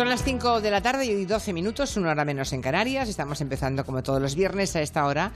Son 0.00 0.08
las 0.08 0.24
5 0.24 0.62
de 0.62 0.70
la 0.70 0.80
tarde 0.80 1.04
y 1.04 1.26
12 1.26 1.52
minutos, 1.52 1.94
una 1.98 2.12
hora 2.12 2.24
menos 2.24 2.54
en 2.54 2.62
Canarias. 2.62 3.06
Estamos 3.06 3.42
empezando 3.42 3.84
como 3.84 4.02
todos 4.02 4.18
los 4.18 4.34
viernes 4.34 4.74
a 4.74 4.80
esta 4.80 5.04
hora 5.04 5.30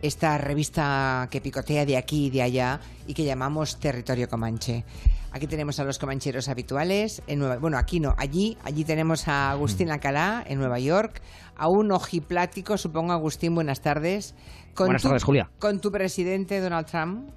esta 0.00 0.38
revista 0.38 1.28
que 1.30 1.42
picotea 1.42 1.84
de 1.84 1.98
aquí 1.98 2.28
y 2.28 2.30
de 2.30 2.40
allá 2.40 2.80
y 3.06 3.12
que 3.12 3.24
llamamos 3.24 3.78
Territorio 3.78 4.26
Comanche. 4.26 4.82
Aquí 5.30 5.46
tenemos 5.46 5.78
a 5.78 5.84
los 5.84 5.98
comancheros 5.98 6.48
habituales, 6.48 7.22
en 7.26 7.40
Nueva, 7.40 7.58
bueno, 7.58 7.76
aquí 7.76 8.00
no, 8.00 8.14
allí, 8.16 8.56
allí 8.64 8.82
tenemos 8.84 9.28
a 9.28 9.50
Agustín 9.50 9.90
Alcalá, 9.90 10.42
en 10.46 10.58
Nueva 10.58 10.78
York, 10.78 11.20
a 11.54 11.68
un 11.68 11.92
ojiplático, 11.92 12.78
supongo, 12.78 13.12
Agustín, 13.12 13.54
buenas 13.54 13.82
tardes. 13.82 14.34
Con 14.72 14.86
buenas 14.86 15.02
tardes, 15.02 15.22
Julia. 15.22 15.50
Con 15.58 15.82
tu 15.82 15.92
presidente, 15.92 16.60
Donald 16.60 16.86
Trump. 16.86 17.28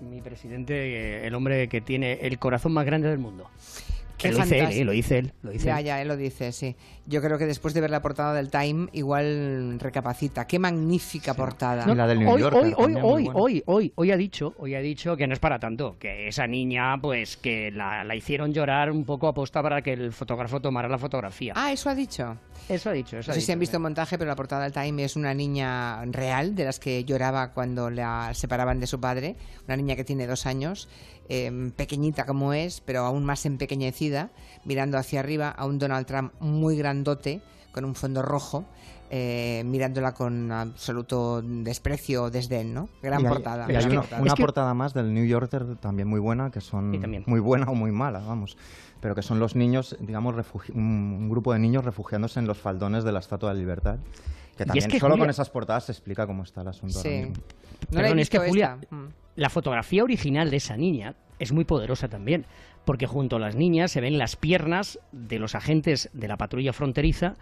Mi 0.00 0.20
presidente, 0.20 0.74
eh, 0.74 1.26
el 1.28 1.34
hombre 1.36 1.68
que 1.68 1.80
tiene 1.80 2.14
el 2.14 2.40
corazón 2.40 2.72
más 2.72 2.84
grande 2.84 3.08
del 3.08 3.18
mundo. 3.18 3.48
Qué 4.18 4.32
lo 4.32 4.38
dice 4.38 4.58
él, 4.58 4.72
¿eh? 4.72 4.84
lo 4.84 4.92
dice 4.92 5.18
él, 5.18 5.32
lo 5.42 5.50
dice 5.50 5.66
Ya, 5.66 5.80
ya, 5.80 6.00
él 6.00 6.08
lo 6.08 6.16
dice, 6.16 6.52
sí. 6.52 6.74
Yo 7.06 7.20
creo 7.20 7.38
que 7.38 7.46
después 7.46 7.74
de 7.74 7.80
ver 7.80 7.90
la 7.90 8.02
portada 8.02 8.34
del 8.34 8.50
Time, 8.50 8.88
igual 8.92 9.78
recapacita. 9.78 10.46
Qué 10.46 10.58
magnífica 10.58 11.34
portada. 11.34 11.86
la 11.94 12.06
del 12.06 12.20
New 12.20 12.30
hoy, 12.30 12.42
hoy, 12.42 12.52
hoy, 12.52 12.74
hoy, 12.76 13.30
hoy, 13.32 13.62
hoy, 13.66 13.92
hoy, 13.94 14.10
ha 14.10 14.16
dicho, 14.16 14.54
hoy 14.58 14.74
ha 14.74 14.80
dicho 14.80 15.16
que 15.16 15.26
no 15.26 15.34
es 15.34 15.38
para 15.38 15.58
tanto, 15.58 15.96
que 15.98 16.28
esa 16.28 16.46
niña, 16.46 16.98
pues, 17.00 17.36
que 17.36 17.70
la, 17.70 18.04
la 18.04 18.16
hicieron 18.16 18.52
llorar 18.52 18.90
un 18.90 19.04
poco 19.04 19.28
aposta 19.28 19.62
para 19.62 19.82
que 19.82 19.92
el 19.92 20.12
fotógrafo 20.12 20.60
tomara 20.60 20.88
la 20.88 20.98
fotografía. 20.98 21.52
Ah, 21.54 21.72
eso 21.72 21.90
ha 21.90 21.94
dicho. 21.94 22.36
Eso 22.68 22.90
ha 22.90 22.92
dicho, 22.92 23.18
eso 23.18 23.30
no 23.30 23.34
sé 23.34 23.40
si 23.40 23.52
han 23.52 23.60
visto 23.60 23.76
el 23.76 23.82
montaje, 23.82 24.18
pero 24.18 24.28
la 24.28 24.34
portada 24.34 24.64
del 24.64 24.72
Time 24.72 25.04
es 25.04 25.14
una 25.14 25.32
niña 25.34 26.04
real, 26.06 26.56
de 26.56 26.64
las 26.64 26.80
que 26.80 27.04
lloraba 27.04 27.52
cuando 27.52 27.90
la 27.90 28.34
separaban 28.34 28.80
de 28.80 28.88
su 28.88 28.98
padre, 28.98 29.36
una 29.66 29.76
niña 29.76 29.94
que 29.94 30.02
tiene 30.02 30.26
dos 30.26 30.46
años, 30.46 30.88
eh, 31.28 31.72
pequeñita 31.76 32.26
como 32.26 32.52
es, 32.52 32.80
pero 32.80 33.00
aún 33.00 33.24
más 33.24 33.46
empequeñecida, 33.46 34.30
mirando 34.64 34.98
hacia 34.98 35.20
arriba 35.20 35.50
a 35.50 35.66
un 35.66 35.78
Donald 35.78 36.06
Trump 36.06 36.32
muy 36.40 36.76
grandote, 36.76 37.40
con 37.72 37.84
un 37.84 37.94
fondo 37.94 38.22
rojo, 38.22 38.64
eh, 39.10 39.62
mirándola 39.66 40.14
con 40.14 40.50
absoluto 40.50 41.42
desprecio 41.42 42.24
o 42.24 42.30
desdén, 42.30 42.74
¿no? 42.74 42.88
Gran 43.02 43.22
portada. 43.22 43.66
Una, 44.20 44.34
portada 44.34 44.74
más 44.74 44.94
del 44.94 45.14
New 45.14 45.26
Yorker 45.26 45.76
también 45.76 46.08
muy 46.08 46.18
buena, 46.18 46.50
que 46.50 46.60
son 46.60 46.90
muy 47.26 47.40
buena 47.40 47.66
o 47.66 47.74
muy 47.74 47.92
mala, 47.92 48.20
vamos 48.20 48.56
pero 49.00 49.14
que 49.14 49.22
son 49.22 49.38
los 49.38 49.54
niños, 49.54 49.96
digamos, 50.00 50.34
un, 50.74 51.28
grupo 51.28 51.52
de 51.52 51.58
niños 51.58 51.84
refugiándose 51.84 52.40
en 52.40 52.46
los 52.46 52.58
faldones 52.58 53.04
de 53.04 53.12
la 53.12 53.20
Estatua 53.20 53.52
de 53.52 53.60
Libertad. 53.60 53.98
Que 54.56 54.64
también 54.64 54.90
solo 54.98 55.18
con 55.18 55.28
esas 55.28 55.50
portadas 55.50 55.84
se 55.84 55.92
explica 55.92 56.26
cómo 56.26 56.42
está 56.42 56.62
el 56.62 56.68
asunto. 56.68 56.98
Sí. 56.98 57.30
No 57.90 58.00
es 58.00 58.30
que 58.30 58.38
Julia, 58.38 58.78
mm. 58.90 59.04
La 59.36 59.50
fotografía 59.50 60.02
original 60.02 60.50
de 60.50 60.56
esa 60.56 60.76
niña 60.76 61.14
es 61.38 61.52
muy 61.52 61.64
poderosa 61.64 62.08
también, 62.08 62.46
porque 62.84 63.06
junto 63.06 63.36
a 63.36 63.38
las 63.38 63.54
niñas 63.54 63.92
se 63.92 64.00
ven 64.00 64.18
las 64.18 64.36
piernas 64.36 64.98
de 65.12 65.38
los 65.38 65.54
agentes 65.54 66.10
de 66.12 66.28
la 66.28 66.36
patrulla 66.36 66.72
fronteriza 66.72 67.34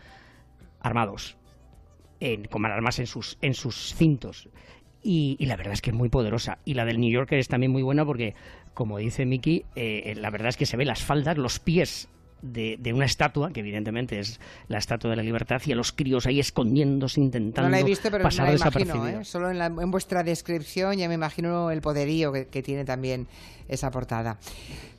armados, 0.80 1.36
con 2.50 2.66
armas 2.66 2.98
en 2.98 3.06
sus, 3.06 3.38
en 3.40 3.54
sus 3.54 3.94
cintos. 3.94 4.48
Y, 5.02 5.36
la 5.44 5.56
verdad 5.56 5.74
es 5.74 5.82
que 5.82 5.90
es 5.90 5.96
muy 5.96 6.08
poderosa. 6.08 6.58
Y 6.64 6.74
la 6.74 6.86
del 6.86 6.98
New 6.98 7.10
Yorker 7.10 7.38
es 7.38 7.48
también 7.48 7.70
muy 7.70 7.82
buena 7.82 8.04
porque 8.06 8.34
como 8.72 8.98
dice 8.98 9.26
Miki, 9.26 9.64
eh, 9.76 10.14
la 10.16 10.30
verdad 10.30 10.48
es 10.48 10.56
que 10.56 10.66
se 10.66 10.76
ve 10.76 10.84
las 10.84 11.02
faldas, 11.02 11.36
los 11.36 11.60
pies 11.60 12.08
de, 12.42 12.92
una 12.92 13.06
estatua, 13.06 13.52
que 13.52 13.60
evidentemente 13.60 14.18
es 14.18 14.40
la 14.68 14.78
estatua 14.78 15.10
de 15.10 15.16
la 15.16 15.22
libertad, 15.22 15.60
y 15.64 15.72
a 15.72 15.76
los 15.76 15.92
críos 15.92 16.26
ahí 16.26 16.40
escondiéndose, 16.40 17.20
intentando 17.20 17.68
no 17.68 17.76
la 17.76 17.80
he 17.80 17.84
visto, 17.84 18.10
pero 18.10 18.24
pasar 18.24 18.46
no 18.46 18.52
la 18.52 18.58
imagino, 18.58 19.08
¿eh? 19.08 19.24
Solo 19.24 19.50
en, 19.50 19.90
vuestra 19.90 20.22
descripción 20.22 20.96
ya 20.96 21.08
me 21.08 21.14
imagino 21.14 21.70
el 21.70 21.80
poderío 21.80 22.32
que 22.32 22.62
tiene 22.62 22.84
también 22.84 23.26
esa 23.68 23.90
portada. 23.90 24.38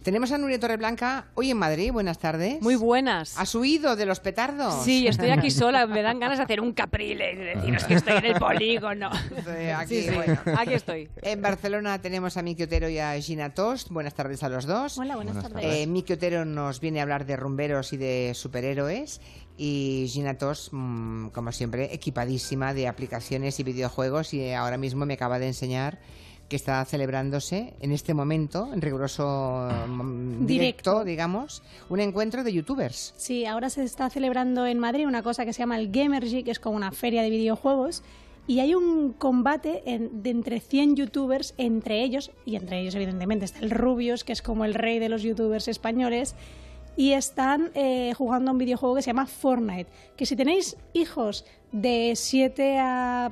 Tenemos 0.05 0.31
a 0.31 0.37
Nuria 0.37 0.59
Torreblanca 0.59 1.25
hoy 1.33 1.49
en 1.49 1.57
Madrid. 1.57 1.91
Buenas 1.91 2.19
tardes. 2.19 2.61
Muy 2.61 2.75
buenas. 2.75 3.39
¿Has 3.39 3.55
huido 3.55 3.95
de 3.95 4.05
los 4.05 4.19
petardos? 4.19 4.83
Sí, 4.83 5.07
estoy 5.07 5.31
aquí 5.31 5.49
sola. 5.49 5.87
Me 5.87 6.03
dan 6.03 6.19
ganas 6.19 6.37
de 6.37 6.43
hacer 6.43 6.61
un 6.61 6.73
caprile 6.73 7.33
y 7.33 7.37
deciros 7.37 7.85
que 7.85 7.95
estoy 7.95 8.17
en 8.17 8.25
el 8.25 8.35
polígono. 8.35 9.09
aquí, 9.75 10.05
aquí 10.55 10.73
estoy. 10.75 11.09
En 11.23 11.41
Barcelona 11.41 11.99
tenemos 11.99 12.37
a 12.37 12.43
Miki 12.43 12.61
Otero 12.61 12.87
y 12.87 12.99
a 12.99 13.19
Gina 13.19 13.55
Tost. 13.55 13.89
Buenas 13.89 14.13
tardes 14.13 14.43
a 14.43 14.49
los 14.49 14.67
dos. 14.67 14.95
Hola, 14.99 15.15
buenas, 15.15 15.41
tardes. 15.41 15.65
Eh, 15.65 15.87
Miki 15.87 16.13
Otero 16.13 16.45
nos 16.45 16.79
viene 16.79 16.99
a 16.99 17.01
hablar 17.01 17.25
de 17.25 17.35
rumberos 17.35 17.91
y 17.91 17.97
de 17.97 18.33
superhéroes. 18.35 19.21
Y 19.57 20.05
Gina 20.11 20.37
Tost, 20.37 20.69
mm, 20.71 21.29
como 21.29 21.51
siempre, 21.51 21.91
equipadísima 21.91 22.75
de 22.75 22.87
aplicaciones 22.87 23.59
y 23.59 23.63
videojuegos. 23.63 24.35
Y 24.35 24.51
ahora 24.51 24.77
mismo 24.77 25.07
me 25.07 25.15
acaba 25.15 25.39
de 25.39 25.47
enseñar 25.47 25.97
que 26.49 26.55
está 26.55 26.83
celebrándose 26.85 27.73
en 27.79 27.91
este 27.91 28.13
momento, 28.13 28.69
en 28.73 28.81
riguroso 28.81 29.67
mm, 29.87 30.45
directo, 30.45 31.03
digamos, 31.03 31.63
un 31.89 31.99
encuentro 31.99 32.43
de 32.43 32.53
youtubers. 32.53 33.13
Sí, 33.17 33.45
ahora 33.45 33.69
se 33.69 33.83
está 33.83 34.09
celebrando 34.09 34.65
en 34.65 34.79
Madrid 34.79 35.07
una 35.07 35.23
cosa 35.23 35.45
que 35.45 35.53
se 35.53 35.59
llama 35.59 35.79
el 35.79 35.91
Gamergy, 35.91 36.43
que 36.43 36.51
es 36.51 36.59
como 36.59 36.75
una 36.75 36.91
feria 36.91 37.23
de 37.23 37.29
videojuegos. 37.29 38.03
Y 38.47 38.59
hay 38.59 38.75
un 38.75 39.13
combate 39.13 39.81
de 39.85 40.29
entre 40.29 40.59
100 40.59 40.95
youtubers, 40.97 41.55
entre 41.57 42.03
ellos, 42.03 42.31
y 42.45 42.55
entre 42.55 42.79
ellos 42.79 42.93
evidentemente 42.93 43.45
está 43.45 43.59
el 43.59 43.71
Rubius, 43.71 44.23
que 44.23 44.33
es 44.33 44.43
como 44.43 44.65
el 44.65 44.75
rey 44.75 44.99
de 44.99 45.09
los 45.09 45.23
youtubers 45.23 45.67
españoles, 45.67 46.35
y 46.95 47.13
están 47.13 47.71
eh, 47.73 48.13
jugando 48.15 48.51
a 48.51 48.53
un 48.53 48.59
videojuego 48.59 48.95
que 48.95 49.01
se 49.01 49.07
llama 49.07 49.25
Fortnite. 49.25 49.89
Que 50.15 50.27
si 50.27 50.35
tenéis 50.35 50.77
hijos 50.93 51.43
de 51.71 52.13
7 52.15 52.77
a 52.77 53.31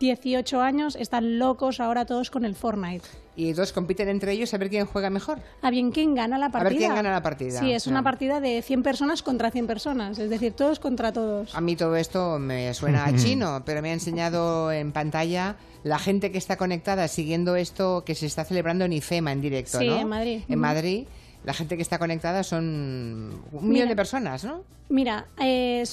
18 0.00 0.60
años 0.60 0.96
están 0.96 1.38
locos 1.38 1.80
ahora 1.80 2.04
todos 2.04 2.30
con 2.30 2.44
el 2.44 2.54
Fortnite. 2.54 3.06
Y 3.36 3.52
dos 3.52 3.72
compiten 3.72 4.08
entre 4.08 4.32
ellos 4.32 4.54
a 4.54 4.58
ver 4.58 4.70
quién 4.70 4.86
juega 4.86 5.10
mejor. 5.10 5.38
A 5.60 5.70
bien 5.70 5.90
quién 5.90 6.14
gana 6.14 6.38
la 6.38 6.50
partida. 6.50 6.60
A 6.60 6.70
ver 6.70 6.78
quién 6.78 6.94
gana 6.94 7.10
la 7.10 7.22
partida. 7.22 7.58
Sí, 7.58 7.72
es 7.72 7.86
una 7.86 8.02
partida 8.02 8.40
de 8.40 8.62
100 8.62 8.82
personas 8.82 9.22
contra 9.22 9.50
100 9.50 9.66
personas, 9.66 10.18
es 10.18 10.30
decir, 10.30 10.52
todos 10.52 10.78
contra 10.78 11.12
todos. 11.12 11.54
A 11.54 11.60
mí 11.60 11.74
todo 11.74 11.96
esto 11.96 12.38
me 12.38 12.72
suena 12.74 13.06
a 13.06 13.16
chino, 13.16 13.62
pero 13.66 13.82
me 13.82 13.90
ha 13.90 13.94
enseñado 13.94 14.70
en 14.70 14.92
pantalla 14.92 15.56
la 15.82 15.98
gente 15.98 16.30
que 16.30 16.38
está 16.38 16.56
conectada 16.56 17.08
siguiendo 17.08 17.56
esto 17.56 18.04
que 18.04 18.14
se 18.14 18.26
está 18.26 18.44
celebrando 18.44 18.84
en 18.84 18.92
IFEMA 18.92 19.32
en 19.32 19.40
directo, 19.40 19.78
sí, 19.78 19.88
¿no? 19.88 19.98
en 19.98 20.08
Madrid. 20.08 20.42
En 20.48 20.58
Madrid 20.58 21.06
la 21.44 21.52
gente 21.52 21.76
que 21.76 21.82
está 21.82 21.98
conectada 21.98 22.42
son 22.42 23.42
un 23.52 23.68
millón 23.68 23.88
de 23.88 23.96
personas, 23.96 24.44
¿no? 24.44 24.62
Mira, 24.88 25.26
eh, 25.40 25.84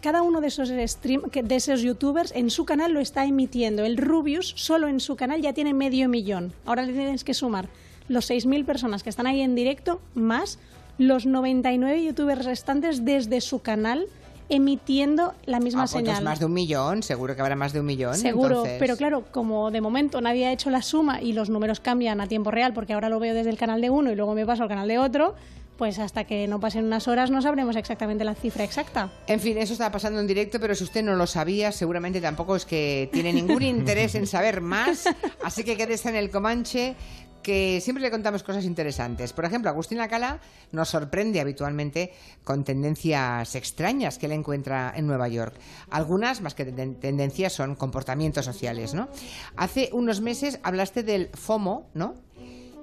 cada 0.00 0.22
uno 0.22 0.40
de 0.40 0.48
esos, 0.48 0.70
stream, 0.86 1.22
de 1.30 1.56
esos 1.56 1.82
youtubers 1.82 2.32
en 2.32 2.50
su 2.50 2.64
canal 2.64 2.92
lo 2.92 3.00
está 3.00 3.24
emitiendo. 3.24 3.84
El 3.84 3.96
Rubius 3.96 4.52
solo 4.56 4.88
en 4.88 5.00
su 5.00 5.16
canal 5.16 5.40
ya 5.40 5.52
tiene 5.52 5.72
medio 5.72 6.08
millón. 6.08 6.52
Ahora 6.64 6.82
le 6.82 6.92
tienes 6.92 7.24
que 7.24 7.34
sumar 7.34 7.68
los 8.08 8.28
6.000 8.28 8.64
personas 8.64 9.02
que 9.02 9.10
están 9.10 9.26
ahí 9.26 9.40
en 9.40 9.54
directo 9.54 10.00
más 10.14 10.58
los 10.98 11.26
99 11.26 12.04
youtubers 12.04 12.44
restantes 12.44 13.04
desde 13.04 13.40
su 13.40 13.60
canal 13.60 14.06
emitiendo 14.50 15.32
la 15.46 15.60
misma 15.60 15.84
ah, 15.84 15.86
pues 15.90 16.04
señal. 16.04 16.24
más 16.24 16.40
de 16.40 16.44
un 16.44 16.52
millón, 16.52 17.02
seguro 17.02 17.34
que 17.34 17.40
habrá 17.40 17.56
más 17.56 17.72
de 17.72 17.80
un 17.80 17.86
millón. 17.86 18.16
Seguro, 18.16 18.64
pero 18.78 18.96
claro, 18.96 19.24
como 19.30 19.70
de 19.70 19.80
momento 19.80 20.20
nadie 20.20 20.46
ha 20.46 20.52
hecho 20.52 20.70
la 20.70 20.82
suma 20.82 21.22
y 21.22 21.32
los 21.32 21.48
números 21.48 21.80
cambian 21.80 22.20
a 22.20 22.26
tiempo 22.26 22.50
real, 22.50 22.74
porque 22.74 22.92
ahora 22.92 23.08
lo 23.08 23.20
veo 23.20 23.32
desde 23.32 23.50
el 23.50 23.56
canal 23.56 23.80
de 23.80 23.90
uno 23.90 24.10
y 24.10 24.16
luego 24.16 24.34
me 24.34 24.44
paso 24.44 24.64
al 24.64 24.68
canal 24.68 24.88
de 24.88 24.98
otro, 24.98 25.36
pues 25.78 25.98
hasta 25.98 26.24
que 26.24 26.46
no 26.46 26.60
pasen 26.60 26.84
unas 26.84 27.08
horas 27.08 27.30
no 27.30 27.40
sabremos 27.40 27.74
exactamente 27.76 28.24
la 28.24 28.34
cifra 28.34 28.64
exacta. 28.64 29.10
En 29.28 29.40
fin, 29.40 29.56
eso 29.56 29.72
está 29.72 29.90
pasando 29.90 30.20
en 30.20 30.26
directo, 30.26 30.60
pero 30.60 30.74
si 30.74 30.84
usted 30.84 31.02
no 31.02 31.14
lo 31.14 31.26
sabía, 31.26 31.72
seguramente 31.72 32.20
tampoco 32.20 32.56
es 32.56 32.66
que 32.66 33.08
tiene 33.12 33.32
ningún 33.32 33.62
interés 33.62 34.14
en 34.16 34.26
saber 34.26 34.60
más, 34.60 35.06
así 35.42 35.64
que 35.64 35.76
quédese 35.76 36.10
en 36.10 36.16
el 36.16 36.30
Comanche 36.30 36.96
que 37.42 37.80
siempre 37.80 38.02
le 38.02 38.10
contamos 38.10 38.42
cosas 38.42 38.64
interesantes. 38.64 39.32
Por 39.32 39.44
ejemplo, 39.44 39.70
Agustín 39.70 40.00
Acala 40.00 40.40
nos 40.72 40.88
sorprende 40.88 41.40
habitualmente 41.40 42.12
con 42.44 42.64
tendencias 42.64 43.54
extrañas 43.54 44.18
que 44.18 44.26
él 44.26 44.32
encuentra 44.32 44.92
en 44.94 45.06
Nueva 45.06 45.28
York. 45.28 45.54
Algunas, 45.90 46.40
más 46.40 46.54
que 46.54 46.64
tendencias, 46.64 47.52
son 47.52 47.74
comportamientos 47.74 48.44
sociales, 48.44 48.94
¿no? 48.94 49.08
Hace 49.56 49.90
unos 49.92 50.20
meses 50.20 50.60
hablaste 50.62 51.02
del 51.02 51.30
FOMO, 51.34 51.90
¿no? 51.94 52.14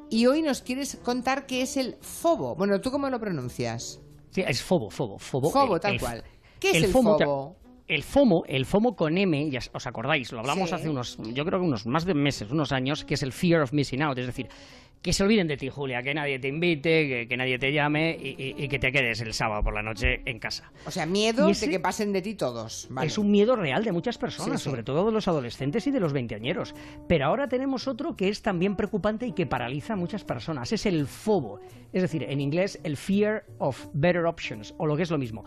Y 0.10 0.26
hoy 0.26 0.42
nos 0.42 0.62
quieres 0.62 0.98
contar 1.04 1.46
qué 1.46 1.62
es 1.62 1.76
el 1.76 1.98
FOBO. 2.00 2.56
Bueno, 2.56 2.80
¿tú 2.80 2.92
cómo 2.92 3.10
lo 3.10 3.20
pronuncias? 3.20 4.00
Sí, 4.32 4.42
es 4.48 4.62
FOBO, 4.62 4.90
FOBO, 4.90 5.20
FOBO. 5.20 5.52
FOBO, 5.52 5.80
tal 5.80 6.00
cual. 6.00 6.24
¿Qué 6.60 6.72
es 6.72 6.84
el, 6.84 6.92
FOBO? 6.92 7.58
El 7.88 8.04
FOMO, 8.04 8.44
el 8.48 8.66
FOMO 8.66 8.96
con 8.96 9.18
M, 9.18 9.50
ya 9.50 9.60
os 9.74 9.88
acordáis, 9.88 10.32
lo 10.32 10.40
hablamos 10.40 10.74
hace 10.74 10.90
unos, 10.90 11.18
yo 11.34 11.46
creo 11.46 11.60
que 11.60 11.66
unos 11.66 11.86
más 11.86 12.06
de 12.06 12.14
meses, 12.14 12.52
unos 12.52 12.72
años, 12.72 13.06
que 13.06 13.14
es 13.14 13.24
el 13.24 13.32
fear 13.32 13.62
of 13.62 13.72
missing 13.74 14.02
out, 14.02 14.18
es 14.18 14.26
decir, 14.26 14.50
que 15.02 15.14
se 15.14 15.24
olviden 15.24 15.48
de 15.48 15.56
ti, 15.56 15.70
Julia, 15.70 16.02
que 16.02 16.14
nadie 16.14 16.40
te 16.40 16.48
invite, 16.50 17.28
que, 17.28 17.38
nadie 17.38 17.58
te 17.60 17.72
llame 17.72 18.18
y, 18.20 18.68
que 18.68 18.80
te 18.80 18.92
quedes 18.92 19.22
el 19.22 19.34
sábado 19.34 19.64
por 19.64 19.74
la 19.74 19.82
noche 19.82 20.22
en 20.26 20.40
casa. 20.40 20.72
O 20.86 20.92
sea, 20.92 21.06
miedo 21.06 21.48
de 21.48 21.70
que 21.70 21.80
pasen 21.80 22.12
de 22.12 22.22
ti 22.22 22.34
todos. 22.34 22.90
Es 23.04 23.18
un 23.18 23.32
miedo 23.32 23.56
real 23.56 23.84
de 23.84 23.92
muchas 23.92 24.18
personas, 24.18 24.62
sobre 24.62 24.84
todo 24.84 25.06
de 25.06 25.12
los 25.12 25.28
adolescentes 25.28 25.88
y 25.88 25.92
de 25.92 26.00
los 26.00 26.14
veinteañeros. 26.14 26.74
Pero 27.08 27.28
ahora 27.28 27.48
tenemos 27.48 27.88
otro 27.88 28.16
que 28.16 28.28
es 28.28 28.42
también 28.42 28.76
preocupante 28.76 29.28
y 29.28 29.32
que 29.32 29.46
paraliza 29.46 29.94
a 29.94 29.96
muchas 29.96 30.26
personas. 30.26 30.74
Es 30.74 30.86
el 30.86 31.08
FOBO, 31.08 31.62
es 31.94 32.02
decir, 32.02 32.24
en 32.24 32.42
inglés 32.42 32.80
el 32.84 32.98
fear 32.98 33.46
of 33.60 33.88
better 33.94 34.26
options, 34.26 34.74
o 34.78 34.88
lo 34.88 34.98
que 34.98 35.04
es 35.04 35.12
lo 35.12 35.18
mismo 35.18 35.46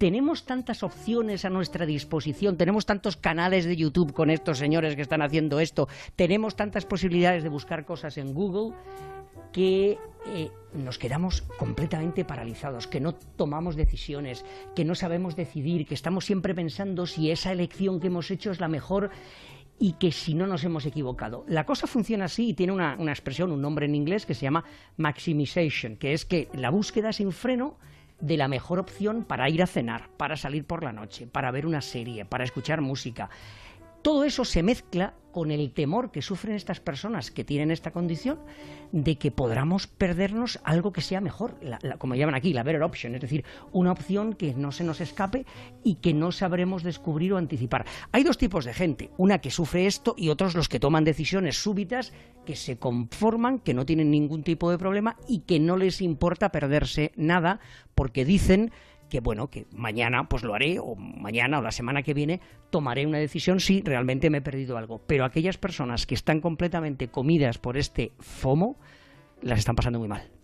tenemos 0.00 0.46
tantas 0.46 0.82
opciones 0.82 1.44
a 1.44 1.50
nuestra 1.50 1.84
disposición, 1.84 2.56
tenemos 2.56 2.86
tantos 2.86 3.18
canales 3.18 3.66
de 3.66 3.76
YouTube 3.76 4.14
con 4.14 4.30
estos 4.30 4.56
señores 4.56 4.96
que 4.96 5.02
están 5.02 5.20
haciendo 5.20 5.60
esto, 5.60 5.88
tenemos 6.16 6.56
tantas 6.56 6.86
posibilidades 6.86 7.42
de 7.42 7.50
buscar 7.50 7.84
cosas 7.84 8.16
en 8.16 8.32
Google 8.32 8.74
que 9.52 9.98
eh, 10.28 10.50
nos 10.72 10.96
quedamos 10.96 11.42
completamente 11.42 12.24
paralizados, 12.24 12.86
que 12.86 12.98
no 12.98 13.12
tomamos 13.12 13.76
decisiones, 13.76 14.46
que 14.74 14.86
no 14.86 14.94
sabemos 14.94 15.36
decidir, 15.36 15.86
que 15.86 15.92
estamos 15.92 16.24
siempre 16.24 16.54
pensando 16.54 17.06
si 17.06 17.30
esa 17.30 17.52
elección 17.52 18.00
que 18.00 18.06
hemos 18.06 18.30
hecho 18.30 18.52
es 18.52 18.58
la 18.58 18.68
mejor 18.68 19.10
y 19.78 19.92
que 19.94 20.12
si 20.12 20.32
no 20.32 20.46
nos 20.46 20.64
hemos 20.64 20.86
equivocado. 20.86 21.44
La 21.46 21.66
cosa 21.66 21.86
funciona 21.86 22.24
así 22.24 22.48
y 22.48 22.54
tiene 22.54 22.72
una, 22.72 22.96
una 22.98 23.12
expresión, 23.12 23.52
un 23.52 23.60
nombre 23.60 23.84
en 23.84 23.94
inglés 23.94 24.24
que 24.24 24.32
se 24.32 24.46
llama 24.46 24.64
maximization, 24.96 25.96
que 25.96 26.14
es 26.14 26.24
que 26.24 26.48
la 26.54 26.70
búsqueda 26.70 27.12
sin 27.12 27.32
freno 27.32 27.76
de 28.20 28.36
la 28.36 28.48
mejor 28.48 28.78
opción 28.78 29.24
para 29.24 29.48
ir 29.48 29.62
a 29.62 29.66
cenar, 29.66 30.08
para 30.16 30.36
salir 30.36 30.64
por 30.64 30.84
la 30.84 30.92
noche, 30.92 31.26
para 31.26 31.50
ver 31.50 31.66
una 31.66 31.80
serie, 31.80 32.24
para 32.24 32.44
escuchar 32.44 32.80
música. 32.80 33.30
Todo 34.02 34.24
eso 34.24 34.44
se 34.44 34.62
mezcla 34.62 35.14
con 35.30 35.50
el 35.50 35.72
temor 35.72 36.10
que 36.10 36.22
sufren 36.22 36.56
estas 36.56 36.80
personas 36.80 37.30
que 37.30 37.44
tienen 37.44 37.70
esta 37.70 37.92
condición 37.92 38.38
de 38.92 39.16
que 39.16 39.30
podamos 39.30 39.86
perdernos 39.86 40.58
algo 40.64 40.92
que 40.92 41.02
sea 41.02 41.20
mejor, 41.20 41.54
como 41.98 42.14
llaman 42.14 42.34
aquí, 42.34 42.52
la 42.52 42.62
better 42.62 42.82
option, 42.82 43.14
es 43.14 43.20
decir, 43.20 43.44
una 43.72 43.92
opción 43.92 44.32
que 44.32 44.54
no 44.54 44.72
se 44.72 44.82
nos 44.84 45.00
escape 45.00 45.46
y 45.84 45.96
que 45.96 46.14
no 46.14 46.32
sabremos 46.32 46.82
descubrir 46.82 47.34
o 47.34 47.36
anticipar. 47.36 47.86
Hay 48.10 48.24
dos 48.24 48.38
tipos 48.38 48.64
de 48.64 48.74
gente, 48.74 49.10
una 49.18 49.38
que 49.38 49.50
sufre 49.50 49.86
esto 49.86 50.14
y 50.16 50.30
otros 50.30 50.54
los 50.54 50.68
que 50.68 50.80
toman 50.80 51.04
decisiones 51.04 51.62
súbitas, 51.62 52.12
que 52.44 52.56
se 52.56 52.78
conforman, 52.78 53.60
que 53.60 53.74
no 53.74 53.86
tienen 53.86 54.10
ningún 54.10 54.42
tipo 54.42 54.70
de 54.70 54.78
problema 54.78 55.16
y 55.28 55.40
que 55.40 55.60
no 55.60 55.76
les 55.76 56.00
importa 56.00 56.50
perderse 56.50 57.12
nada 57.16 57.60
porque 57.94 58.24
dicen 58.24 58.72
que 59.10 59.20
bueno, 59.20 59.50
que 59.50 59.66
mañana 59.72 60.28
pues 60.28 60.42
lo 60.42 60.54
haré 60.54 60.78
o 60.78 60.94
mañana 60.96 61.58
o 61.58 61.62
la 61.62 61.72
semana 61.72 62.02
que 62.02 62.14
viene 62.14 62.40
tomaré 62.70 63.06
una 63.06 63.18
decisión 63.18 63.60
si 63.60 63.82
realmente 63.82 64.30
me 64.30 64.38
he 64.38 64.42
perdido 64.42 64.78
algo. 64.78 65.02
Pero 65.06 65.26
aquellas 65.26 65.58
personas 65.58 66.06
que 66.06 66.14
están 66.14 66.40
completamente 66.40 67.08
comidas 67.08 67.58
por 67.58 67.76
este 67.76 68.12
FOMO 68.18 68.78
las 69.42 69.58
están 69.58 69.76
pasando 69.76 69.98
muy 69.98 70.08
mal. 70.08 70.39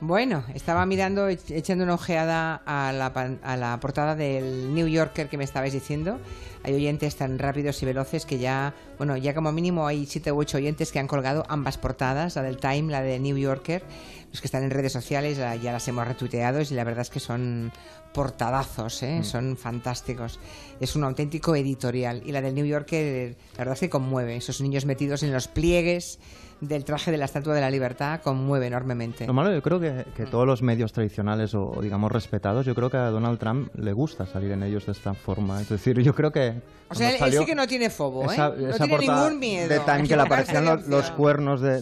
Bueno, 0.00 0.44
estaba 0.54 0.86
mirando, 0.86 1.28
echando 1.28 1.82
una 1.82 1.94
ojeada 1.94 2.62
a 2.66 2.92
la, 2.92 3.06
a 3.42 3.56
la 3.56 3.80
portada 3.80 4.14
del 4.14 4.72
New 4.72 4.86
Yorker 4.86 5.28
que 5.28 5.36
me 5.36 5.42
estabais 5.42 5.72
diciendo. 5.72 6.20
Hay 6.62 6.72
oyentes 6.74 7.16
tan 7.16 7.36
rápidos 7.38 7.82
y 7.82 7.86
veloces 7.86 8.24
que 8.24 8.38
ya, 8.38 8.74
bueno, 8.96 9.16
ya 9.16 9.34
como 9.34 9.50
mínimo 9.50 9.88
hay 9.88 10.06
siete 10.06 10.30
u 10.30 10.38
ocho 10.38 10.58
oyentes 10.58 10.92
que 10.92 11.00
han 11.00 11.08
colgado 11.08 11.44
ambas 11.48 11.78
portadas, 11.78 12.36
la 12.36 12.42
del 12.42 12.58
Time, 12.58 12.92
la 12.92 13.02
de 13.02 13.18
New 13.18 13.36
Yorker. 13.36 13.82
Los 14.30 14.40
que 14.40 14.46
están 14.46 14.62
en 14.62 14.70
redes 14.70 14.92
sociales 14.92 15.36
ya 15.36 15.72
las 15.72 15.88
hemos 15.88 16.06
retuiteado 16.06 16.60
y 16.60 16.66
la 16.74 16.84
verdad 16.84 17.02
es 17.02 17.10
que 17.10 17.18
son 17.20 17.72
portadazos, 18.12 19.02
¿eh? 19.02 19.20
Mm. 19.20 19.24
son 19.24 19.56
fantásticos. 19.56 20.38
Es 20.80 20.94
un 20.94 21.04
auténtico 21.04 21.56
editorial. 21.56 22.22
Y 22.24 22.32
la 22.32 22.40
del 22.40 22.54
New 22.54 22.66
Yorker, 22.66 23.36
la 23.52 23.58
verdad 23.58 23.74
es 23.74 23.80
que 23.80 23.90
conmueve. 23.90 24.36
Esos 24.36 24.60
niños 24.60 24.84
metidos 24.84 25.22
en 25.22 25.32
los 25.32 25.48
pliegues 25.48 26.18
del 26.60 26.84
traje 26.84 27.10
de 27.10 27.18
la 27.18 27.24
Estatua 27.26 27.54
de 27.54 27.60
la 27.60 27.70
Libertad 27.70 28.20
conmueve 28.20 28.66
enormemente. 28.66 29.26
Lo 29.26 29.32
malo, 29.32 29.52
yo 29.52 29.62
creo 29.62 29.78
que, 29.78 30.04
que 30.16 30.26
todos 30.26 30.46
los 30.46 30.62
medios 30.62 30.92
tradicionales 30.92 31.54
o, 31.54 31.78
digamos, 31.80 32.10
respetados, 32.10 32.66
yo 32.66 32.74
creo 32.74 32.90
que 32.90 32.96
a 32.96 33.10
Donald 33.10 33.38
Trump 33.38 33.70
le 33.76 33.92
gusta 33.92 34.26
salir 34.26 34.52
en 34.52 34.62
ellos 34.62 34.86
de 34.86 34.92
esta 34.92 35.14
forma. 35.14 35.60
Es 35.60 35.68
decir, 35.68 36.00
yo 36.00 36.14
creo 36.14 36.32
que... 36.32 36.60
O 36.90 36.94
sea, 36.94 37.10
él, 37.10 37.32
sí 37.32 37.44
que 37.44 37.54
no 37.54 37.66
tiene 37.66 37.90
fobo, 37.90 38.32
¿eh? 38.32 38.36
no 38.36 38.54
tiene 38.54 38.98
ningún 38.98 39.38
miedo. 39.38 39.68
De 39.68 40.08
que 40.08 40.16
le 40.16 40.22
aparecían 40.22 40.64
los, 40.88 41.10
cuernos 41.10 41.60
de, 41.60 41.80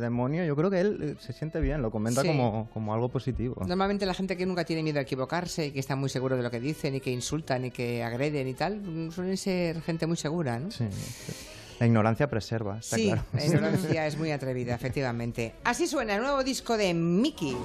demonio, 0.00 0.44
yo 0.44 0.56
creo 0.56 0.70
que 0.70 0.80
él 0.80 0.98
eh, 1.00 1.14
se 1.20 1.32
siente 1.32 1.60
bien, 1.60 1.80
lo 1.80 1.90
comenta 1.90 2.24
como, 2.24 2.68
como 2.72 2.92
algo 2.92 3.08
positivo. 3.08 3.56
Normalmente 3.66 4.04
la 4.04 4.14
gente 4.14 4.36
que 4.36 4.44
nunca 4.44 4.64
tiene 4.64 4.82
miedo 4.82 4.98
a 4.98 5.02
equivocarse 5.02 5.66
y 5.66 5.70
que 5.70 5.80
está 5.80 5.94
muy 5.94 6.08
seguro 6.08 6.36
de 6.36 6.42
lo 6.42 6.50
que 6.50 6.60
dicen 6.60 6.96
y 6.96 7.00
que 7.00 7.10
insultan 7.10 7.66
y 7.66 7.70
que 7.70 8.02
agreden 8.02 8.48
y 8.48 8.54
tal, 8.54 9.10
suelen 9.12 9.36
ser 9.36 9.80
gente 9.82 10.06
muy 10.06 10.16
segura, 10.16 10.58
¿no? 10.58 10.70
Sí, 10.70 10.84
sí. 10.90 11.57
La 11.78 11.86
ignorancia 11.86 12.28
preserva, 12.28 12.78
está 12.78 12.96
sí, 12.96 13.14
La 13.32 13.44
ignorancia 13.44 14.06
es 14.06 14.18
muy 14.18 14.32
atrevida, 14.32 14.74
efectivamente. 14.74 15.54
Así 15.62 15.86
suena 15.86 16.16
el 16.16 16.22
nuevo 16.22 16.42
disco 16.42 16.76
de 16.76 16.92
Mickey. 16.92 17.56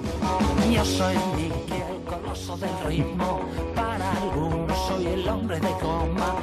Yo 0.72 0.84
soy 0.84 1.16
Mickey, 1.36 1.82
el 1.90 2.04
coloso 2.04 2.56
del 2.56 2.78
ritmo. 2.86 3.40
Para 3.74 4.12
algunos 4.12 4.78
soy 4.86 5.06
el 5.06 5.28
hombre 5.28 5.58
de 5.58 5.70
coma. 5.80 6.36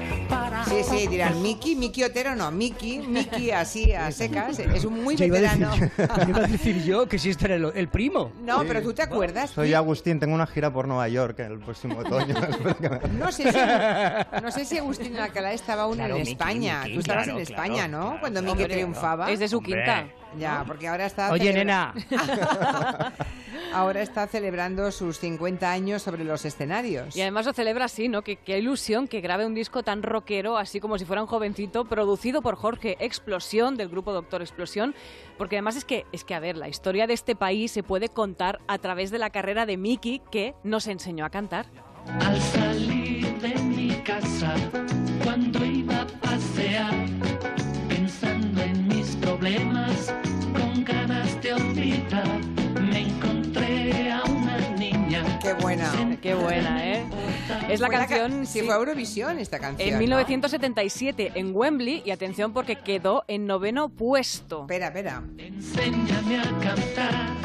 Sí, 0.68 0.84
sí, 0.84 1.08
dirán 1.08 1.42
Mickey, 1.42 1.76
Mickey 1.76 2.04
Otero 2.04 2.36
no, 2.36 2.52
Mickey, 2.52 3.00
Mickey 3.00 3.52
así 3.52 3.94
a 3.94 4.12
secas, 4.12 4.60
es 4.60 4.86
un 4.86 5.04
muy 5.04 5.16
veterano. 5.16 5.72
Iba 6.28 6.40
a 6.40 6.48
decir 6.48 6.84
yo 6.84 7.08
que 7.08 7.20
si 7.20 7.30
este 7.30 7.46
era 7.46 7.56
el, 7.56 7.88
primo. 7.88 8.32
No, 8.44 8.64
pero 8.66 8.82
tú 8.82 8.94
te 8.94 9.02
acuerdas. 9.02 9.52
Soy 9.52 9.74
Agustín, 9.74 10.20
tengo 10.20 10.34
una 10.34 10.48
gira 10.48 10.72
por 10.72 10.88
Nueva 10.88 11.08
York 11.10 11.40
el 11.40 11.60
próximo 11.60 12.00
otoño. 12.00 12.36
no, 13.20 13.32
sé 13.32 13.52
si, 13.52 13.60
no 14.42 14.52
sé 14.52 14.66
si 14.66 14.78
Agustín 14.78 15.18
Alcalá 15.18 15.54
estaba 15.54 15.84
aún 15.84 16.00
en 16.00 16.16
España. 16.18 16.84
tú 16.86 17.00
estabas 17.00 17.28
en 17.28 17.40
España, 17.40 17.61
¿no? 17.68 18.18
Cuando 18.20 18.42
Mickey 18.42 18.68
triunfaba. 18.68 19.32
Es 19.32 19.40
de 19.40 19.48
su 19.48 19.62
quinta. 19.62 20.08
Ya, 20.38 20.64
porque 20.66 20.88
ahora 20.88 21.06
está... 21.06 21.32
Oye, 21.32 21.52
nena. 21.52 21.94
ahora 23.74 24.02
está 24.02 24.28
celebrando 24.28 24.90
sus 24.92 25.20
50 25.20 25.70
años 25.70 26.02
sobre 26.02 26.24
los 26.24 26.46
escenarios. 26.46 27.16
Y 27.16 27.22
además 27.22 27.46
lo 27.46 27.54
celebra 27.54 27.86
así, 27.86 28.08
¿no? 28.08 28.22
Que 28.22 28.38
qué 28.38 28.58
ilusión 28.58 29.08
que 29.08 29.20
grabe 29.20 29.46
un 29.46 29.54
disco 29.54 29.84
tan 29.84 30.04
rockero, 30.04 30.58
así 30.58 30.80
como 30.80 30.98
si 30.98 31.06
fuera 31.06 31.22
un 31.22 31.28
jovencito, 31.28 31.86
producido 31.86 32.42
por 32.42 32.56
Jorge 32.56 32.96
Explosión, 33.00 33.76
del 33.76 33.90
grupo 33.90 34.14
Doctor 34.14 34.42
Explosión. 34.42 34.96
Porque 35.38 35.58
además 35.58 35.76
es 35.76 35.86
que, 35.86 36.06
es 36.14 36.24
que, 36.24 36.34
a 36.34 36.40
ver, 36.40 36.56
la 36.56 36.70
historia 36.70 37.08
de 37.08 37.14
este 37.14 37.36
país 37.36 37.72
se 37.72 37.84
puede 37.84 38.08
contar 38.08 38.60
a 38.68 38.78
través 38.78 39.12
de 39.12 39.18
la 39.18 39.32
carrera 39.32 39.66
de 39.66 39.76
Mickey, 39.76 40.22
que 40.32 40.56
nos 40.64 40.88
enseñó 40.88 41.26
a 41.26 41.30
cantar. 41.30 41.66
Al 42.22 42.40
salir 42.40 43.38
de 43.42 43.54
mi 43.64 43.90
casa, 44.04 44.56
cuando 45.32 45.64
iba 45.64 46.02
a 46.02 46.08
pasear, 46.08 46.94
pensando 47.88 48.62
en 48.62 48.86
mis 48.90 49.16
problemas, 49.16 50.14
con 50.52 50.84
ganas 50.84 51.42
de 51.42 51.54
olvidar, 51.54 52.38
me 52.82 53.08
encontré 53.08 54.12
a 54.12 54.24
una 54.26 54.58
niña. 54.72 55.40
Qué 55.42 55.54
buena, 55.54 56.18
qué 56.22 56.34
buena, 56.34 56.86
¿eh? 56.86 57.06
Es 57.70 57.80
la 57.80 57.88
canción. 57.88 58.46
sí, 58.46 58.64
fue 58.64 58.76
Eurovisión 58.76 59.40
esta 59.40 59.58
canción. 59.60 59.88
En 59.88 60.00
1977 60.00 61.32
en 61.36 61.56
Wembley 61.56 62.04
y 62.06 62.12
atención 62.12 62.52
porque 62.52 62.76
quedó 62.76 63.24
en 63.30 63.48
noveno 63.48 63.88
puesto. 63.88 64.64
Espera, 64.64 64.88
espera. 64.88 65.24
Enséñame 65.38 66.40
a 66.40 66.60
cantar. 66.60 67.42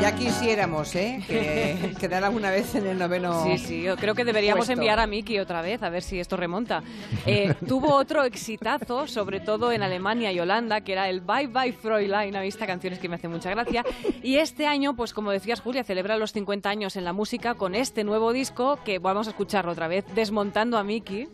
Ya 0.00 0.14
quisiéramos, 0.14 0.94
¿eh? 0.94 1.22
Que 1.26 1.94
quedar 2.00 2.24
alguna 2.24 2.50
vez 2.50 2.74
en 2.74 2.86
el 2.86 2.98
noveno. 2.98 3.44
Sí, 3.44 3.58
sí, 3.58 3.82
yo 3.82 3.96
creo 3.96 4.14
que 4.14 4.24
deberíamos 4.24 4.68
enviar 4.68 4.98
a 5.00 5.06
Miki 5.06 5.38
otra 5.38 5.62
vez, 5.62 5.82
a 5.82 5.90
ver 5.90 6.02
si 6.02 6.20
esto 6.20 6.36
remonta. 6.36 6.82
Eh, 7.24 7.54
tuvo 7.66 7.94
otro 7.94 8.24
exitazo, 8.24 9.06
sobre 9.06 9.40
todo 9.40 9.72
en 9.72 9.82
Alemania 9.82 10.32
y 10.32 10.40
Holanda, 10.40 10.82
que 10.82 10.92
era 10.92 11.08
el 11.08 11.20
Bye 11.20 11.48
Bye 11.48 11.72
Fräulein. 11.72 12.36
A 12.36 12.40
mí 12.40 12.48
esta 12.48 12.66
canción 12.66 12.92
es 12.92 12.98
que 12.98 13.08
me 13.08 13.16
hace 13.16 13.28
mucha 13.28 13.50
gracia. 13.50 13.84
Y 14.22 14.36
este 14.36 14.66
año, 14.66 14.94
pues 14.94 15.12
como 15.12 15.30
decías, 15.30 15.60
Julia, 15.60 15.84
celebra 15.84 16.16
los 16.16 16.32
50 16.32 16.68
años 16.68 16.96
en 16.96 17.04
la 17.04 17.12
música 17.12 17.54
con 17.54 17.74
este 17.74 18.04
nuevo 18.04 18.32
disco 18.32 18.78
que 18.84 18.98
vamos 18.98 19.26
a 19.26 19.30
escucharlo 19.30 19.72
otra 19.72 19.88
vez, 19.88 20.04
Desmontando 20.14 20.78
a 20.78 20.84
Miki. 20.84 21.28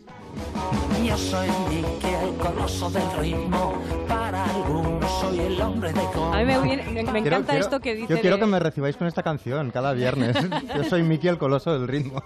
Yo 1.05 1.17
soy 1.17 1.47
Mickey, 1.69 2.13
el 2.13 2.35
coloso 2.37 2.89
del 2.89 3.11
ritmo. 3.19 3.73
Para 4.07 4.45
algunos 4.45 5.11
soy 5.19 5.39
el 5.39 5.61
hombre 5.61 5.91
de 5.91 6.01
coma. 6.13 6.39
A 6.39 6.43
mí 6.43 6.45
me, 6.45 7.19
encanta 7.19 7.57
esto 7.57 7.79
que 7.79 7.93
dice. 7.93 8.15
Yo 8.15 8.21
quiero 8.21 8.39
que 8.39 8.45
me 8.45 8.57
recibáis 8.59 8.95
con 8.95 9.07
esta 9.07 9.21
canción 9.21 9.69
cada 9.71 9.91
viernes. 9.93 10.37
yo 10.75 10.83
soy 10.85 11.03
Mickey, 11.03 11.29
el 11.29 11.37
coloso 11.37 11.77
del 11.77 11.87
ritmo. 11.87 12.23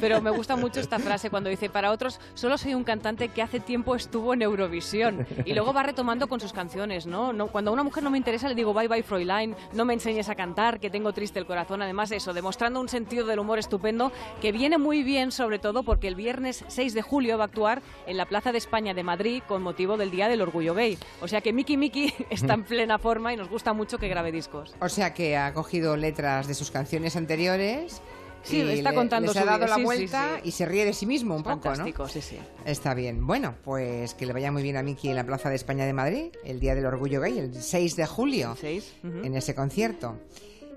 Pero 0.00 0.20
me 0.20 0.30
gusta 0.30 0.56
mucho 0.56 0.80
esta 0.80 0.98
frase 0.98 1.30
cuando 1.30 1.48
dice: 1.50 1.70
Para 1.70 1.92
otros, 1.92 2.20
solo 2.34 2.58
soy 2.58 2.74
un 2.74 2.84
cantante 2.84 3.28
que 3.28 3.42
hace 3.42 3.60
tiempo 3.60 3.94
estuvo 3.94 4.34
en 4.34 4.42
Eurovisión. 4.42 5.26
Y 5.44 5.54
luego 5.54 5.72
va 5.72 5.84
retomando 5.84 6.26
con 6.26 6.40
sus 6.40 6.52
canciones, 6.52 7.06
¿no? 7.06 7.32
no 7.32 7.46
cuando 7.46 7.70
a 7.70 7.74
una 7.74 7.84
mujer 7.84 8.02
no 8.02 8.10
me 8.10 8.18
interesa, 8.18 8.48
le 8.48 8.54
digo 8.54 8.74
bye 8.74 8.88
bye, 8.88 9.02
Fräulein, 9.02 9.54
no 9.72 9.84
me 9.84 9.94
enseñes 9.94 10.28
a 10.28 10.34
cantar, 10.34 10.80
que 10.80 10.90
tengo 10.90 11.12
triste 11.12 11.38
el 11.38 11.46
corazón. 11.46 11.80
Además, 11.80 12.10
eso, 12.10 12.34
demostrando 12.34 12.80
un 12.80 12.88
sentido 12.88 13.26
del 13.26 13.38
humor 13.38 13.58
estupendo 13.58 14.10
que 14.40 14.52
viene 14.52 14.78
muy 14.78 15.02
bien, 15.04 15.30
sobre 15.30 15.58
todo 15.58 15.84
porque 15.84 16.08
el 16.08 16.16
viernes 16.16 16.64
6 16.66 16.92
de 16.92 17.02
julio 17.02 17.38
va 17.38 17.45
a 17.46 17.48
actuar 17.48 17.82
en 18.06 18.16
la 18.16 18.26
Plaza 18.26 18.52
de 18.52 18.58
España 18.58 18.94
de 18.94 19.02
Madrid 19.02 19.42
con 19.46 19.62
motivo 19.62 19.96
del 19.96 20.10
Día 20.10 20.28
del 20.28 20.42
Orgullo 20.42 20.74
Gay. 20.74 20.98
O 21.20 21.28
sea 21.28 21.40
que 21.40 21.52
Miki 21.52 21.76
Miki 21.76 22.12
está 22.30 22.54
en 22.54 22.64
plena 22.64 22.98
forma 22.98 23.32
y 23.32 23.36
nos 23.36 23.48
gusta 23.48 23.72
mucho 23.72 23.98
que 23.98 24.08
grabe 24.08 24.32
discos. 24.32 24.74
O 24.80 24.88
sea 24.88 25.14
que 25.14 25.36
ha 25.36 25.52
cogido 25.54 25.96
letras 25.96 26.46
de 26.48 26.54
sus 26.54 26.70
canciones 26.70 27.16
anteriores. 27.16 28.02
Sí, 28.42 28.60
está 28.60 28.94
contando 28.94 29.32
les 29.32 29.42
ha 29.42 29.44
dado 29.44 29.66
la 29.66 29.78
vuelta 29.78 30.40
y 30.44 30.52
se 30.52 30.66
ríe 30.66 30.84
de 30.84 30.92
sí 30.92 31.04
mismo 31.04 31.34
un 31.34 31.42
poco, 31.42 31.74
¿no? 31.74 32.08
sí, 32.08 32.20
sí. 32.20 32.38
Está 32.64 32.94
bien. 32.94 33.26
Bueno, 33.26 33.56
pues 33.64 34.14
que 34.14 34.24
le 34.24 34.32
vaya 34.32 34.52
muy 34.52 34.62
bien 34.62 34.76
a 34.76 34.84
Miki 34.84 35.08
en 35.08 35.16
la 35.16 35.24
Plaza 35.24 35.48
de 35.48 35.56
España 35.56 35.84
de 35.84 35.92
Madrid, 35.92 36.26
el 36.44 36.60
Día 36.60 36.76
del 36.76 36.86
Orgullo 36.86 37.20
Gay, 37.20 37.38
el 37.38 37.60
6 37.60 37.96
de 37.96 38.06
julio, 38.06 38.56
en 39.02 39.34
ese 39.34 39.56
concierto. 39.56 40.20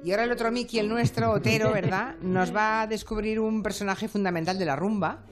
Y 0.03 0.11
ahora 0.11 0.23
el 0.23 0.31
otro 0.31 0.51
Miki, 0.51 0.79
el 0.79 0.89
nuestro, 0.89 1.31
Otero, 1.31 1.71
¿verdad? 1.73 2.15
Nos 2.21 2.55
va 2.55 2.81
a 2.81 2.87
descubrir 2.87 3.39
un 3.39 3.61
personaje 3.61 4.07
fundamental 4.07 4.57
de 4.57 4.65
la 4.65 4.75
rumba 4.75 5.25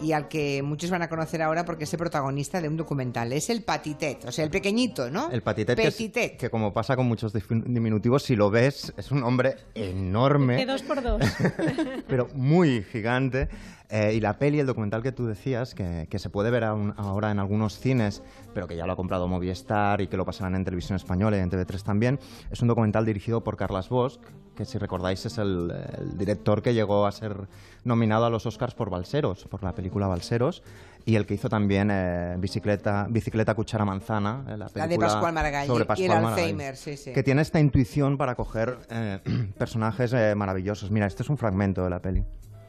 y 0.00 0.12
al 0.12 0.28
que 0.28 0.62
muchos 0.62 0.90
van 0.90 1.02
a 1.02 1.08
conocer 1.08 1.42
ahora 1.42 1.64
porque 1.64 1.84
es 1.84 1.92
el 1.92 1.98
protagonista 1.98 2.60
de 2.60 2.68
un 2.68 2.76
documental. 2.76 3.32
Es 3.32 3.50
el 3.50 3.62
Patitet, 3.62 4.24
o 4.24 4.32
sea, 4.32 4.44
el 4.44 4.50
pequeñito, 4.50 5.10
¿no? 5.10 5.30
El 5.30 5.42
Patitet, 5.42 5.76
Que, 5.76 6.36
que, 6.36 6.50
como 6.50 6.72
pasa 6.72 6.96
con 6.96 7.06
muchos 7.06 7.32
diminutivos, 7.32 8.22
si 8.22 8.36
lo 8.36 8.50
ves, 8.50 8.92
es 8.96 9.10
un 9.10 9.22
hombre 9.22 9.56
enorme. 9.74 10.56
De 10.56 10.66
dos 10.66 10.82
por 10.82 11.02
dos. 11.02 11.22
pero 12.08 12.28
muy 12.34 12.82
gigante. 12.82 13.48
Eh, 13.94 14.14
y 14.14 14.20
la 14.20 14.40
peli, 14.40 14.58
el 14.58 14.66
documental 14.66 15.04
que 15.04 15.12
tú 15.12 15.24
decías, 15.24 15.72
que, 15.72 16.08
se 16.18 16.28
puede 16.28 16.50
ver 16.50 16.64
ahora 16.64 17.30
en 17.30 17.38
algunos 17.38 17.78
cines, 17.78 18.24
pero 18.52 18.66
que 18.66 18.76
ya 18.76 18.86
lo 18.86 18.94
ha 18.94 18.96
comprado 18.96 19.28
Movistar 19.28 20.00
y 20.00 20.08
que 20.08 20.16
lo 20.16 20.24
pasarán 20.24 20.56
en 20.56 20.64
televisión 20.64 20.96
española 20.96 21.36
y 21.36 21.40
en 21.40 21.48
TV3 21.48 21.80
también, 21.84 22.18
es 22.50 22.60
un 22.60 22.66
documental 22.66 23.04
dirigido 23.04 23.44
por 23.44 23.56
Carlas 23.56 23.88
Bosch, 23.88 24.18
que 24.56 24.64
si 24.64 24.78
recordáis 24.78 25.24
es 25.26 25.38
el, 25.38 25.72
director 26.18 26.60
que 26.60 26.74
llegó 26.74 27.06
a 27.06 27.12
ser 27.12 27.46
nominado 27.84 28.24
a 28.24 28.30
los 28.30 28.44
Oscars 28.46 28.74
por 28.74 28.90
Balseros, 28.90 29.44
por 29.44 29.62
la 29.62 29.76
película 29.76 30.08
Balseros, 30.08 30.64
y 31.04 31.14
el 31.14 31.24
que 31.24 31.34
hizo 31.34 31.48
también 31.48 31.92
eh, 31.92 32.34
Bicicleta, 32.36 33.06
Bicicleta 33.08 33.54
Cuchara 33.54 33.84
Manzana, 33.84 34.44
eh, 34.48 34.56
la, 34.56 34.88
de 34.88 34.98
Pascual 34.98 35.32
Maragall 35.32 35.68
sobre 35.68 35.84
Pascual 35.84 36.08
y 36.08 36.12
el 36.12 36.26
Alzheimer, 36.26 36.76
sí, 36.76 36.96
sí. 36.96 37.12
que 37.12 37.22
tiene 37.22 37.42
esta 37.42 37.60
intuición 37.60 38.18
para 38.18 38.34
coger 38.34 38.76
personajes 39.56 40.16
maravillosos. 40.34 40.90
Mira, 40.90 41.06
este 41.06 41.22
es 41.22 41.30
un 41.30 41.38
fragmento 41.38 41.84
de 41.84 41.90
la 41.90 42.00
peli. 42.00 42.24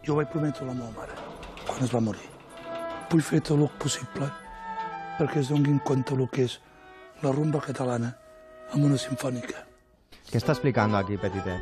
Jo 0.06 0.14
vaig 0.14 0.30
prometre 0.30 0.62
a 0.62 0.68
la 0.70 0.76
meva 0.78 0.92
mare, 0.94 1.16
quan 1.66 1.82
es 1.82 1.94
va 1.94 2.00
morir. 2.08 2.28
Vull 3.10 3.24
fer 3.26 3.40
tot 3.42 3.58
el 3.58 3.70
possible 3.82 4.28
perquè 5.18 5.42
es 5.42 5.50
donguin 5.50 5.80
compte 5.88 6.14
el 6.14 6.28
que 6.30 6.46
és 6.46 6.60
la 7.24 7.32
rumba 7.32 7.62
catalana 7.64 8.12
amb 8.74 8.86
una 8.86 9.00
sinfònica. 9.02 9.64
¿Qué 10.30 10.38
está 10.38 10.52
explicando 10.52 10.98
aquí 10.98 11.18
Petitet? 11.18 11.62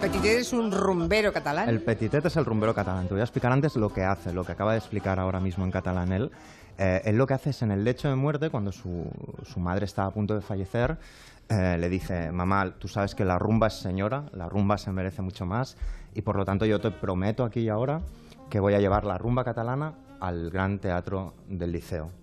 Petitet 0.00 0.40
es 0.40 0.52
un 0.52 0.72
rumbero 0.72 1.32
catalán. 1.32 1.68
El 1.68 1.82
Petitet 1.82 2.24
es 2.24 2.36
el 2.36 2.46
rumbero 2.46 2.74
catalán. 2.74 3.08
Te 3.08 3.14
voy 3.14 3.20
a 3.20 3.24
explicar 3.24 3.52
antes 3.52 3.76
lo 3.76 3.92
que 3.92 4.04
hace, 4.04 4.32
lo 4.32 4.44
que 4.44 4.52
acaba 4.52 4.72
de 4.72 4.78
explicar 4.78 5.18
ahora 5.20 5.40
mismo 5.40 5.64
en 5.64 5.70
catalán 5.70 6.12
él. 6.12 6.30
Eh, 6.78 7.02
él 7.04 7.16
lo 7.16 7.26
que 7.26 7.34
hace 7.34 7.50
es 7.50 7.60
en 7.60 7.72
el 7.72 7.84
lecho 7.84 8.08
de 8.08 8.14
muerte, 8.14 8.48
cuando 8.48 8.72
su, 8.72 9.04
su 9.44 9.60
madre 9.60 9.84
está 9.84 10.06
a 10.06 10.10
punto 10.10 10.34
de 10.34 10.40
fallecer, 10.40 10.96
eh, 11.50 11.76
le 11.78 11.88
dice, 11.88 12.30
mamá, 12.32 12.74
tú 12.78 12.88
sabes 12.88 13.14
que 13.14 13.24
la 13.24 13.38
rumba 13.38 13.66
es 13.66 13.74
señora, 13.74 14.24
la 14.32 14.48
rumba 14.48 14.78
se 14.78 14.92
merece 14.92 15.20
mucho 15.20 15.44
más 15.44 15.76
y 16.14 16.22
por 16.22 16.36
lo 16.36 16.44
tanto 16.44 16.66
yo 16.66 16.80
te 16.80 16.90
prometo 16.90 17.44
aquí 17.44 17.60
y 17.60 17.68
ahora 17.68 18.00
que 18.48 18.60
voy 18.60 18.74
a 18.74 18.80
llevar 18.80 19.04
la 19.04 19.18
rumba 19.18 19.44
catalana 19.44 19.94
al 20.20 20.50
Gran 20.50 20.78
Teatro 20.78 21.34
del 21.48 21.72
Liceo. 21.72 22.19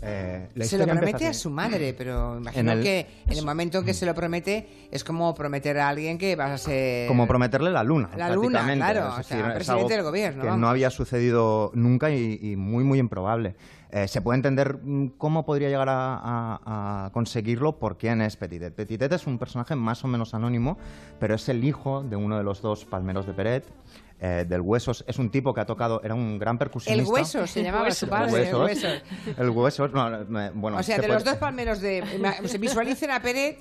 Eh, 0.00 0.48
se 0.60 0.78
lo 0.78 0.86
promete 0.86 1.26
a 1.26 1.34
su 1.34 1.50
madre, 1.50 1.92
pero 1.98 2.38
imagino 2.38 2.72
que 2.80 3.06
en 3.26 3.38
el 3.38 3.44
momento 3.44 3.78
en 3.78 3.84
que 3.84 3.94
se 3.94 4.06
lo 4.06 4.14
promete 4.14 4.88
es 4.90 5.02
como 5.02 5.34
prometer 5.34 5.78
a 5.78 5.88
alguien 5.88 6.18
que 6.18 6.36
vas 6.36 6.50
a 6.50 6.58
ser... 6.58 7.08
Como 7.08 7.26
prometerle 7.26 7.70
la 7.70 7.82
luna, 7.82 8.10
La 8.16 8.30
luna, 8.30 8.64
claro, 8.74 9.14
o 9.18 9.22
sea, 9.22 9.54
presidente 9.54 9.94
del 9.94 10.02
gobierno. 10.02 10.42
Que 10.42 10.50
no 10.50 10.68
había 10.68 10.90
sucedido 10.90 11.72
nunca 11.74 12.10
y, 12.10 12.56
muy, 12.56 12.84
muy 12.84 12.98
improbable. 12.98 13.56
Eh, 13.90 14.06
se 14.06 14.20
puede 14.20 14.36
entender 14.36 14.78
mm, 14.82 15.12
cómo 15.16 15.46
podría 15.46 15.70
llegar 15.70 15.88
a, 15.88 17.06
a, 17.06 17.10
conseguirlo 17.12 17.78
por 17.78 17.96
quién 17.96 18.20
es 18.20 18.36
Petitet. 18.36 18.74
Petitet 18.74 19.10
es 19.12 19.26
un 19.26 19.38
personaje 19.38 19.76
más 19.76 20.04
o 20.04 20.08
menos 20.08 20.34
anónimo, 20.34 20.76
pero 21.18 21.34
es 21.34 21.48
el 21.48 21.64
hijo 21.64 22.02
de 22.02 22.16
uno 22.16 22.36
de 22.36 22.44
los 22.44 22.60
dos 22.60 22.84
palmeros 22.84 23.26
de 23.26 23.32
Peret. 23.32 23.64
Eh, 24.20 24.44
del 24.48 24.62
Huesos. 24.62 25.04
Es 25.06 25.18
un 25.20 25.30
tipo 25.30 25.54
que 25.54 25.60
ha 25.60 25.64
tocado, 25.64 26.00
era 26.02 26.12
un 26.12 26.40
gran 26.40 26.58
percusionista. 26.58 27.08
El 27.08 27.08
Hueso 27.08 27.46
se 27.46 27.62
llamaba 27.62 27.88
su 27.92 28.08
padre. 28.08 28.48
El 28.48 28.54
Huesos. 28.56 29.02
El 29.36 29.50
Huesos, 29.50 29.92
bueno. 30.54 30.78
O 30.78 30.82
sea, 30.82 30.98
de 30.98 31.06
los 31.06 31.22
dos 31.22 31.36
palmeros 31.36 31.80
de. 31.80 32.02
Se 32.46 32.58
visualicen 32.58 33.12
a 33.12 33.20
Pérez, 33.20 33.58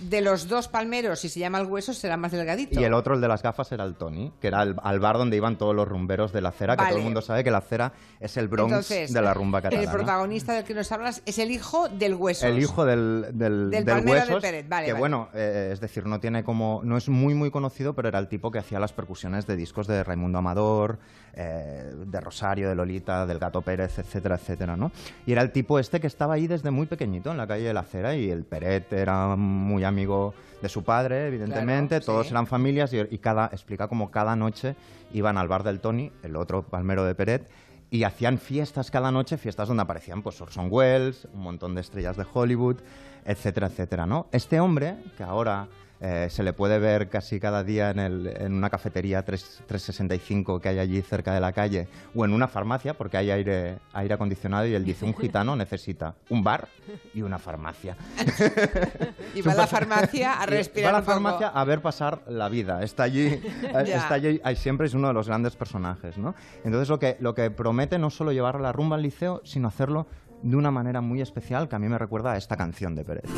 de 0.00 0.20
los 0.20 0.48
dos 0.48 0.66
palmeros, 0.66 1.20
si 1.20 1.28
se 1.28 1.38
llama 1.38 1.60
el 1.60 1.66
Huesos, 1.66 1.98
será 1.98 2.16
más 2.16 2.32
delgadito. 2.32 2.80
Y 2.80 2.82
el 2.82 2.94
otro, 2.94 3.14
el 3.14 3.20
de 3.20 3.28
las 3.28 3.42
gafas, 3.42 3.70
era 3.70 3.84
el 3.84 3.94
Tony, 3.94 4.32
que 4.40 4.48
era 4.48 4.62
el, 4.64 4.74
al 4.82 4.98
bar 4.98 5.18
donde 5.18 5.36
iban 5.36 5.56
todos 5.56 5.74
los 5.74 5.86
rumberos 5.86 6.32
de 6.32 6.40
la 6.40 6.50
cera, 6.50 6.76
que 6.76 6.84
todo 6.84 6.98
el 6.98 7.04
mundo 7.04 7.20
sabe 7.20 7.44
que 7.44 7.52
la 7.52 7.60
cera 7.60 7.92
es 8.18 8.36
el 8.36 8.48
Bronx 8.48 8.88
de 8.88 9.22
la 9.22 9.32
rumba 9.34 9.62
catalana. 9.62 9.88
El 9.88 9.96
protagonista 9.96 10.52
del 10.52 10.64
que 10.64 10.74
nos 10.74 10.90
hablas 10.90 11.22
es 11.26 11.38
el 11.38 11.52
hijo 11.52 11.88
del 11.88 12.14
Huesos. 12.14 12.42
El 12.42 12.58
hijo 12.58 12.84
del, 12.84 13.26
del, 13.34 13.70
del, 13.70 14.04
Huesos. 14.04 14.42
De 14.42 14.64
vale, 14.64 14.86
que 14.86 14.94
bueno, 14.94 15.28
eh, 15.32 15.70
es 15.72 15.80
decir, 15.80 16.06
no 16.06 16.18
tiene 16.18 16.42
como. 16.42 16.80
No 16.82 16.96
es 16.96 17.08
muy, 17.08 17.34
muy 17.34 17.52
conocido, 17.52 17.94
pero 17.94 18.08
era 18.08 18.18
el 18.18 18.26
tipo 18.26 18.50
que 18.50 18.58
hacía 18.58 18.80
las 18.80 18.92
percusiones 18.92 19.46
de 19.46 19.54
discos 19.54 19.86
de 19.86 19.91
de 19.92 20.04
Raimundo 20.04 20.38
Amador, 20.38 20.98
eh, 21.34 21.92
de 22.06 22.20
Rosario, 22.20 22.68
de 22.68 22.74
Lolita, 22.74 23.24
del 23.24 23.38
Gato 23.38 23.62
Pérez, 23.62 23.98
etcétera, 23.98 24.34
etcétera, 24.34 24.76
¿no? 24.76 24.92
Y 25.24 25.32
era 25.32 25.40
el 25.40 25.50
tipo 25.50 25.78
este 25.78 25.98
que 25.98 26.06
estaba 26.06 26.34
ahí 26.34 26.46
desde 26.46 26.70
muy 26.70 26.86
pequeñito 26.86 27.30
en 27.30 27.38
la 27.38 27.46
calle 27.46 27.64
de 27.64 27.72
la 27.72 27.80
Acera 27.80 28.14
y 28.14 28.30
el 28.30 28.44
Peret 28.44 28.92
era 28.92 29.34
muy 29.36 29.82
amigo 29.82 30.34
de 30.60 30.68
su 30.68 30.84
padre, 30.84 31.28
evidentemente, 31.28 32.00
todos 32.00 32.30
eran 32.30 32.46
familias 32.46 32.92
y, 32.92 33.18
cada, 33.18 33.46
explica 33.46 33.88
como 33.88 34.10
cada 34.10 34.36
noche 34.36 34.76
iban 35.12 35.38
al 35.38 35.48
bar 35.48 35.62
del 35.62 35.80
Tony, 35.80 36.12
el 36.22 36.36
otro 36.36 36.64
palmero 36.64 37.04
de 37.04 37.14
Peret, 37.14 37.48
y 37.90 38.04
hacían 38.04 38.38
fiestas 38.38 38.90
cada 38.90 39.10
noche, 39.10 39.38
fiestas 39.38 39.68
donde 39.68 39.82
aparecían 39.84 40.22
pues 40.22 40.40
Orson 40.40 40.68
Welles, 40.70 41.26
un 41.32 41.40
montón 41.40 41.74
de 41.74 41.80
estrellas 41.80 42.16
de 42.16 42.26
Hollywood, 42.30 42.76
etcétera, 43.24 43.68
etcétera, 43.68 44.06
¿no? 44.06 44.26
Este 44.32 44.60
hombre, 44.60 44.96
que 45.16 45.22
ahora 45.22 45.68
eh, 46.04 46.26
se 46.30 46.42
le 46.42 46.52
puede 46.52 46.80
ver 46.80 47.08
casi 47.08 47.38
cada 47.38 47.62
día 47.62 47.90
en, 47.90 48.00
el, 48.00 48.26
en 48.26 48.54
una 48.54 48.68
cafetería 48.70 49.24
365 49.24 50.58
que 50.58 50.68
hay 50.68 50.80
allí 50.80 51.00
cerca 51.00 51.32
de 51.32 51.38
la 51.38 51.52
calle 51.52 51.86
o 52.12 52.24
en 52.24 52.32
una 52.32 52.48
farmacia 52.48 52.94
porque 52.94 53.18
hay 53.18 53.30
aire, 53.30 53.78
aire 53.92 54.14
acondicionado 54.14 54.66
y 54.66 54.74
él 54.74 54.84
dice 54.84 55.04
un 55.04 55.16
gitano 55.16 55.54
necesita 55.54 56.16
un 56.28 56.42
bar 56.42 56.66
y 57.14 57.22
una 57.22 57.38
farmacia. 57.38 57.96
y 59.36 59.42
va 59.42 59.52
a 59.52 59.54
la 59.54 59.66
farmacia 59.68 60.42
a 60.42 60.46
respirar. 60.46 60.92
Va 60.92 60.98
a 60.98 61.00
la 61.00 61.06
farmacia 61.06 61.48
a 61.50 61.64
ver 61.64 61.80
pasar 61.80 62.22
la 62.26 62.48
vida. 62.48 62.82
Está 62.82 63.04
allí, 63.04 63.26
eh, 63.26 63.40
está 63.86 64.14
allí 64.14 64.40
siempre 64.56 64.88
es 64.88 64.94
uno 64.94 65.06
de 65.06 65.14
los 65.14 65.28
grandes 65.28 65.54
personajes. 65.54 66.18
¿no? 66.18 66.34
Entonces 66.64 66.88
lo 66.88 66.98
que, 66.98 67.16
lo 67.20 67.32
que 67.36 67.52
promete 67.52 68.00
no 68.00 68.10
solo 68.10 68.32
llevar 68.32 68.60
la 68.60 68.72
rumba 68.72 68.96
al 68.96 69.02
liceo, 69.02 69.40
sino 69.44 69.68
hacerlo 69.68 70.08
de 70.42 70.56
una 70.56 70.72
manera 70.72 71.00
muy 71.00 71.20
especial 71.20 71.68
que 71.68 71.76
a 71.76 71.78
mí 71.78 71.88
me 71.88 71.96
recuerda 71.96 72.32
a 72.32 72.36
esta 72.36 72.56
canción 72.56 72.96
de 72.96 73.04
Pérez. 73.04 73.30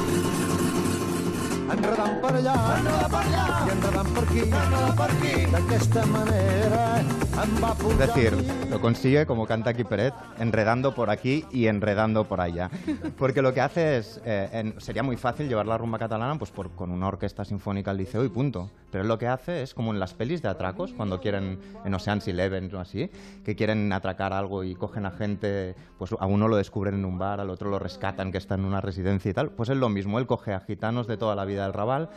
Enredant 1.72 2.20
per 2.20 2.34
allà, 2.38 2.56
enredant 2.76 3.10
per 3.14 3.22
allà, 3.24 3.44
i 3.66 3.70
enredant 3.74 4.10
per 4.16 4.24
aquí, 4.28 4.42
enredant 4.44 4.96
per 5.00 5.10
aquí. 5.14 5.34
D'aquesta 5.54 6.06
manera 6.12 6.82
Es 7.34 7.98
decir, 7.98 8.32
lo 8.70 8.80
consigue 8.80 9.26
como 9.26 9.44
canta 9.46 9.70
aquí 9.70 9.82
Peret, 9.82 10.14
enredando 10.38 10.94
por 10.94 11.10
aquí 11.10 11.44
y 11.50 11.66
enredando 11.66 12.28
por 12.28 12.40
allá. 12.40 12.70
Porque 13.18 13.42
lo 13.42 13.52
que 13.52 13.60
hace 13.60 13.98
es, 13.98 14.20
eh, 14.24 14.72
sería 14.78 15.02
muy 15.02 15.16
fácil 15.16 15.48
llevar 15.48 15.66
la 15.66 15.76
rumba 15.76 15.98
catalana 15.98 16.38
pues 16.38 16.52
con 16.76 16.92
una 16.92 17.08
orquesta 17.08 17.44
sinfónica 17.44 17.90
al 17.90 17.96
liceo 17.96 18.24
y 18.24 18.28
punto. 18.28 18.70
Pero 18.92 19.02
lo 19.02 19.18
que 19.18 19.26
hace 19.26 19.62
es 19.62 19.74
como 19.74 19.92
en 19.92 19.98
las 19.98 20.14
pelis 20.14 20.42
de 20.42 20.48
atracos, 20.48 20.92
cuando 20.92 21.20
quieren, 21.20 21.58
en 21.84 21.94
Ocean's 21.94 22.28
Eleven 22.28 22.72
o 22.72 22.78
así, 22.78 23.10
que 23.44 23.56
quieren 23.56 23.92
atracar 23.92 24.32
algo 24.32 24.62
y 24.62 24.76
cogen 24.76 25.04
a 25.04 25.10
gente, 25.10 25.74
pues 25.98 26.14
a 26.16 26.26
uno 26.26 26.46
lo 26.46 26.56
descubren 26.56 26.94
en 26.94 27.04
un 27.04 27.18
bar, 27.18 27.40
al 27.40 27.50
otro 27.50 27.68
lo 27.68 27.80
rescatan 27.80 28.30
que 28.30 28.38
está 28.38 28.54
en 28.54 28.64
una 28.64 28.80
residencia 28.80 29.32
y 29.32 29.34
tal. 29.34 29.50
Pues 29.50 29.70
es 29.70 29.76
lo 29.76 29.88
mismo, 29.88 30.20
él 30.20 30.26
coge 30.26 30.52
a 30.52 30.60
gitanos 30.60 31.08
de 31.08 31.16
toda 31.16 31.34
la 31.34 31.44
vida 31.44 31.64
del 31.64 31.72
Raval, 31.72 32.10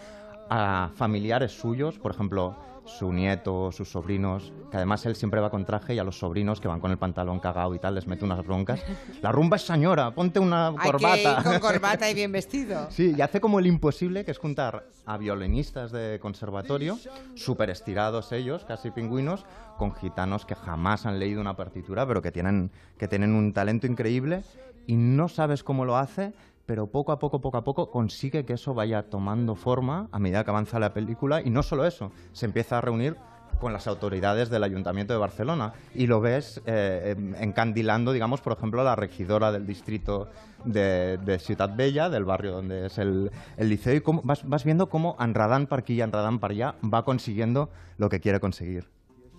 a 0.50 0.92
familiares 0.96 1.52
suyos, 1.60 1.98
por 1.98 2.12
ejemplo, 2.12 2.56
su 2.88 3.12
nieto, 3.14 3.72
sus 3.72 3.90
sobrinos, 3.90 4.52
que 4.72 4.78
además 4.78 5.06
él 5.06 5.16
siempre 5.16 5.40
va 5.40 5.50
con 5.50 5.66
traje 5.66 5.94
y 5.94 6.00
a 6.00 6.04
los 6.04 6.18
sobrinos 6.18 6.60
que 6.60 6.68
van 6.68 6.80
con 6.80 6.92
el 6.92 6.98
pantalón 6.98 7.40
cagado 7.40 7.76
y 7.76 7.80
tal 7.80 7.96
les 7.96 8.08
mete 8.08 8.26
unas 8.26 8.46
broncas. 8.46 8.82
La 9.22 9.32
rumba 9.32 9.58
es 9.58 9.64
señora, 9.64 10.12
ponte 10.12 10.40
una 10.40 10.74
corbata. 10.82 11.44
con 11.44 11.60
corbata 11.60 12.10
y 12.10 12.14
bien 12.14 12.32
vestido. 12.32 12.88
Sí, 12.90 13.14
y 13.18 13.22
hace 13.22 13.40
como 13.40 13.60
el 13.60 13.68
imposible, 13.68 14.26
que 14.26 14.32
es 14.32 14.38
juntar 14.38 14.88
a 15.06 15.18
violinistas 15.18 15.92
de 15.92 16.20
conservatorio, 16.20 16.98
súper 17.36 17.70
estirados 17.70 18.32
ellos, 18.32 18.66
casi 18.66 18.92
pingüinos, 18.92 19.46
con 19.78 19.94
gitanos 19.94 20.46
que 20.46 20.56
jamás 20.56 21.06
han 21.06 21.20
leído 21.20 21.42
una 21.42 21.56
partitura, 21.56 22.08
pero 22.08 22.22
que 22.22 22.32
tienen, 22.32 22.72
que 22.98 23.08
tienen 23.08 23.36
un 23.36 23.54
talento 23.54 23.88
increíble 23.88 24.44
y 24.88 24.96
no 24.96 25.28
sabes 25.28 25.64
cómo 25.64 25.86
lo 25.86 25.98
hace, 25.98 26.34
pero 26.68 26.86
poco 26.86 27.12
a 27.12 27.18
poco, 27.18 27.42
poco 27.42 27.58
a 27.58 27.64
poco 27.64 27.90
consigue 27.90 28.46
que 28.46 28.54
eso 28.54 28.76
vaya 28.76 29.10
tomando 29.10 29.56
forma 29.56 30.10
a 30.12 30.20
medida 30.20 30.44
que 30.44 30.52
avanza 30.52 30.78
la 30.80 30.94
película 30.94 31.42
y 31.42 31.50
no 31.50 31.64
solo 31.64 31.86
eso, 31.86 32.12
se 32.34 32.46
empieza 32.46 32.78
a 32.78 32.82
reunir 32.82 33.16
con 33.60 33.74
las 33.74 33.88
autoridades 33.88 34.50
del 34.50 34.64
Ayuntamiento 34.64 35.14
de 35.14 35.20
Barcelona 35.20 35.74
y 35.96 36.06
lo 36.06 36.22
ves 36.22 36.62
eh, 36.66 37.16
em, 37.18 37.34
encandilando, 37.36 38.12
digamos, 38.12 38.42
por 38.42 38.54
ejemplo, 38.54 38.82
a 38.82 38.84
la 38.84 38.96
regidora 38.96 39.52
del 39.52 39.66
distrito 39.66 40.28
de, 40.66 41.40
Ciudad 41.40 41.74
Bella, 41.76 42.10
del 42.10 42.26
barrio 42.26 42.52
donde 42.52 42.88
es 42.88 42.98
el, 42.98 43.32
liceo, 43.58 43.96
y 43.96 44.04
vas, 44.24 44.48
vas, 44.48 44.64
viendo 44.64 44.90
cómo 44.90 45.16
Anradán 45.18 45.66
para 45.66 45.80
aquí 45.80 45.94
y 45.94 46.02
Anradán 46.02 46.40
para 46.40 46.52
allá 46.52 46.76
va 46.84 47.04
consiguiendo 47.04 47.70
lo 47.98 48.10
que 48.10 48.20
quiere 48.20 48.40
conseguir. 48.40 48.90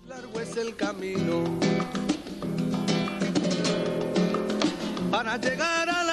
Largo 0.05 0.39
es 0.39 0.57
el 0.57 0.75
camino 0.75 1.43
para 5.11 5.37
llegar 5.37 5.89
a 5.89 6.03
la 6.03 6.08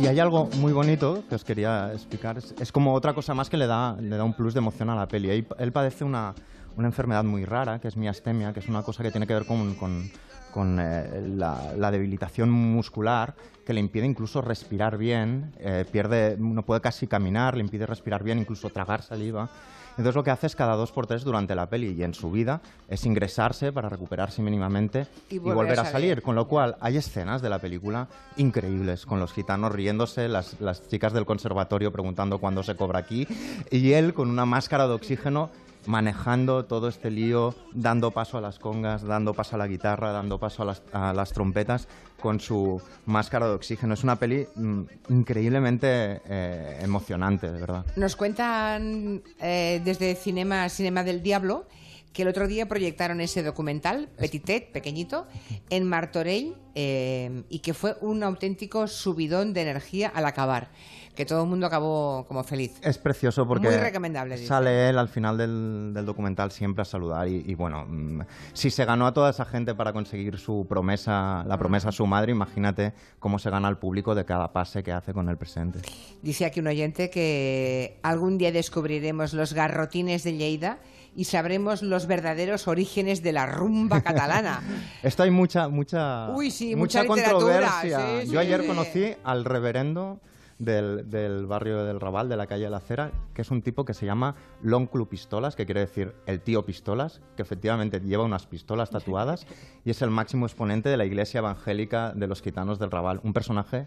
y 0.00 0.06
hay 0.06 0.18
algo 0.18 0.48
muy 0.56 0.72
bonito 0.72 1.22
que 1.28 1.34
os 1.34 1.44
quería 1.44 1.92
explicar. 1.92 2.38
Es, 2.38 2.72
como 2.72 2.94
otra 2.94 3.12
cosa 3.12 3.34
más 3.34 3.50
que 3.50 3.58
le 3.58 3.66
da, 3.66 3.96
le 4.00 4.16
da 4.16 4.24
un 4.24 4.32
plus 4.32 4.54
de 4.54 4.58
emoción 4.58 4.88
a 4.88 4.96
la 4.96 5.06
peli. 5.06 5.46
Él, 5.58 5.72
padece 5.72 6.04
una, 6.04 6.34
una 6.76 6.88
enfermedad 6.88 7.22
muy 7.22 7.44
rara, 7.44 7.80
que 7.80 7.88
es 7.88 7.96
miastemia, 7.96 8.52
que 8.54 8.60
es 8.60 8.68
una 8.68 8.82
cosa 8.82 9.02
que 9.02 9.10
tiene 9.10 9.26
que 9.26 9.34
ver 9.34 9.44
con, 9.44 9.74
con, 9.74 10.78
eh, 10.80 11.22
la, 11.36 11.90
debilitación 11.90 12.50
muscular, 12.50 13.34
que 13.66 13.74
le 13.74 13.80
impide 13.80 14.06
incluso 14.06 14.40
respirar 14.40 14.96
bien, 14.96 15.52
eh, 15.58 15.84
pierde, 15.90 16.36
no 16.38 16.64
puede 16.64 16.80
casi 16.80 17.06
caminar, 17.06 17.54
le 17.54 17.60
impide 17.60 17.84
respirar 17.84 18.24
bien, 18.24 18.38
incluso 18.38 18.70
tragar 18.70 19.02
saliva. 19.02 19.50
Entonces 19.90 20.14
lo 20.14 20.24
que 20.24 20.30
hace 20.30 20.46
es 20.46 20.56
cada 20.56 20.76
dos 20.76 20.92
por 20.92 21.06
tres 21.06 21.24
durante 21.24 21.54
la 21.54 21.68
peli 21.68 21.94
y 21.98 22.02
en 22.02 22.14
su 22.14 22.30
vida 22.30 22.60
es 22.88 23.04
ingresarse 23.06 23.72
para 23.72 23.88
recuperarse 23.88 24.42
mínimamente 24.42 25.06
y, 25.28 25.38
volver, 25.38 25.78
a, 25.78 25.84
salir. 25.84 26.22
Con 26.22 26.34
lo 26.34 26.48
cual 26.48 26.76
hay 26.80 26.96
escenas 26.96 27.42
de 27.42 27.50
la 27.50 27.58
película 27.58 28.08
increíbles, 28.36 29.06
con 29.06 29.20
los 29.20 29.32
gitanos 29.32 29.72
riéndose, 29.72 30.28
las, 30.28 30.60
las 30.60 30.88
chicas 30.88 31.12
del 31.12 31.26
conservatorio 31.26 31.92
preguntando 31.92 32.38
cuándo 32.38 32.62
se 32.62 32.76
cobra 32.76 33.00
aquí 33.00 33.26
y 33.70 33.92
él 33.92 34.14
con 34.14 34.30
una 34.30 34.46
máscara 34.46 34.86
de 34.86 34.94
oxígeno 34.94 35.50
manejando 35.86 36.64
todo 36.64 36.88
este 36.88 37.10
lío, 37.10 37.54
dando 37.72 38.10
paso 38.10 38.38
a 38.38 38.40
las 38.40 38.58
congas, 38.58 39.02
dando 39.02 39.34
paso 39.34 39.56
a 39.56 39.58
la 39.58 39.66
guitarra, 39.66 40.12
dando 40.12 40.38
paso 40.38 40.62
a 40.92 41.12
las, 41.12 41.32
trompetas 41.32 41.88
con 42.20 42.40
su 42.40 42.80
máscara 43.06 43.46
de 43.46 43.54
oxígeno. 43.54 43.94
Es 43.94 44.04
una 44.04 44.16
peli 44.16 44.46
mm, 44.54 44.82
increíblemente 45.08 46.20
eh, 46.26 46.78
emocionante, 46.82 47.50
de 47.50 47.60
verdad. 47.60 47.86
Nos 47.96 48.16
cuentan 48.16 49.22
eh, 49.40 49.80
desde 49.84 50.14
Cinema, 50.14 50.68
Cinema 50.68 51.02
del 51.04 51.22
Diablo 51.22 51.66
que 52.12 52.22
el 52.22 52.28
otro 52.28 52.48
día 52.48 52.66
proyectaron 52.66 53.20
ese 53.20 53.42
documental, 53.42 54.08
Petitet, 54.18 54.72
pequeñito, 54.72 55.26
en 55.70 55.84
Martorell 55.84 56.56
eh, 56.74 57.44
y 57.48 57.60
que 57.60 57.72
fue 57.72 57.96
un 58.00 58.22
auténtico 58.22 58.88
subidón 58.88 59.52
de 59.52 59.62
energía 59.62 60.08
al 60.08 60.26
acabar 60.26 60.70
que 61.14 61.26
todo 61.26 61.42
el 61.42 61.48
mundo 61.48 61.66
acabó 61.66 62.24
como 62.26 62.42
feliz. 62.44 62.78
Es 62.82 62.98
precioso 62.98 63.46
porque 63.46 63.68
Muy 63.68 63.76
recomendable, 63.76 64.38
sale 64.38 64.88
él 64.88 64.98
al 64.98 65.08
final 65.08 65.36
del, 65.36 65.92
documental 66.06 66.50
siempre 66.50 66.82
a 66.82 66.84
saludar 66.84 67.28
y, 67.28 67.54
bueno, 67.54 67.84
mm, 67.86 68.20
si 68.52 68.70
se 68.70 68.84
ganó 68.84 69.06
a 69.06 69.12
toda 69.12 69.30
esa 69.30 69.44
gente 69.44 69.74
para 69.74 69.92
conseguir 69.92 70.38
su 70.38 70.66
promesa, 70.68 71.44
la 71.46 71.58
promesa 71.58 71.90
a 71.90 71.92
su 71.92 72.06
madre, 72.06 72.32
imagínate 72.32 72.92
cómo 73.18 73.38
se 73.38 73.50
gana 73.50 73.68
al 73.68 73.78
público 73.78 74.14
de 74.14 74.24
cada 74.24 74.52
pase 74.52 74.82
que 74.82 74.92
hace 74.92 75.12
con 75.12 75.28
el 75.28 75.36
presente. 75.36 75.80
Dice 76.22 76.44
aquí 76.44 76.60
un 76.60 76.68
oyente 76.68 77.10
que 77.10 77.98
algún 78.02 78.38
día 78.38 78.52
descubriremos 78.52 79.34
los 79.34 79.52
garrotines 79.52 80.22
de 80.24 80.36
Lleida 80.36 80.78
y 81.14 81.24
sabremos 81.24 81.82
los 81.82 82.06
verdaderos 82.06 82.68
orígenes 82.68 83.22
de 83.22 83.32
la 83.32 83.46
rumba 83.46 84.00
catalana. 84.00 84.62
Esto 85.02 85.24
hay 85.24 85.30
mucha 85.30 85.68
mucha 85.68 86.28
mucha, 86.76 87.04
controversia. 87.06 88.24
Yo 88.24 88.38
ayer 88.38 88.66
conocí 88.66 89.14
al 89.24 89.44
reverendo 89.44 90.20
del, 90.60 91.46
barrio 91.46 91.84
del 91.84 91.98
Raval, 91.98 92.28
de 92.28 92.36
la 92.36 92.46
calle 92.46 92.64
de 92.64 92.70
la 92.70 92.80
Cera, 92.80 93.10
que 93.34 93.42
es 93.42 93.50
un 93.50 93.62
tipo 93.62 93.84
que 93.84 93.94
se 93.94 94.06
llama 94.06 94.36
L'Onclu 94.62 95.08
Pistolas, 95.08 95.56
que 95.56 95.64
quiere 95.64 95.80
decir 95.80 96.14
el 96.26 96.40
tío 96.40 96.64
Pistolas, 96.64 97.20
que 97.36 97.42
efectivamente 97.42 98.00
lleva 98.00 98.24
unas 98.24 98.46
pistolas 98.46 98.90
tatuadas 98.90 99.46
y 99.84 99.90
es 99.90 100.02
el 100.02 100.10
máximo 100.10 100.46
exponente 100.46 100.88
de 100.88 100.96
la 100.96 101.04
iglesia 101.04 101.38
evangélica 101.38 102.12
de 102.14 102.26
los 102.26 102.42
gitanos 102.42 102.78
del 102.78 102.90
Raval. 102.90 103.20
Un 103.24 103.32
personaje 103.32 103.86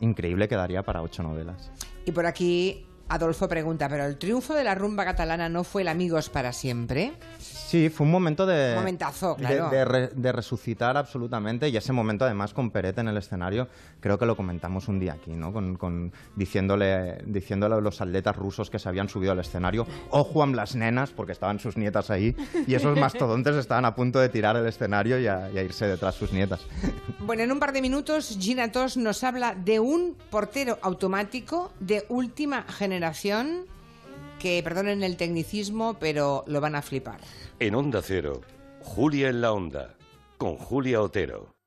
increíble 0.00 0.48
que 0.48 0.56
daría 0.56 0.82
para 0.82 1.02
ocho 1.02 1.22
novelas. 1.22 1.72
Y 2.04 2.12
por 2.12 2.26
aquí 2.26 2.86
Adolfo 3.10 3.48
pregunta, 3.48 3.88
¿pero 3.88 4.04
el 4.06 4.16
triunfo 4.18 4.54
de 4.54 4.62
la 4.62 4.76
rumba 4.76 5.04
catalana 5.04 5.48
no 5.48 5.64
fue 5.64 5.82
el 5.82 5.88
Amigos 5.88 6.30
para 6.30 6.52
siempre? 6.52 7.12
Sí, 7.40 7.88
fue 7.88 8.04
un 8.04 8.12
momento 8.12 8.46
de, 8.46 8.76
Momentazo, 8.76 9.34
claro. 9.34 9.68
de, 9.68 10.32
resucitar 10.32 10.96
absolutamente 10.96 11.68
y 11.68 11.76
ese 11.76 11.92
momento 11.92 12.24
además 12.24 12.54
con 12.54 12.70
Perete 12.70 13.00
en 13.00 13.08
el 13.08 13.16
escenario, 13.16 13.66
creo 13.98 14.16
que 14.16 14.26
lo 14.26 14.36
comentamos 14.36 14.86
un 14.86 15.00
día 15.00 15.14
aquí, 15.14 15.32
¿no? 15.32 15.52
Con, 15.52 16.12
diciéndole, 16.36 17.18
diciéndole 17.26 17.74
a 17.74 17.80
los 17.80 18.00
atletas 18.00 18.36
rusos 18.36 18.70
que 18.70 18.78
se 18.78 18.88
habían 18.88 19.08
subido 19.08 19.32
al 19.32 19.40
escenario, 19.40 19.88
ojo 20.10 20.44
a 20.44 20.46
las 20.46 20.76
nenas, 20.76 21.10
porque 21.10 21.32
estaban 21.32 21.58
sus 21.58 21.76
nietas 21.76 22.10
ahí 22.10 22.36
y 22.64 22.74
esos 22.74 22.96
mastodontes 22.98 23.56
estaban 23.56 23.84
a 23.86 23.94
punto 23.96 24.20
de 24.20 24.28
tirar 24.28 24.56
el 24.56 24.66
escenario 24.66 25.18
y 25.18 25.26
a, 25.26 25.50
irse 25.50 25.88
detrás 25.88 26.14
sus 26.14 26.32
nietas. 26.32 26.60
Bueno, 27.22 27.44
en 27.44 27.52
un 27.52 27.60
par 27.60 27.72
de 27.72 27.82
minutos 27.82 28.38
Gina 28.40 28.72
Tos 28.72 28.96
nos 28.96 29.22
habla 29.22 29.54
de 29.54 29.78
un 29.78 30.16
portero 30.30 30.78
automático 30.82 31.70
de 31.78 32.04
última 32.08 32.62
generación 32.62 32.99
que, 34.38 34.60
perdonen 34.62 35.02
el 35.02 35.16
tecnicismo, 35.16 35.94
pero 35.98 36.44
lo 36.46 36.60
van 36.60 36.74
a 36.74 36.82
flipar. 36.82 37.20
En 37.58 37.74
Onda 37.74 38.02
Cero, 38.02 38.40
Julia 38.82 39.28
en 39.28 39.40
la 39.40 39.52
Onda, 39.52 39.94
con 40.38 40.56
Julia 40.56 41.02
Otero. 41.02 41.59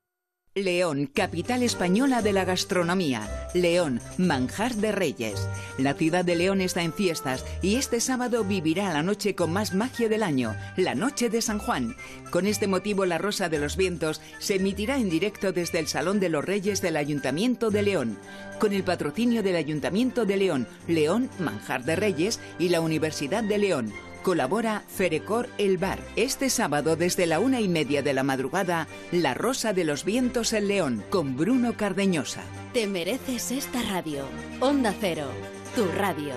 León, 0.56 1.10
capital 1.12 1.64
española 1.64 2.22
de 2.22 2.32
la 2.32 2.44
gastronomía. 2.44 3.28
León, 3.54 4.00
manjar 4.18 4.76
de 4.76 4.92
reyes. 4.92 5.48
La 5.78 5.94
ciudad 5.94 6.24
de 6.24 6.36
León 6.36 6.60
está 6.60 6.84
en 6.84 6.92
fiestas 6.92 7.44
y 7.60 7.74
este 7.74 7.98
sábado 7.98 8.44
vivirá 8.44 8.92
la 8.92 9.02
noche 9.02 9.34
con 9.34 9.52
más 9.52 9.74
magia 9.74 10.08
del 10.08 10.22
año, 10.22 10.54
la 10.76 10.94
noche 10.94 11.28
de 11.28 11.42
San 11.42 11.58
Juan. 11.58 11.96
Con 12.30 12.46
este 12.46 12.68
motivo, 12.68 13.04
La 13.04 13.18
Rosa 13.18 13.48
de 13.48 13.58
los 13.58 13.76
Vientos 13.76 14.20
se 14.38 14.54
emitirá 14.54 14.96
en 14.96 15.10
directo 15.10 15.50
desde 15.50 15.80
el 15.80 15.88
Salón 15.88 16.20
de 16.20 16.28
los 16.28 16.44
Reyes 16.44 16.80
del 16.80 16.98
Ayuntamiento 16.98 17.70
de 17.72 17.82
León, 17.82 18.16
con 18.60 18.72
el 18.72 18.84
patrocinio 18.84 19.42
del 19.42 19.56
Ayuntamiento 19.56 20.24
de 20.24 20.36
León, 20.36 20.68
León, 20.86 21.30
manjar 21.40 21.84
de 21.84 21.96
reyes 21.96 22.38
y 22.60 22.68
la 22.68 22.80
Universidad 22.80 23.42
de 23.42 23.58
León. 23.58 23.92
Colabora 24.24 24.82
Ferecor 24.88 25.50
El 25.58 25.76
Bar. 25.76 26.00
Este 26.16 26.48
sábado 26.48 26.96
desde 26.96 27.26
la 27.26 27.40
una 27.40 27.60
y 27.60 27.68
media 27.68 28.02
de 28.02 28.14
la 28.14 28.22
madrugada, 28.22 28.88
La 29.12 29.34
Rosa 29.34 29.74
de 29.74 29.84
los 29.84 30.06
Vientos 30.06 30.54
en 30.54 30.66
León, 30.66 31.04
con 31.10 31.36
Bruno 31.36 31.76
Cardeñosa. 31.76 32.40
Te 32.72 32.86
mereces 32.86 33.52
esta 33.52 33.82
radio. 33.82 34.24
Onda 34.60 34.94
Cero, 34.98 35.26
tu 35.76 35.84
radio. 35.98 36.32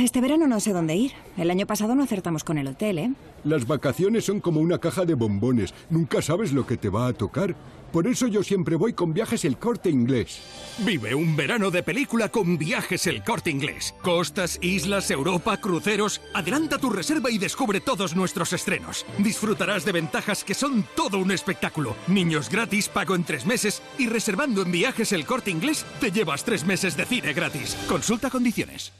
este 0.00 0.20
verano 0.20 0.48
no 0.48 0.58
sé 0.58 0.72
dónde 0.72 0.96
ir. 0.96 1.12
El 1.36 1.48
año 1.52 1.64
pasado 1.64 1.94
no 1.94 2.02
acertamos 2.02 2.42
con 2.42 2.58
el 2.58 2.66
hotel, 2.66 2.98
¿eh? 2.98 3.12
Las 3.44 3.64
vacaciones 3.64 4.24
son 4.24 4.40
como 4.40 4.60
una 4.60 4.78
caja 4.78 5.04
de 5.04 5.14
bombones. 5.14 5.72
Nunca 5.90 6.20
sabes 6.22 6.52
lo 6.52 6.66
que 6.66 6.76
te 6.76 6.88
va 6.88 7.06
a 7.06 7.12
tocar. 7.12 7.54
Por 7.94 8.08
eso 8.08 8.26
yo 8.26 8.42
siempre 8.42 8.74
voy 8.74 8.92
con 8.92 9.14
viajes 9.14 9.44
el 9.44 9.56
corte 9.56 9.88
inglés. 9.88 10.40
Vive 10.78 11.14
un 11.14 11.36
verano 11.36 11.70
de 11.70 11.84
película 11.84 12.28
con 12.28 12.58
viajes 12.58 13.06
el 13.06 13.22
corte 13.22 13.50
inglés. 13.50 13.94
Costas, 14.02 14.58
islas, 14.60 15.12
Europa, 15.12 15.58
cruceros. 15.58 16.20
Adelanta 16.34 16.78
tu 16.78 16.90
reserva 16.90 17.30
y 17.30 17.38
descubre 17.38 17.80
todos 17.80 18.16
nuestros 18.16 18.52
estrenos. 18.52 19.06
Disfrutarás 19.18 19.84
de 19.84 19.92
ventajas 19.92 20.42
que 20.42 20.54
son 20.54 20.84
todo 20.96 21.20
un 21.20 21.30
espectáculo. 21.30 21.94
Niños 22.08 22.50
gratis, 22.50 22.88
pago 22.88 23.14
en 23.14 23.22
tres 23.22 23.46
meses 23.46 23.80
y 23.96 24.08
reservando 24.08 24.62
en 24.62 24.72
viajes 24.72 25.12
el 25.12 25.24
corte 25.24 25.52
inglés 25.52 25.86
te 26.00 26.10
llevas 26.10 26.42
tres 26.42 26.66
meses 26.66 26.96
de 26.96 27.04
cine 27.04 27.32
gratis. 27.32 27.76
Consulta 27.88 28.28
condiciones. 28.28 28.92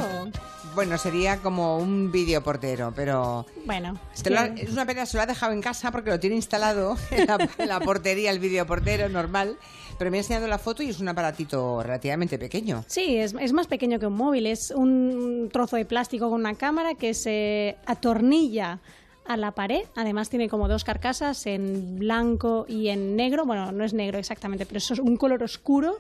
bueno, 0.75 0.99
sería 0.99 1.39
como 1.39 1.79
un 1.79 2.13
videoportero, 2.13 2.93
pero... 2.95 3.47
Bueno. 3.65 3.99
Es, 4.15 4.71
una 4.71 4.85
pena, 4.85 5.07
se 5.07 5.17
lo 5.17 5.23
ha 5.23 5.27
dejado 5.27 5.53
en 5.53 5.63
casa 5.63 5.91
porque 5.91 6.11
lo 6.11 6.21
tiene 6.21 6.37
instalado 6.37 6.99
en 7.11 7.69
la, 7.69 7.81
portería, 7.81 8.31
el 8.31 8.41
videoportero 8.41 9.09
normal. 9.09 9.57
Pero 9.99 10.11
me 10.11 10.19
ha 10.19 10.21
enseñado 10.21 10.47
la 10.49 10.59
foto 10.59 10.83
y 10.83 10.91
es 10.91 11.01
un 11.01 11.09
aparatito 11.09 11.83
relativamente 11.83 12.39
pequeño. 12.39 12.85
Sí, 12.89 13.17
es, 13.17 13.35
es, 13.41 13.53
más 13.53 13.69
pequeño 13.69 13.99
que 13.99 14.07
un 14.07 14.17
móvil. 14.17 14.47
Es 14.47 14.71
un 14.71 15.49
trozo 15.51 15.77
de 15.77 15.87
plástico 15.87 16.29
con 16.29 16.41
una 16.41 16.55
cámara 16.55 16.95
que 16.95 17.15
se 17.15 17.77
atornilla 17.87 18.81
a 19.25 19.37
la 19.39 19.53
pared. 19.53 19.85
Además 19.97 20.29
tiene 20.29 20.49
como 20.49 20.69
dos 20.69 20.85
carcasas 20.85 21.47
en 21.47 21.99
blanco 21.99 22.67
y 22.69 22.89
en 22.89 23.17
negro. 23.17 23.47
Bueno, 23.47 23.73
no 23.73 23.85
es 23.85 23.95
negro 23.95 24.19
exactamente, 24.19 24.67
pero 24.67 24.79
eso 24.79 24.93
es 24.93 25.01
un 25.01 25.17
color 25.17 25.43
oscuro 25.43 25.99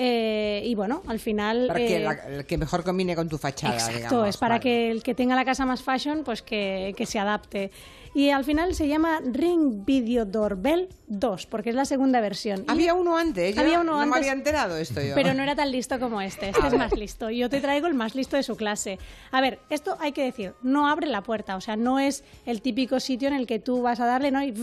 eh, 0.00 0.62
y 0.64 0.76
bueno, 0.76 1.02
al 1.08 1.18
final... 1.18 1.66
Para 1.66 1.80
que, 1.80 2.06
eh, 2.06 2.44
que, 2.46 2.56
mejor 2.56 2.84
combine 2.84 3.16
con 3.16 3.28
tu 3.28 3.36
fachada, 3.36 3.74
Exacto, 3.74 4.24
es 4.24 4.36
para 4.36 4.60
que 4.60 4.92
el 4.92 5.02
que 5.02 5.12
tenga 5.12 5.34
la 5.34 5.44
casa 5.44 5.66
más 5.66 5.82
fashion, 5.82 6.22
pues 6.22 6.40
que, 6.40 6.94
se 7.04 7.18
adapte. 7.18 7.72
Y 8.14 8.30
al 8.30 8.44
final 8.44 8.76
se 8.76 8.86
llama 8.86 9.20
Ring 9.24 9.84
Video 9.84 10.24
Doorbell 10.24 10.88
2, 11.08 11.46
porque 11.46 11.70
es 11.70 11.74
la 11.74 11.84
segunda 11.84 12.20
versión. 12.20 12.64
Había 12.68 12.94
uno 12.94 13.18
antes, 13.18 13.58
había 13.58 13.80
uno 13.80 13.98
no 13.98 14.06
me 14.06 14.16
había 14.16 14.32
enterado 14.32 14.76
esto 14.76 15.02
yo. 15.02 15.16
Pero 15.16 15.34
no 15.34 15.42
era 15.42 15.56
tan 15.56 15.72
listo 15.72 15.98
como 15.98 16.20
este, 16.20 16.50
este 16.50 16.66
es 16.68 16.74
más 16.74 16.92
listo. 16.96 17.30
Yo 17.30 17.50
te 17.50 17.60
traigo 17.60 17.88
el 17.88 17.94
más 17.94 18.14
listo 18.14 18.36
de 18.36 18.44
su 18.44 18.56
clase. 18.56 19.00
A 19.32 19.40
ver, 19.40 19.58
esto 19.68 19.96
hay 20.00 20.12
que 20.12 20.22
decir, 20.22 20.54
no 20.62 20.88
abre 20.88 21.08
la 21.08 21.22
puerta, 21.22 21.56
o 21.56 21.60
sea, 21.60 21.74
no 21.74 21.98
es 21.98 22.22
el 22.46 22.62
típico 22.62 23.00
sitio 23.00 23.26
en 23.26 23.34
el 23.34 23.48
que 23.48 23.58
tú 23.58 23.82
vas 23.82 23.98
a 23.98 24.06
darle 24.06 24.30
¿no? 24.30 24.44
y 24.44 24.54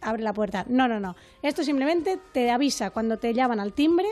abre 0.00 0.22
la 0.22 0.32
puerta. 0.32 0.64
No, 0.66 0.88
no, 0.88 0.98
no. 0.98 1.14
Esto 1.42 1.62
simplemente 1.62 2.18
te 2.32 2.50
avisa 2.50 2.90
cuando 2.90 3.18
te 3.18 3.34
llaman 3.34 3.60
al 3.60 3.74
timbre 3.74 4.08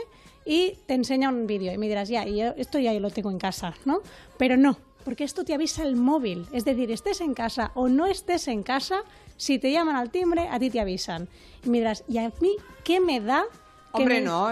y 0.46 0.78
te 0.86 0.94
enseña 0.94 1.28
un 1.28 1.46
vídeo 1.46 1.72
y 1.72 1.78
me 1.78 1.88
dirás, 1.88 2.08
ya, 2.08 2.26
y 2.26 2.40
esto 2.40 2.78
ya 2.78 2.92
yo 2.92 3.00
lo 3.00 3.10
tengo 3.10 3.30
en 3.30 3.38
casa, 3.38 3.74
¿no? 3.84 4.00
Pero 4.38 4.56
no, 4.56 4.78
porque 5.04 5.24
esto 5.24 5.44
te 5.44 5.52
avisa 5.52 5.82
el 5.82 5.96
móvil, 5.96 6.46
es 6.52 6.64
decir, 6.64 6.90
estés 6.92 7.20
en 7.20 7.34
casa 7.34 7.72
o 7.74 7.88
no 7.88 8.06
estés 8.06 8.46
en 8.48 8.62
casa, 8.62 9.02
si 9.36 9.58
te 9.58 9.72
llaman 9.72 9.96
al 9.96 10.10
timbre, 10.10 10.48
a 10.48 10.58
ti 10.58 10.70
te 10.70 10.80
avisan. 10.80 11.28
Y 11.64 11.68
me 11.68 11.78
dirás, 11.78 12.04
¿y 12.08 12.18
a 12.18 12.32
mí 12.40 12.56
qué 12.84 13.00
me 13.00 13.20
da? 13.20 13.44
Hombre, 13.92 14.20
no, 14.20 14.50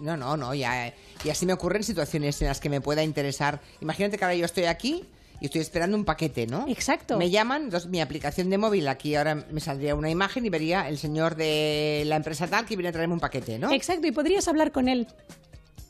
no, 0.00 0.16
no, 0.16 0.36
no, 0.36 0.54
ya, 0.54 0.92
y 1.24 1.30
así 1.30 1.46
me 1.46 1.52
ocurren 1.52 1.82
situaciones 1.82 2.42
en 2.42 2.48
las 2.48 2.60
que 2.60 2.68
me 2.68 2.80
pueda 2.80 3.02
interesar. 3.02 3.60
Imagínate 3.80 4.18
que 4.18 4.24
ahora 4.24 4.34
yo 4.34 4.44
estoy 4.44 4.64
aquí 4.64 5.06
y 5.44 5.48
estoy 5.48 5.60
esperando 5.60 5.94
un 5.94 6.06
paquete, 6.06 6.46
¿no? 6.46 6.64
Exacto. 6.68 7.18
Me 7.18 7.28
llaman, 7.28 7.64
entonces 7.64 7.90
mi 7.90 8.00
aplicación 8.00 8.48
de 8.48 8.56
móvil, 8.56 8.88
aquí 8.88 9.14
ahora 9.14 9.34
me 9.34 9.60
saldría 9.60 9.94
una 9.94 10.08
imagen 10.08 10.46
y 10.46 10.48
vería 10.48 10.88
el 10.88 10.96
señor 10.96 11.34
de 11.34 12.02
la 12.06 12.16
empresa 12.16 12.46
tal 12.46 12.64
que 12.64 12.76
viene 12.76 12.88
a 12.88 12.92
traerme 12.92 13.12
un 13.12 13.20
paquete, 13.20 13.58
¿no? 13.58 13.70
Exacto, 13.70 14.06
y 14.06 14.10
podrías 14.10 14.48
hablar 14.48 14.72
con 14.72 14.88
él. 14.88 15.06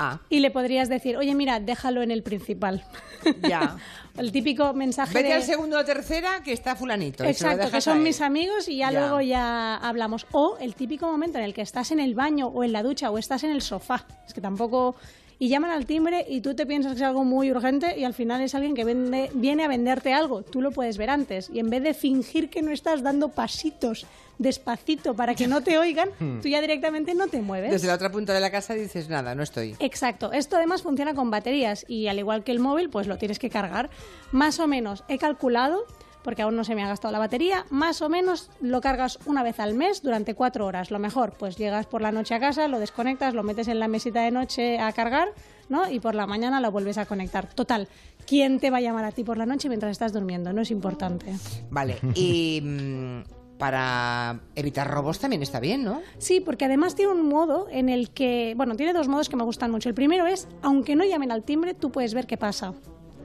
Ah. 0.01 0.19
Y 0.29 0.41
le 0.41 0.51
podrías 0.51 0.89
decir, 0.89 1.17
oye, 1.17 1.37
mira, 1.37 1.61
déjalo 1.61 2.03
en 2.03 2.11
el 2.11 2.25
principal. 2.25 2.85
Ya. 3.49 3.77
el 4.19 4.33
típico 4.33 4.75
mensaje 4.75 5.15
Vete 5.15 5.33
al 5.33 5.45
segundo 5.45 5.79
o 5.79 5.85
tercera 5.85 6.43
que 6.43 6.53
está 6.53 6.75
fulanito. 6.75 7.23
Exacto, 7.23 7.71
que 7.71 7.81
son 7.81 8.03
mis 8.03 8.21
amigos 8.21 8.69
y 8.69 8.79
ya, 8.79 8.91
luego 8.91 9.21
ya 9.21 9.77
hablamos. 9.77 10.27
O 10.33 10.59
el 10.61 10.75
típico 10.75 11.07
momento 11.07 11.39
en 11.39 11.45
el 11.45 11.55
que 11.55 11.63
estás 11.63 11.93
en 11.93 12.01
el 12.01 12.17
baño 12.17 12.49
o 12.49 12.65
en 12.65 12.73
la 12.73 12.83
ducha 12.83 13.11
o 13.13 13.19
estás 13.19 13.45
en 13.45 13.53
el 13.53 13.63
sofá. 13.63 14.05
Es 14.27 14.35
que 14.35 14.41
tampoco 14.41 14.97
y 15.39 15.49
llaman 15.49 15.71
al 15.71 15.87
timbre 15.87 16.25
y 16.29 16.41
tú 16.41 16.55
te 16.55 16.67
piensas 16.67 16.93
que 16.93 16.99
es 16.99 17.03
algo 17.03 17.25
muy 17.25 17.51
urgente 17.51 17.99
y 17.99 18.05
al 18.05 18.15
final 18.15 18.41
es 18.41 18.55
alguien 18.55 18.75
que 18.75 18.85
vende, 18.85 19.31
viene 19.35 19.65
a 19.65 19.69
venderte 19.69 20.13
algo. 20.13 20.43
Tú 20.43 20.61
lo 20.61 20.71
puedes 20.71 20.97
ver 20.97 21.11
antes 21.11 21.51
y 21.53 21.59
en 21.59 21.71
vez 21.71 21.83
de 21.83 21.95
fingir 21.95 22.51
que 22.51 22.63
no 22.63 22.71
estás 22.71 23.03
dando 23.03 23.29
pasitos 23.29 24.07
despacito 24.39 25.15
para 25.15 25.35
que 25.35 25.47
no 25.47 25.61
te 25.63 25.79
oigan, 25.79 26.09
hmm. 26.19 26.41
tú 26.41 26.49
ya 26.49 26.61
directamente 26.61 27.15
no 27.15 27.29
te 27.29 27.41
mueves. 27.41 27.71
Desde 27.71 27.87
la 27.87 27.95
otra 27.95 28.11
punta 28.11 28.33
de 28.33 28.41
la 28.41 28.51
casa 28.51 28.75
dices 28.75 29.09
nada, 29.09 29.35
no 29.35 29.43
estoy. 29.43 29.77
Exacto. 29.79 30.33
Esto 30.33 30.57
además 30.57 30.83
funciona 30.83 31.15
con 31.15 31.31
baterías 31.31 31.85
y 31.89 32.09
al 32.09 32.19
igual 32.19 32.45
que 32.45 32.53
el 32.53 32.59
móvil, 32.59 32.91
pues 32.91 33.07
lo 33.07 33.19
tienes 33.19 33.39
que 33.39 33.51
cargar. 33.51 33.91
Más 34.33 34.59
o 34.61 34.67
menos 34.67 35.05
he 35.09 35.19
calculado 35.19 35.87
porque 36.25 36.43
aún 36.43 36.57
no 36.57 36.65
se 36.65 36.75
me 36.75 36.83
ha 36.83 36.89
gastado 36.89 37.13
la 37.13 37.21
batería, 37.21 37.67
más 37.71 38.03
o 38.03 38.09
menos 38.09 38.51
lo 38.61 38.81
cargas 38.81 39.21
una 39.27 39.45
vez 39.45 39.61
al 39.61 39.75
mes 39.75 40.03
durante 40.03 40.35
cuatro 40.35 40.67
horas. 40.67 40.91
Lo 40.91 40.99
mejor, 40.99 41.35
pues 41.39 41.57
llegas 41.57 41.87
por 41.87 42.03
la 42.03 42.11
noche 42.11 42.35
a 42.35 42.41
casa, 42.41 42.67
lo 42.67 42.81
desconectas, 42.81 43.35
lo 43.35 43.45
metes 43.45 43.69
en 43.69 43.79
la 43.79 43.87
mesita 43.87 44.23
de 44.23 44.31
noche 44.31 44.81
a 44.81 44.91
cargar, 44.93 45.29
¿no? 45.69 45.89
Y 45.89 46.01
por 46.01 46.15
la 46.15 46.27
mañana 46.27 46.61
lo 46.61 46.73
vuelves 46.73 46.99
a 46.99 47.07
conectar. 47.07 47.53
Total, 47.55 47.87
¿quién 48.27 48.59
te 48.59 48.71
va 48.71 48.79
a 48.79 48.81
llamar 48.81 49.05
a 49.05 49.13
ti 49.13 49.23
por 49.23 49.37
la 49.37 49.47
noche 49.47 49.69
mientras 49.69 49.93
estás 49.93 50.13
durmiendo? 50.13 50.53
No 50.53 50.63
es 50.63 50.71
importante. 50.71 51.27
Vale, 51.71 51.99
y... 52.15 52.61
Mm, 52.65 53.45
para 53.59 54.41
evitar 54.57 54.91
robos 54.91 55.21
también 55.21 55.41
está 55.41 55.61
bien, 55.61 55.85
¿no? 55.85 56.03
Sí, 56.19 56.41
porque 56.41 56.65
además 56.65 56.97
tiene 56.97 57.13
un 57.13 57.29
modo 57.29 57.69
en 57.71 57.89
el 57.89 58.11
que, 58.11 58.53
bueno, 58.57 58.75
tiene 58.75 58.93
dos 58.93 59.07
modos 59.07 59.29
que 59.29 59.37
me 59.37 59.45
gustan 59.45 59.71
mucho. 59.71 59.89
El 59.89 59.95
primero 59.95 60.27
es, 60.27 60.49
aunque 60.61 60.97
no 60.97 61.05
llamen 61.05 61.31
al 61.31 61.45
timbre, 61.45 61.73
tú 61.73 61.93
puedes 61.93 62.15
ver 62.15 62.27
qué 62.27 62.37
pasa. 62.37 62.75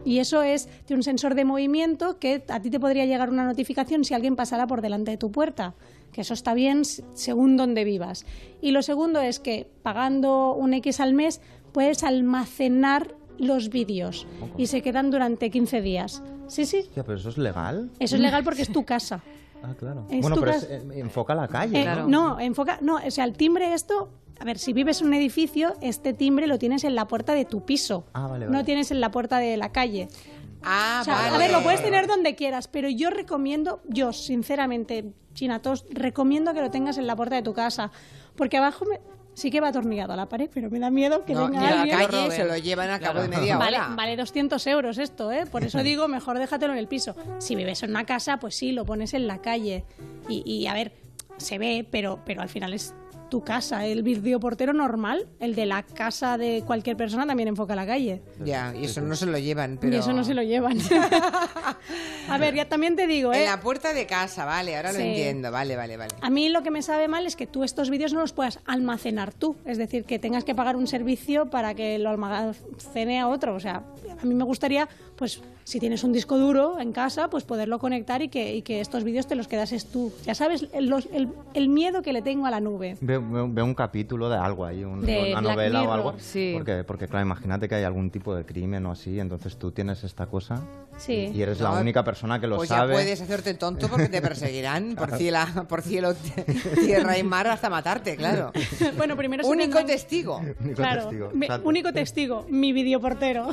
Y 0.06 0.20
eso 0.20 0.42
es 0.42 0.70
de 0.88 0.96
un 0.96 1.04
sensor 1.04 1.36
de 1.36 1.46
movimiento 1.46 2.20
que 2.20 2.44
a 2.48 2.62
ti 2.62 2.70
te 2.70 2.80
podría 2.80 3.06
llegar 3.06 3.30
una 3.30 3.46
notificación 3.46 4.04
si 4.04 4.14
alguien 4.14 4.36
pasara 4.36 4.68
por 4.68 4.82
delante 4.82 5.12
de 5.12 5.18
tu 5.18 5.32
puerta, 5.32 5.76
que 6.12 6.22
eso 6.22 6.34
está 6.34 6.54
bien 6.54 6.84
según 6.86 7.58
donde 7.58 7.84
vivas. 7.84 8.26
Y 8.62 8.72
lo 8.72 8.82
segundo 8.82 9.20
es 9.20 9.40
que 9.40 9.70
pagando 9.84 10.54
un 10.54 10.74
X 10.74 11.00
al 11.00 11.14
mes 11.14 11.42
puedes 11.72 12.04
almacenar 12.04 13.16
los 13.38 13.70
vídeos 13.70 14.28
y 14.58 14.68
se 14.68 14.82
quedan 14.82 15.12
durante 15.12 15.50
15 15.50 15.82
días. 15.82 16.22
Sí, 16.48 16.66
sí. 16.66 16.90
pero 16.94 17.16
eso 17.16 17.30
es 17.30 17.38
legal. 17.38 17.90
Eso 18.00 18.16
es 18.16 18.22
legal 18.22 18.44
porque 18.44 18.64
es 18.64 18.72
tu 18.72 18.86
casa. 18.86 19.22
Ah, 19.62 19.76
claro. 19.78 20.06
bueno, 20.22 20.38
pero 20.40 20.54
eh, 20.54 20.82
enfoca 20.96 21.36
la 21.36 21.50
calle, 21.50 21.82
eh, 21.82 22.04
¿no? 22.08 22.40
enfoca, 22.40 22.80
no, 22.82 22.96
o 23.06 23.12
sea, 23.12 23.26
el 23.26 23.34
timbre 23.34 23.74
esto 23.74 24.10
a 24.40 24.46
ver, 24.46 24.58
si 24.58 24.72
vives 24.72 25.02
en 25.02 25.08
un 25.08 25.14
edificio, 25.14 25.76
este 25.82 26.14
timbre 26.14 26.48
lo 26.48 26.58
tienes 26.58 26.86
en 26.86 26.96
la 26.96 27.08
puerta 27.08 27.34
de 27.34 27.44
tu 27.44 27.66
piso. 27.66 28.06
Ah, 28.14 28.38
no 28.50 28.64
tienes 28.64 28.90
en 28.92 29.02
la 29.02 29.12
puerta 29.12 29.38
de 29.38 29.58
la 29.58 29.72
calle. 29.72 30.08
Ah, 30.64 31.04
vale. 31.06 31.36
A 31.36 31.38
ver, 31.38 31.52
lo 31.52 31.62
puedes 31.62 31.82
tener 31.82 32.08
donde 32.08 32.36
quieras, 32.36 32.68
pero 32.68 32.90
yo 32.90 33.10
recomiendo, 33.10 33.82
yo 33.86 34.14
sinceramente, 34.14 35.14
Chinatos, 35.34 35.86
recomiendo 35.90 36.54
que 36.54 36.62
lo 36.62 36.72
tengas 36.72 36.98
en 36.98 37.08
la 37.08 37.16
puerta 37.16 37.36
de 37.36 37.42
tu 37.42 37.54
casa. 37.54 37.92
Porque 38.36 38.58
abajo 38.58 38.86
sí 39.34 39.52
que 39.52 39.60
va 39.60 39.70
atornillado 39.70 40.14
a 40.14 40.16
la 40.16 40.30
pared, 40.30 40.50
pero 40.54 40.70
me 40.70 40.80
da 40.80 40.90
miedo 40.90 41.26
que 41.26 41.36
venga 41.36 41.68
alguien. 41.68 41.96
a 41.96 42.02
la 42.04 42.08
calle 42.08 42.32
se 42.32 42.46
lo 42.46 42.58
llevan 42.58 42.90
a 42.92 43.00
cabo 43.00 43.22
de 43.22 43.28
media 43.28 43.58
hora. 43.58 43.66
Vale, 43.66 43.96
vale 43.96 44.16
200 44.16 44.66
euros 44.68 44.98
esto, 44.98 45.32
¿eh? 45.34 45.46
Por 45.46 45.66
eso 45.66 45.80
digo, 45.84 46.08
mejor 46.08 46.40
déjatelo 46.40 46.74
en 46.74 46.80
el 46.80 46.88
piso. 46.88 47.16
Si 47.40 47.56
vives 47.56 47.84
en 47.84 47.92
una 47.92 48.06
casa, 48.06 48.38
pues 48.38 48.56
sí, 48.56 48.72
lo 48.72 48.86
pones 48.86 49.14
en 49.14 49.28
la 49.28 49.42
calle. 49.42 49.86
Y, 50.30 50.44
y 50.50 50.68
a 50.68 50.74
ver, 50.74 50.94
se 51.38 51.58
ve, 51.58 51.86
pero, 51.90 52.20
pero 52.26 52.42
al 52.42 52.50
final 52.50 52.74
es 52.74 52.94
tu 53.30 53.44
casa. 53.44 53.86
El 53.86 54.04
videoportero 54.04 54.74
normal, 54.74 55.28
el 55.40 55.56
de 55.56 55.66
la 55.66 55.84
casa 55.84 56.38
de 56.38 56.64
cualquier 56.66 56.98
persona, 56.98 57.26
también 57.26 57.50
enfoca 57.50 57.76
la 57.76 57.86
calle. 57.86 58.22
Ya, 58.44 58.74
y 58.76 58.86
eso 58.86 59.02
no 59.02 59.16
se 59.16 59.26
lo 59.26 59.38
llevan. 59.38 59.78
Pero... 59.80 59.96
Y 59.96 60.00
eso 60.00 60.14
no 60.14 60.24
se 60.24 60.34
lo 60.34 60.44
llevan. 60.44 60.78
a 62.30 62.38
ver, 62.38 62.56
ya 62.56 62.68
también 62.68 62.96
te 62.96 63.08
digo, 63.08 63.34
¿eh? 63.34 63.40
En 63.40 63.46
la 63.46 63.60
puerta 63.60 63.94
de 63.94 64.06
casa, 64.06 64.46
vale, 64.46 64.76
ahora 64.76 64.92
lo 64.92 65.00
entiendo. 65.00 65.52
Vale, 65.52 65.76
vale, 65.76 65.98
vale. 65.98 66.16
A 66.22 66.30
mí 66.30 66.50
lo 66.50 66.64
que 66.64 66.72
me 66.72 66.82
sabe 66.82 67.08
mal 67.08 67.26
es 67.26 67.36
que 67.36 67.48
tú 67.48 67.64
estos 67.64 67.90
vídeos 67.90 68.14
no 68.14 68.22
los 68.22 68.34
puedas 68.34 68.60
almacenar 68.66 69.34
tú. 69.34 69.56
Es 69.66 69.78
decir, 69.78 70.06
que 70.06 70.20
tengas 70.20 70.44
que 70.44 70.56
pagar 70.56 70.76
un 70.76 70.88
servicio 70.88 71.50
para 71.50 71.74
que 71.74 72.00
lo 72.00 72.10
almacene 72.10 73.20
a 73.20 73.28
otro. 73.28 73.56
O 73.56 73.60
sea, 73.60 73.84
a 74.22 74.26
mí 74.26 74.34
me 74.34 74.44
gustaría, 74.44 74.90
pues, 75.16 75.42
si 75.70 75.80
tienes 75.80 76.04
un 76.04 76.12
disco 76.12 76.40
duro 76.40 76.80
en 76.80 76.92
casa, 76.92 77.30
pues 77.30 77.44
poderlo 77.44 77.78
conectar 77.78 78.24
y 78.24 78.30
que, 78.30 78.64
que 78.64 78.82
estos 78.82 79.04
vídeos 79.04 79.28
te 79.28 79.36
los 79.36 79.48
quedases 79.48 79.86
tú. 79.86 80.12
Ya 80.26 80.34
sabes, 80.34 80.68
el, 80.74 80.92
el, 81.54 81.70
miedo 81.70 82.02
que 82.02 82.12
le 82.12 82.24
tengo 82.24 82.48
a 82.48 82.50
la 82.50 82.60
nube 82.60 82.98
veo, 83.02 83.22
un 83.66 83.76
capítulo 83.76 84.30
de 84.30 84.38
algo 84.38 84.66
ahí, 84.66 84.84
una 84.84 85.42
novela 85.42 85.84
o 85.84 85.92
algo. 85.92 86.16
Porque, 86.54 86.84
porque, 86.84 87.08
claro, 87.08 87.24
imagínate 87.24 87.70
que 87.70 87.76
hay 87.76 87.84
algún 87.84 88.10
tipo 88.10 88.34
de 88.36 88.46
crimen 88.46 88.84
o 88.88 88.92
así, 88.92 89.20
entonces 89.20 89.58
tú 89.58 89.72
tienes 89.72 90.04
esta 90.04 90.26
cosa 90.26 90.64
y 91.08 91.42
eres 91.42 91.60
la 91.60 91.72
única 91.72 92.04
persona 92.04 92.40
que 92.40 92.48
lo 92.48 92.58
pues 92.58 92.70
sabe. 92.70 92.94
Pues 92.94 93.00
ya 93.00 93.04
puedes 93.04 93.22
hacerte 93.22 93.54
tonto 93.54 93.88
porque 93.88 94.10
te 94.10 94.22
perseguirán 94.22 94.96
por, 94.98 95.16
cielo, 95.18 95.40
por 95.68 95.82
cielo, 95.82 96.14
tierra 96.76 97.18
y 97.18 97.24
mar 97.24 97.48
hasta 97.48 97.70
matarte, 97.70 98.16
claro. 98.16 98.52
bueno, 98.98 99.16
primero 99.16 99.48
Único 99.48 99.84
testigo. 99.86 100.42
claro, 100.76 101.10
único 101.64 101.94
testigo, 101.94 102.46
mi 102.50 102.74
videoportero. 102.74 103.50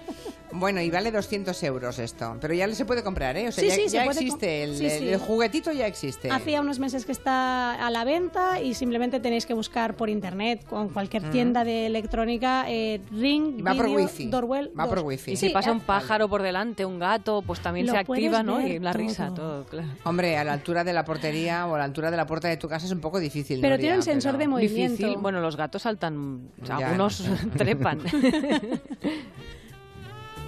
bueno, 0.52 0.80
y 0.80 0.90
vale 0.90 1.10
200 1.10 1.60
euros 1.62 1.98
esto, 1.98 2.36
pero 2.40 2.54
ya 2.54 2.72
se 2.74 2.84
puede 2.84 3.02
comprar, 3.02 3.36
¿eh? 3.36 3.48
O 3.48 3.52
sea, 3.52 3.64
ya, 3.64 4.04
existe, 4.04 4.64
el, 4.64 4.80
el, 4.82 5.18
juguetito 5.18 5.72
ya 5.72 5.86
existe. 5.86 6.30
Hacía 6.30 6.60
unos 6.60 6.78
meses 6.78 7.04
que 7.04 7.12
está 7.12 7.74
a 7.74 7.90
la 7.90 8.04
venta 8.04 8.60
y 8.60 8.74
simplemente 8.74 9.20
tenéis 9.20 9.46
que 9.46 9.54
buscar 9.54 9.96
por 9.96 10.08
internet, 10.08 10.64
con 10.68 10.88
cualquier 10.88 11.30
tienda 11.30 11.64
de 11.64 11.86
electrónica, 11.86 12.64
eh, 12.68 13.00
Ring, 13.10 13.64
va 13.66 13.74
por 13.74 13.86
wifi. 13.86 14.26
Doorbell. 14.26 14.70
Va 14.78 14.88
por 14.88 15.00
wifi. 15.00 15.32
Y 15.32 15.36
si 15.36 15.50
pasa 15.50 15.72
un 15.72 15.80
pájaro 15.80 16.28
por 16.28 16.42
delante, 16.42 16.84
un 16.90 16.98
gato, 16.98 17.42
pues 17.42 17.60
también 17.60 17.86
se 17.88 17.96
activa, 17.96 18.42
¿no? 18.42 18.60
Y 18.60 18.78
la 18.78 18.92
risa, 18.92 19.32
todo, 19.34 19.64
claro. 19.64 19.88
Hombre, 20.04 20.36
a 20.36 20.44
la 20.44 20.52
altura 20.52 20.84
de 20.84 20.92
la 20.92 21.04
portería 21.04 21.66
o 21.66 21.74
a 21.74 21.78
la 21.78 21.84
altura 21.84 22.10
de 22.10 22.16
la 22.16 22.26
puerta 22.26 22.48
de 22.48 22.56
tu 22.56 22.68
casa 22.68 22.86
es 22.86 22.92
un 22.92 23.00
poco 23.00 23.18
difícil. 23.18 23.60
Pero 23.60 23.78
tiene 23.78 23.96
un 23.96 24.02
sensor 24.02 24.36
de 24.36 24.48
movimiento. 24.48 24.96
Difícil. 24.96 25.18
Bueno, 25.20 25.40
los 25.40 25.56
gatos 25.56 25.82
saltan, 25.82 26.50
algunos 26.68 27.24
trepan. 27.56 28.00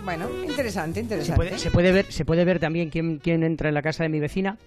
Bueno, 0.05 0.29
interesante, 0.45 1.01
interesante. 1.01 1.59
Se 1.59 1.71
puede, 1.71 1.93
ver, 1.93 2.11
se 2.11 2.25
puede 2.25 2.45
ver 2.45 2.59
también 2.59 2.91
quién, 2.91 3.19
quién 3.19 3.45
entra 3.45 3.69
en 3.69 3.75
la 3.75 3.83
casa 3.83 4.03
de 4.03 4.09
mi 4.09 4.19
vecina. 4.19 4.59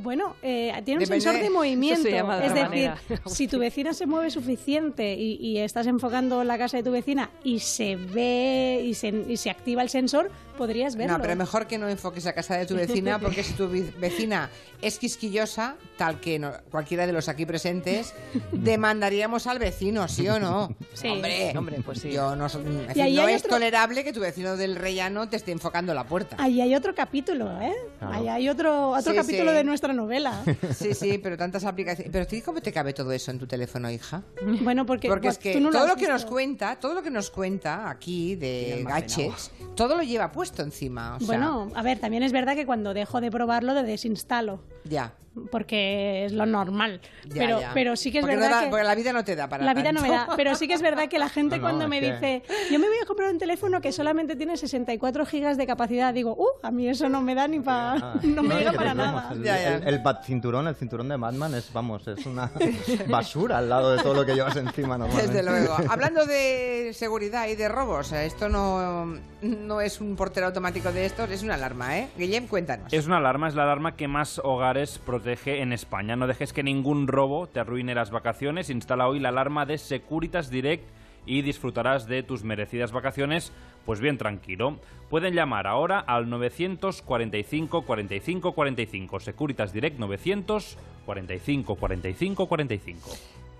Bueno, 0.00 0.36
eh, 0.42 0.72
tiene 0.84 1.00
un 1.00 1.06
sensor 1.06 1.40
de 1.40 1.48
movimiento. 1.48 2.08
es 2.08 2.54
decir, 2.54 2.90
si 3.26 3.48
tu 3.48 3.58
vecina 3.58 3.94
se 3.94 4.06
mueve 4.06 4.30
suficiente 4.30 5.14
y, 5.14 5.58
estás 5.58 5.86
enfocando 5.86 6.44
la 6.44 6.58
casa 6.58 6.76
de 6.76 6.82
tu 6.82 6.90
vecina 6.90 7.30
y 7.42 7.60
se 7.60 7.96
ve 7.96 8.82
y 8.84 8.94
se, 8.94 9.08
y 9.08 9.36
se 9.38 9.50
activa 9.50 9.82
el 9.82 9.88
sensor, 9.88 10.30
podrías 10.58 10.96
verlo. 10.96 11.16
No, 11.16 11.22
pero 11.22 11.36
mejor 11.36 11.66
que 11.66 11.78
no 11.78 11.88
enfoques 11.88 12.26
a 12.26 12.34
casa 12.34 12.56
de 12.56 12.66
tu 12.66 12.74
vecina, 12.74 13.18
porque 13.20 13.42
si 13.42 13.54
tu 13.54 13.68
vecina 13.68 14.50
es 14.82 14.98
quisquillosa, 14.98 15.76
tal 15.96 16.20
que 16.20 16.38
cualquiera 16.70 17.06
de 17.06 17.12
los 17.12 17.28
aquí 17.28 17.46
presentes, 17.46 18.14
demandaríamos 18.52 19.46
al 19.46 19.58
vecino, 19.58 20.06
¿sí 20.08 20.28
o 20.28 20.38
no? 20.38 20.74
Sí. 20.92 21.08
Hombre, 21.08 21.56
hombre 21.56 21.80
pues 21.84 22.00
sí. 22.00 22.10
Yo 22.10 22.36
no, 22.36 22.46
es 22.46 23.42
tolerable 23.44 24.04
que 24.04 24.12
tu 24.12 24.20
vecino 24.20 24.56
del 24.56 24.76
rellano 24.76 25.28
te 25.28 25.36
esté 25.36 25.52
enfocando 25.52 25.94
la 25.94 26.04
puerta. 26.04 26.36
Ahí 26.38 26.60
hay 26.60 26.74
otro 26.74 26.94
capítulo, 26.94 27.60
¿eh? 27.62 27.74
Ahí 28.00 28.28
hay 28.28 28.48
otro, 28.48 28.90
otro 28.90 29.14
capítulo 29.14 29.52
de 29.52 29.64
nuestra 29.64 29.92
novela. 29.92 30.44
Sí, 30.74 30.92
sí, 30.94 31.18
pero 31.18 31.36
tantas 31.36 31.64
aplicaciones. 31.64 32.12
Pero 32.12 32.44
¿cómo 32.44 32.60
te 32.60 32.72
cabe 32.72 32.92
todo 32.92 33.12
eso 33.12 33.30
en 33.30 33.38
tu 33.38 33.46
teléfono, 33.46 33.90
hija? 33.90 34.22
Bueno, 34.60 34.84
porque, 34.84 35.08
porque 35.08 35.28
es 35.28 35.38
que 35.38 35.60
todo 35.60 35.86
lo, 35.86 35.96
que 35.96 36.08
nos 36.08 36.24
cuenta, 36.24 36.76
todo 36.76 36.94
lo 36.94 37.02
que 37.02 37.10
nos 37.10 37.30
cuenta 37.30 37.88
aquí 37.88 38.34
de 38.34 38.84
gadgets, 38.86 39.50
todo 39.74 39.96
lo 39.96 40.02
lleva 40.02 40.30
puesto 40.32 40.47
encima. 40.56 41.18
bueno, 41.20 41.70
a 41.74 41.82
ver, 41.82 41.98
también 41.98 42.22
es 42.22 42.32
verdad 42.32 42.54
que 42.54 42.66
cuando 42.66 42.94
dejo 42.94 43.20
de 43.20 43.30
probarlo, 43.30 43.74
lo 43.74 43.82
desinstalo. 43.82 44.60
Ya 44.84 45.14
porque 45.50 46.24
es 46.24 46.32
lo 46.32 46.46
normal. 46.46 47.00
pero, 47.32 47.60
pero 47.74 47.96
sí 47.96 48.10
que 48.10 48.18
es 48.18 48.26
verdad 48.26 48.64
que... 48.64 48.70
Porque 48.70 48.84
la 48.84 48.94
vida 48.94 49.12
no 49.12 49.24
te 49.24 49.36
da 49.36 49.48
para 49.48 49.64
La 49.64 49.74
vida 49.74 49.92
no 49.92 50.00
me 50.00 50.10
da, 50.10 50.28
pero 50.36 50.54
sí 50.54 50.66
que 50.68 50.74
es 50.74 50.82
verdad 50.82 51.08
que 51.08 51.18
la 51.18 51.28
gente 51.28 51.60
cuando 51.60 51.88
me 51.88 52.00
dice, 52.00 52.42
yo 52.70 52.78
me 52.78 52.88
voy 52.88 52.98
a 53.02 53.06
comprar 53.06 53.32
un 53.32 53.38
teléfono 53.38 53.80
que 53.80 53.92
solamente 53.92 54.36
tiene 54.36 54.56
64 54.56 55.26
gigas 55.26 55.56
de 55.56 55.66
capacidad, 55.66 56.12
digo, 56.12 56.34
uh, 56.36 56.66
a 56.66 56.70
mí 56.70 56.88
eso 56.88 57.08
no 57.08 57.20
me 57.20 57.34
da 57.34 57.48
ni 57.48 57.60
para... 57.60 58.14
no 58.22 58.42
me 58.42 58.56
llega 58.56 58.72
para 58.72 58.94
nada. 58.94 59.30
El, 59.32 59.94
el, 59.94 60.02
cinturón, 60.24 60.68
el 60.68 60.74
cinturón 60.74 61.08
de 61.08 61.16
Batman 61.16 61.54
es, 61.54 61.72
vamos, 61.72 62.06
es 62.08 62.24
una 62.26 62.50
basura 63.08 63.58
al 63.58 63.68
lado 63.68 63.96
de 63.96 64.02
todo 64.02 64.14
lo 64.14 64.26
que 64.26 64.34
llevas 64.34 64.56
encima 64.56 64.98
normalmente. 64.98 65.32
Desde 65.32 65.48
luego. 65.48 65.76
Hablando 65.88 66.26
de 66.26 66.92
seguridad 66.94 67.48
y 67.48 67.54
de 67.54 67.68
robos, 67.68 68.12
esto 68.12 68.48
no, 68.48 69.16
no 69.42 69.80
es 69.80 70.00
un 70.00 70.16
portero 70.16 70.46
automático 70.46 70.92
de 70.92 71.06
estos, 71.06 71.30
es 71.30 71.42
una 71.42 71.54
alarma, 71.54 71.98
¿eh? 71.98 72.08
Guillem, 72.16 72.46
cuéntanos. 72.46 72.92
Es 72.92 73.06
una 73.06 73.18
alarma, 73.18 73.48
es 73.48 73.54
la 73.54 73.64
alarma 73.64 73.96
que 73.96 74.08
más 74.08 74.40
hogares 74.42 74.98
protege 75.28 75.60
en 75.60 75.74
España. 75.74 76.16
No 76.16 76.26
dejes 76.26 76.54
que 76.54 76.62
ningún 76.62 77.06
robo 77.06 77.48
te 77.48 77.60
arruine 77.60 77.94
las 77.94 78.10
vacaciones. 78.10 78.70
Instala 78.70 79.08
hoy 79.08 79.20
la 79.20 79.28
alarma 79.28 79.66
de 79.66 79.76
Securitas 79.76 80.48
Direct 80.48 80.88
y 81.26 81.42
disfrutarás 81.42 82.06
de 82.06 82.22
tus 82.22 82.44
merecidas 82.44 82.92
vacaciones, 82.92 83.52
pues 83.84 84.00
bien 84.00 84.16
tranquilo. 84.16 84.80
Pueden 85.10 85.34
llamar 85.34 85.66
ahora 85.66 86.00
al 86.00 86.30
945 86.30 87.82
45 87.82 88.52
45. 88.52 89.20
Securitas 89.20 89.74
Direct 89.74 89.98
945 89.98 91.74
45 91.74 92.46
45. 92.46 93.10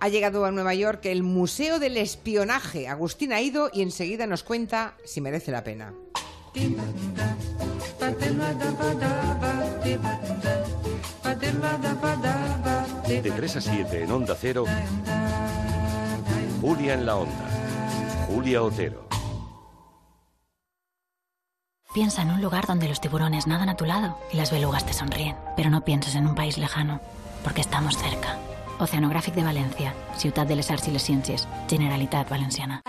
Ha 0.01 0.09
llegado 0.09 0.47
a 0.47 0.51
Nueva 0.51 0.73
York 0.73 1.05
el 1.05 1.23
Museo 1.23 1.79
del 1.79 1.99
Espionaje. 1.99 2.89
Agustín 2.89 3.35
ha 3.35 3.43
ido 3.43 3.69
y 3.75 3.83
enseguida 3.83 4.27
nos 4.27 4.43
cuenta 4.43 4.95
si 5.05 5.21
merece 5.21 5.53
la 5.53 5.65
pena. 5.65 5.93
De 13.09 13.31
3 13.31 13.57
a 13.57 13.61
7 13.61 14.05
en 14.05 14.13
Onda 14.13 14.37
Cero, 14.39 14.65
Julia 16.61 16.95
en 16.95 17.07
la 17.07 17.17
Onda. 17.17 17.47
Julia 18.27 18.63
Otero. 18.63 19.09
Piensa 21.95 22.23
en 22.23 22.31
un 22.31 22.43
lugar 22.43 22.67
donde 22.67 22.89
los 22.89 23.01
tiburones 23.01 23.47
nadan 23.47 23.69
a 23.69 23.77
tu 23.77 23.85
lado 23.87 24.19
y 24.33 24.37
las 24.37 24.51
belugas 24.51 24.85
te 24.85 24.93
sonríen. 24.93 25.37
Pero 25.57 25.71
no 25.71 25.85
pienses 25.85 26.15
en 26.15 26.27
un 26.27 26.35
país 26.35 26.59
lejano, 26.59 27.01
porque 27.43 27.63
estamos 27.63 27.97
cerca 27.97 28.39
Oceanographic 28.79 29.35
de 29.35 29.43
Valencia, 29.43 29.95
Ciudad 30.17 30.47
de 30.47 30.57
les 30.57 30.71
Arts 30.71 30.89
y 30.89 30.91
les 30.91 31.09
Ciències, 31.09 31.49
Generalitat 31.69 32.29
Valenciana. 32.29 32.83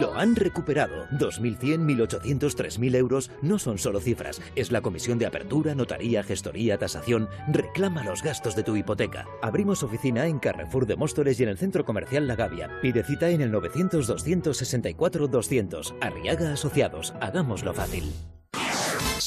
Lo 0.00 0.14
han 0.14 0.36
recuperado. 0.36 1.06
2.100, 1.12 1.84
1.800, 1.84 2.56
3.000 2.56 2.94
euros 2.96 3.30
no 3.42 3.58
son 3.58 3.78
solo 3.78 4.00
cifras. 4.00 4.40
Es 4.56 4.70
la 4.70 4.80
comisión 4.80 5.18
de 5.18 5.26
apertura, 5.26 5.74
notaría, 5.74 6.22
gestoría, 6.22 6.78
tasación. 6.78 7.28
Reclama 7.48 8.04
los 8.04 8.22
gastos 8.22 8.54
de 8.56 8.62
tu 8.62 8.76
hipoteca. 8.76 9.26
Abrimos 9.42 9.82
oficina 9.82 10.26
en 10.26 10.38
Carrefour 10.38 10.86
de 10.86 10.96
Móstoles 10.96 11.40
y 11.40 11.42
en 11.42 11.48
el 11.48 11.58
Centro 11.58 11.84
Comercial 11.84 12.26
La 12.26 12.36
Gavia. 12.36 12.70
Pide 12.80 13.04
cita 13.04 13.28
en 13.30 13.42
el 13.42 13.52
900-264-200. 13.52 15.94
Arriaga 16.00 16.52
Asociados. 16.52 17.14
Hagámoslo 17.20 17.74
fácil. 17.74 18.12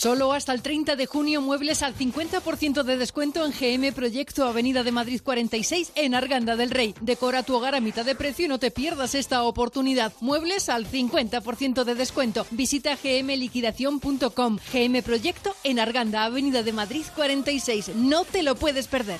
Solo 0.05 0.33
hasta 0.33 0.53
el 0.53 0.61
30 0.61 0.95
de 0.95 1.07
junio 1.07 1.41
muebles 1.41 1.81
al 1.81 1.95
50% 1.95 2.83
de 2.83 2.95
descuento 2.95 3.43
en 3.43 3.51
GM 3.51 3.91
Proyecto 3.91 4.45
Avenida 4.45 4.83
de 4.83 4.91
Madrid 4.91 5.19
46 5.23 5.93
en 5.95 6.13
Arganda 6.13 6.55
del 6.55 6.69
Rey. 6.69 6.93
Decora 7.01 7.41
tu 7.41 7.55
hogar 7.55 7.73
a 7.73 7.79
mitad 7.79 8.05
de 8.05 8.13
precio 8.13 8.45
y 8.45 8.47
no 8.47 8.59
te 8.59 8.69
pierdas 8.69 9.15
esta 9.15 9.41
oportunidad. 9.41 10.13
Muebles 10.21 10.69
al 10.69 10.85
50% 10.85 11.83
de 11.85 11.95
descuento. 11.95 12.45
Visita 12.51 12.95
gmliquidación.com. 13.03 14.59
GM 14.71 15.01
Proyecto 15.01 15.55
en 15.63 15.79
Arganda, 15.79 16.25
Avenida 16.25 16.61
de 16.61 16.71
Madrid 16.71 17.05
46. 17.15 17.95
No 17.95 18.25
te 18.25 18.43
lo 18.43 18.53
puedes 18.53 18.85
perder. 18.85 19.17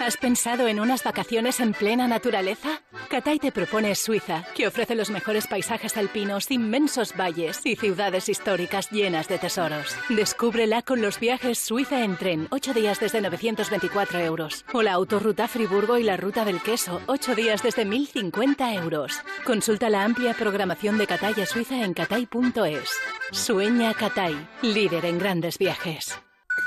¿Has 0.00 0.16
pensado 0.16 0.68
en 0.68 0.78
unas 0.78 1.02
vacaciones 1.02 1.60
en 1.60 1.72
plena 1.72 2.06
naturaleza? 2.06 2.82
Catay 3.08 3.38
te 3.38 3.52
propone 3.52 3.94
Suiza, 3.94 4.44
que 4.54 4.66
ofrece 4.66 4.94
los 4.94 5.10
mejores 5.10 5.46
paisajes 5.46 5.96
alpinos, 5.96 6.50
inmensos 6.50 7.14
valles 7.16 7.60
y 7.64 7.76
ciudades 7.76 8.28
históricas 8.28 8.90
llenas 8.90 9.28
de 9.28 9.38
tesoros. 9.38 9.96
Descúbrela 10.08 10.82
con 10.82 11.00
los 11.00 11.18
viajes 11.18 11.58
Suiza 11.58 12.04
en 12.04 12.16
tren, 12.16 12.48
8 12.50 12.74
días 12.74 13.00
desde 13.00 13.20
924 13.20 14.20
euros. 14.20 14.64
O 14.72 14.82
la 14.82 14.92
autorruta 14.92 15.48
Friburgo 15.48 15.98
y 15.98 16.02
la 16.02 16.16
ruta 16.16 16.44
del 16.44 16.60
queso, 16.60 17.00
8 17.06 17.34
días 17.34 17.62
desde 17.62 17.84
1050 17.84 18.74
euros. 18.74 19.20
Consulta 19.44 19.88
la 19.88 20.04
amplia 20.04 20.34
programación 20.34 20.98
de 20.98 21.06
Catay 21.06 21.40
a 21.40 21.46
Suiza 21.46 21.82
en 21.82 21.94
catay.es. 21.94 22.90
Sueña 23.32 23.94
Catay, 23.94 24.36
líder 24.62 25.04
en 25.06 25.18
grandes 25.18 25.58
viajes. 25.58 26.18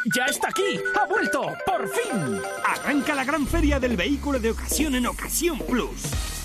¡Ya 0.05 0.25
está 0.25 0.49
aquí! 0.49 0.79
¡Ha 0.99 1.05
vuelto! 1.05 1.53
¡Por 1.65 1.89
fin! 1.89 2.41
Arranca 2.65 3.13
la 3.13 3.25
gran 3.25 3.45
feria 3.45 3.79
del 3.79 3.97
vehículo 3.97 4.39
de 4.39 4.51
ocasión 4.51 4.95
en 4.95 5.05
Ocasión 5.07 5.59
Plus. 5.59 6.03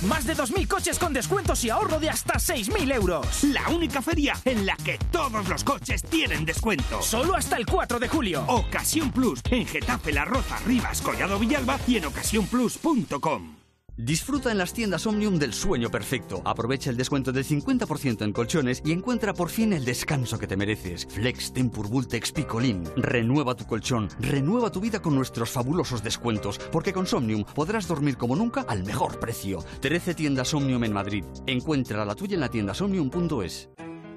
Más 0.08 0.26
de 0.26 0.34
2.000 0.36 0.66
coches 0.66 0.98
con 0.98 1.12
descuentos 1.12 1.64
y 1.64 1.70
ahorro 1.70 2.00
de 2.00 2.10
hasta 2.10 2.34
6.000 2.34 2.94
euros. 2.94 3.44
La 3.44 3.68
única 3.68 4.02
feria 4.02 4.34
en 4.44 4.66
la 4.66 4.76
que 4.76 4.98
todos 5.10 5.48
los 5.48 5.62
coches 5.62 6.02
tienen 6.02 6.44
descuento. 6.44 7.00
Solo 7.00 7.36
hasta 7.36 7.56
el 7.56 7.64
4 7.64 7.98
de 7.98 8.08
julio. 8.08 8.44
Ocasión 8.48 9.12
Plus 9.12 9.40
en 9.50 9.66
Getafe, 9.66 10.12
La 10.12 10.24
Roza, 10.24 10.58
Rivas, 10.66 11.00
Collado 11.00 11.38
Villalba 11.38 11.78
y 11.86 11.96
en 11.96 12.06
ocasiónplus.com. 12.06 13.63
Disfruta 13.96 14.50
en 14.50 14.58
las 14.58 14.74
tiendas 14.74 15.06
Omnium 15.06 15.38
del 15.38 15.52
sueño 15.52 15.88
perfecto. 15.88 16.42
Aprovecha 16.44 16.90
el 16.90 16.96
descuento 16.96 17.30
del 17.30 17.44
50% 17.44 18.22
en 18.22 18.32
colchones 18.32 18.82
y 18.84 18.90
encuentra 18.90 19.32
por 19.32 19.50
fin 19.50 19.72
el 19.72 19.84
descanso 19.84 20.36
que 20.36 20.48
te 20.48 20.56
mereces. 20.56 21.06
Flex, 21.08 21.52
Tempur, 21.52 21.88
Vultex, 21.88 22.32
Picolín. 22.32 22.82
Renueva 22.96 23.54
tu 23.54 23.66
colchón, 23.66 24.08
renueva 24.18 24.72
tu 24.72 24.80
vida 24.80 25.00
con 25.00 25.14
nuestros 25.14 25.50
fabulosos 25.50 26.02
descuentos, 26.02 26.58
porque 26.72 26.92
con 26.92 27.06
Somnium 27.06 27.44
podrás 27.44 27.86
dormir 27.86 28.16
como 28.16 28.34
nunca 28.34 28.62
al 28.62 28.82
mejor 28.82 29.20
precio. 29.20 29.64
13 29.80 30.14
tiendas 30.14 30.52
Omnium 30.54 30.82
en 30.82 30.92
Madrid. 30.92 31.24
Encuentra 31.46 32.04
la 32.04 32.16
tuya 32.16 32.34
en 32.34 32.40
la 32.40 32.48
tienda 32.48 32.74
somnium.es. 32.74 33.68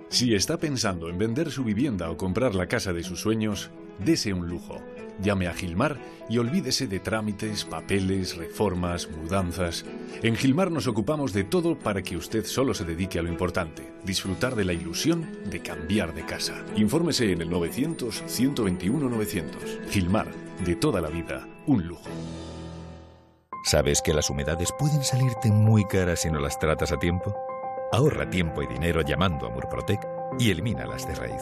Si 0.09 0.33
está 0.33 0.57
pensando 0.57 1.07
en 1.07 1.19
vender 1.19 1.51
su 1.51 1.63
vivienda 1.63 2.09
o 2.09 2.17
comprar 2.17 2.55
la 2.55 2.67
casa 2.67 2.93
de 2.93 3.03
sus 3.03 3.21
sueños, 3.21 3.69
dese 3.99 4.33
un 4.33 4.47
lujo 4.47 4.81
Llame 5.21 5.47
a 5.47 5.53
Gilmar 5.53 5.97
y 6.29 6.37
olvídese 6.37 6.87
de 6.87 6.99
trámites, 6.99 7.65
papeles, 7.65 8.37
reformas, 8.37 9.09
mudanzas. 9.09 9.85
En 10.21 10.35
Gilmar 10.35 10.71
nos 10.71 10.85
ocupamos 10.87 11.33
de 11.33 11.43
todo 11.43 11.79
para 11.79 12.01
que 12.01 12.15
usted 12.17 12.45
solo 12.45 12.73
se 12.73 12.85
dedique 12.85 13.19
a 13.19 13.21
lo 13.21 13.29
importante, 13.29 13.93
disfrutar 14.03 14.55
de 14.55 14.65
la 14.65 14.73
ilusión 14.73 15.25
de 15.49 15.61
cambiar 15.61 16.13
de 16.13 16.25
casa. 16.25 16.63
Infórmese 16.75 17.31
en 17.31 17.41
el 17.41 17.49
900-121-900. 17.49 19.87
Gilmar, 19.89 20.27
de 20.63 20.75
toda 20.75 21.01
la 21.01 21.09
vida, 21.09 21.47
un 21.65 21.87
lujo. 21.87 22.09
¿Sabes 23.63 24.01
que 24.01 24.13
las 24.13 24.29
humedades 24.29 24.71
pueden 24.77 25.03
salirte 25.03 25.51
muy 25.51 25.85
caras 25.85 26.21
si 26.21 26.31
no 26.31 26.39
las 26.39 26.57
tratas 26.57 26.91
a 26.91 26.99
tiempo? 26.99 27.35
Ahorra 27.91 28.29
tiempo 28.29 28.61
y 28.61 28.67
dinero 28.67 29.01
llamando 29.01 29.47
a 29.47 29.49
Murprotec 29.49 29.99
y 30.39 30.51
elimínalas 30.51 31.07
de 31.07 31.15
raíz. 31.15 31.41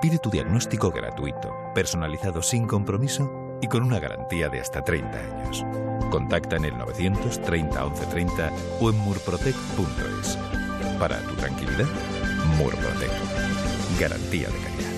Pide 0.00 0.18
tu 0.18 0.30
diagnóstico 0.30 0.90
gratuito, 0.90 1.54
personalizado 1.74 2.42
sin 2.42 2.66
compromiso 2.66 3.58
y 3.62 3.66
con 3.66 3.82
una 3.82 3.98
garantía 3.98 4.48
de 4.48 4.60
hasta 4.60 4.82
30 4.82 5.18
años. 5.18 5.64
Contacta 6.10 6.56
en 6.56 6.66
el 6.66 6.76
930 6.76 7.82
1130 7.82 8.52
o 8.80 8.90
en 8.90 8.98
murprotec.es. 8.98 10.38
Para 10.98 11.18
tu 11.20 11.34
tranquilidad, 11.34 11.86
Murprotec. 12.58 13.10
Garantía 13.98 14.48
de 14.48 14.58
calidad. 14.58 14.96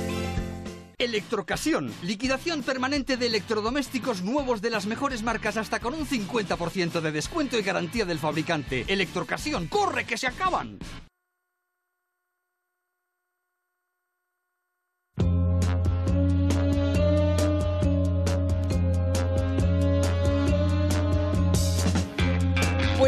Electrocasión, 0.98 1.92
liquidación 2.02 2.64
permanente 2.64 3.16
de 3.16 3.26
electrodomésticos 3.26 4.22
nuevos 4.22 4.60
de 4.60 4.70
las 4.70 4.86
mejores 4.86 5.22
marcas 5.22 5.56
hasta 5.56 5.78
con 5.78 5.94
un 5.94 6.06
50% 6.06 7.00
de 7.00 7.12
descuento 7.12 7.56
y 7.56 7.62
garantía 7.62 8.04
del 8.04 8.18
fabricante. 8.18 8.84
Electrocasión, 8.88 9.68
corre 9.68 10.04
que 10.04 10.18
se 10.18 10.26
acaban. 10.26 10.80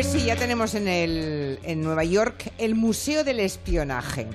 Pues 0.01 0.13
sí, 0.13 0.25
ya 0.25 0.35
tenemos 0.35 0.75
en, 0.75 0.89
el, 0.89 1.59
en 1.63 1.83
Nueva 1.83 2.05
York 2.05 2.53
el 2.57 2.75
Museo 2.75 3.23
del 3.23 3.39
Espionaje. 3.39 4.29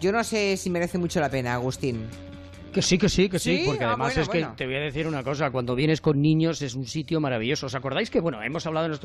Yo 0.00 0.10
no 0.10 0.24
sé 0.24 0.56
si 0.56 0.70
merece 0.70 0.98
mucho 0.98 1.20
la 1.20 1.28
pena, 1.28 1.54
Agustín. 1.54 2.08
Que 2.72 2.82
sí, 2.82 2.98
que 2.98 3.08
sí, 3.08 3.28
que 3.28 3.38
sí, 3.38 3.62
porque 3.64 3.84
ah, 3.84 3.90
además 3.90 4.16
es 4.16 4.28
que 4.28 4.44
te 4.56 4.66
voy 4.66 4.74
a 4.74 4.80
decir 4.80 5.06
una 5.06 5.22
cosa, 5.22 5.52
cuando 5.52 5.76
vienes 5.76 6.00
con 6.00 6.20
niños 6.20 6.60
es 6.62 6.74
un 6.74 6.88
sitio 6.88 7.20
maravilloso. 7.20 7.66
¿Os 7.66 7.76
acordáis 7.76 8.10
que, 8.10 8.18
bueno, 8.18 8.42
hemos 8.42 8.66
hablado 8.66 8.86
en, 8.86 8.98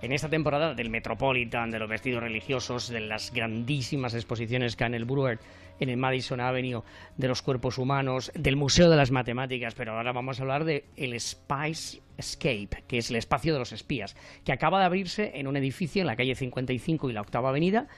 en 0.00 0.12
esta 0.12 0.30
temporada 0.30 0.72
del 0.72 0.88
Metropolitan, 0.88 1.70
de 1.70 1.78
los 1.78 1.90
vestidos 1.90 2.22
religiosos, 2.22 2.88
de 2.88 3.00
las 3.00 3.30
grandísimas 3.30 4.14
exposiciones 4.14 4.76
que 4.76 4.84
hay 4.84 4.88
en 4.88 4.94
el 4.94 5.04
Brewer, 5.04 5.40
en 5.80 5.88
el 5.88 5.96
Madison 5.96 6.40
Avenue, 6.40 6.82
de 7.16 7.28
los 7.28 7.42
cuerpos 7.42 7.78
humanos, 7.78 8.30
del 8.34 8.56
Museo 8.56 8.88
de 8.88 8.96
las 8.96 9.10
Matemáticas, 9.10 9.74
pero 9.74 9.92
ahora 9.92 10.12
vamos 10.12 10.38
a 10.38 10.42
hablar 10.42 10.64
de 10.64 10.84
el 10.96 11.18
Spice 11.18 12.00
Escape, 12.16 12.84
que 12.86 12.98
es 12.98 13.10
el 13.10 13.16
espacio 13.16 13.52
de 13.52 13.58
los 13.58 13.72
espías, 13.72 14.14
que 14.44 14.52
acaba 14.52 14.78
de 14.78 14.84
abrirse 14.84 15.32
en 15.34 15.48
un 15.48 15.56
edificio 15.56 16.02
en 16.02 16.06
la 16.06 16.16
calle 16.16 16.34
55 16.34 17.10
y 17.10 17.12
la 17.12 17.22
Octava 17.22 17.48
Avenida, 17.48 17.88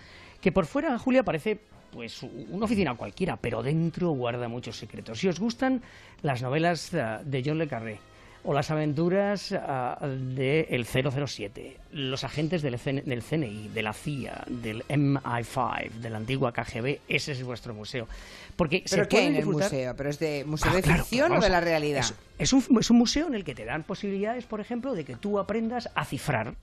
que 0.40 0.52
por 0.52 0.66
fuera, 0.66 0.98
Julia, 0.98 1.24
parece 1.24 1.60
pues 1.92 2.22
una 2.22 2.64
oficina 2.64 2.94
cualquiera, 2.94 3.36
pero 3.36 3.62
dentro 3.62 4.10
guarda 4.10 4.48
muchos 4.48 4.78
secretos. 4.78 5.18
Si 5.18 5.28
os 5.28 5.38
gustan 5.38 5.82
las 6.22 6.40
novelas 6.40 6.94
eh, 6.94 7.18
de 7.24 7.42
John 7.44 7.58
Le 7.58 7.68
Carré 7.68 7.98
o 8.44 8.52
las 8.52 8.70
aventuras 8.70 9.50
del 9.50 10.34
de 10.34 10.86
007, 11.26 11.76
los 11.92 12.24
agentes 12.24 12.62
del, 12.62 12.78
del, 13.04 13.22
CNI, 13.22 13.68
de 13.68 13.82
la 13.82 13.92
CIA, 13.92 14.44
del 14.48 14.84
MI5, 14.88 15.90
de 15.90 16.10
la 16.10 16.16
antigua 16.16 16.52
KGB, 16.52 16.98
ese 17.08 17.32
es 17.32 17.42
vuestro 17.42 17.74
museo. 17.74 18.08
Porque 18.56 18.84
¿Pero 18.90 19.08
qué 19.08 19.26
en 19.26 19.36
el 19.36 19.46
museo? 19.46 19.94
¿Pero 19.96 20.10
es 20.10 20.18
de 20.18 20.44
museo 20.44 20.72
ah, 20.72 20.76
de 20.76 20.82
ficción 20.82 21.32
o 21.32 21.40
de 21.40 21.48
la 21.48 21.60
realidad? 21.60 22.04
es, 22.38 22.52
un, 22.52 22.64
es 22.80 22.90
un 22.90 22.98
museo 22.98 23.26
en 23.28 23.34
el 23.34 23.44
que 23.44 23.54
te 23.54 23.64
dan 23.64 23.84
posibilidades, 23.84 24.44
por 24.46 24.60
ejemplo, 24.60 24.94
de 24.94 25.04
que 25.04 25.16
tú 25.16 25.38
aprendas 25.38 25.88
a 25.94 26.04
cifrar 26.04 26.54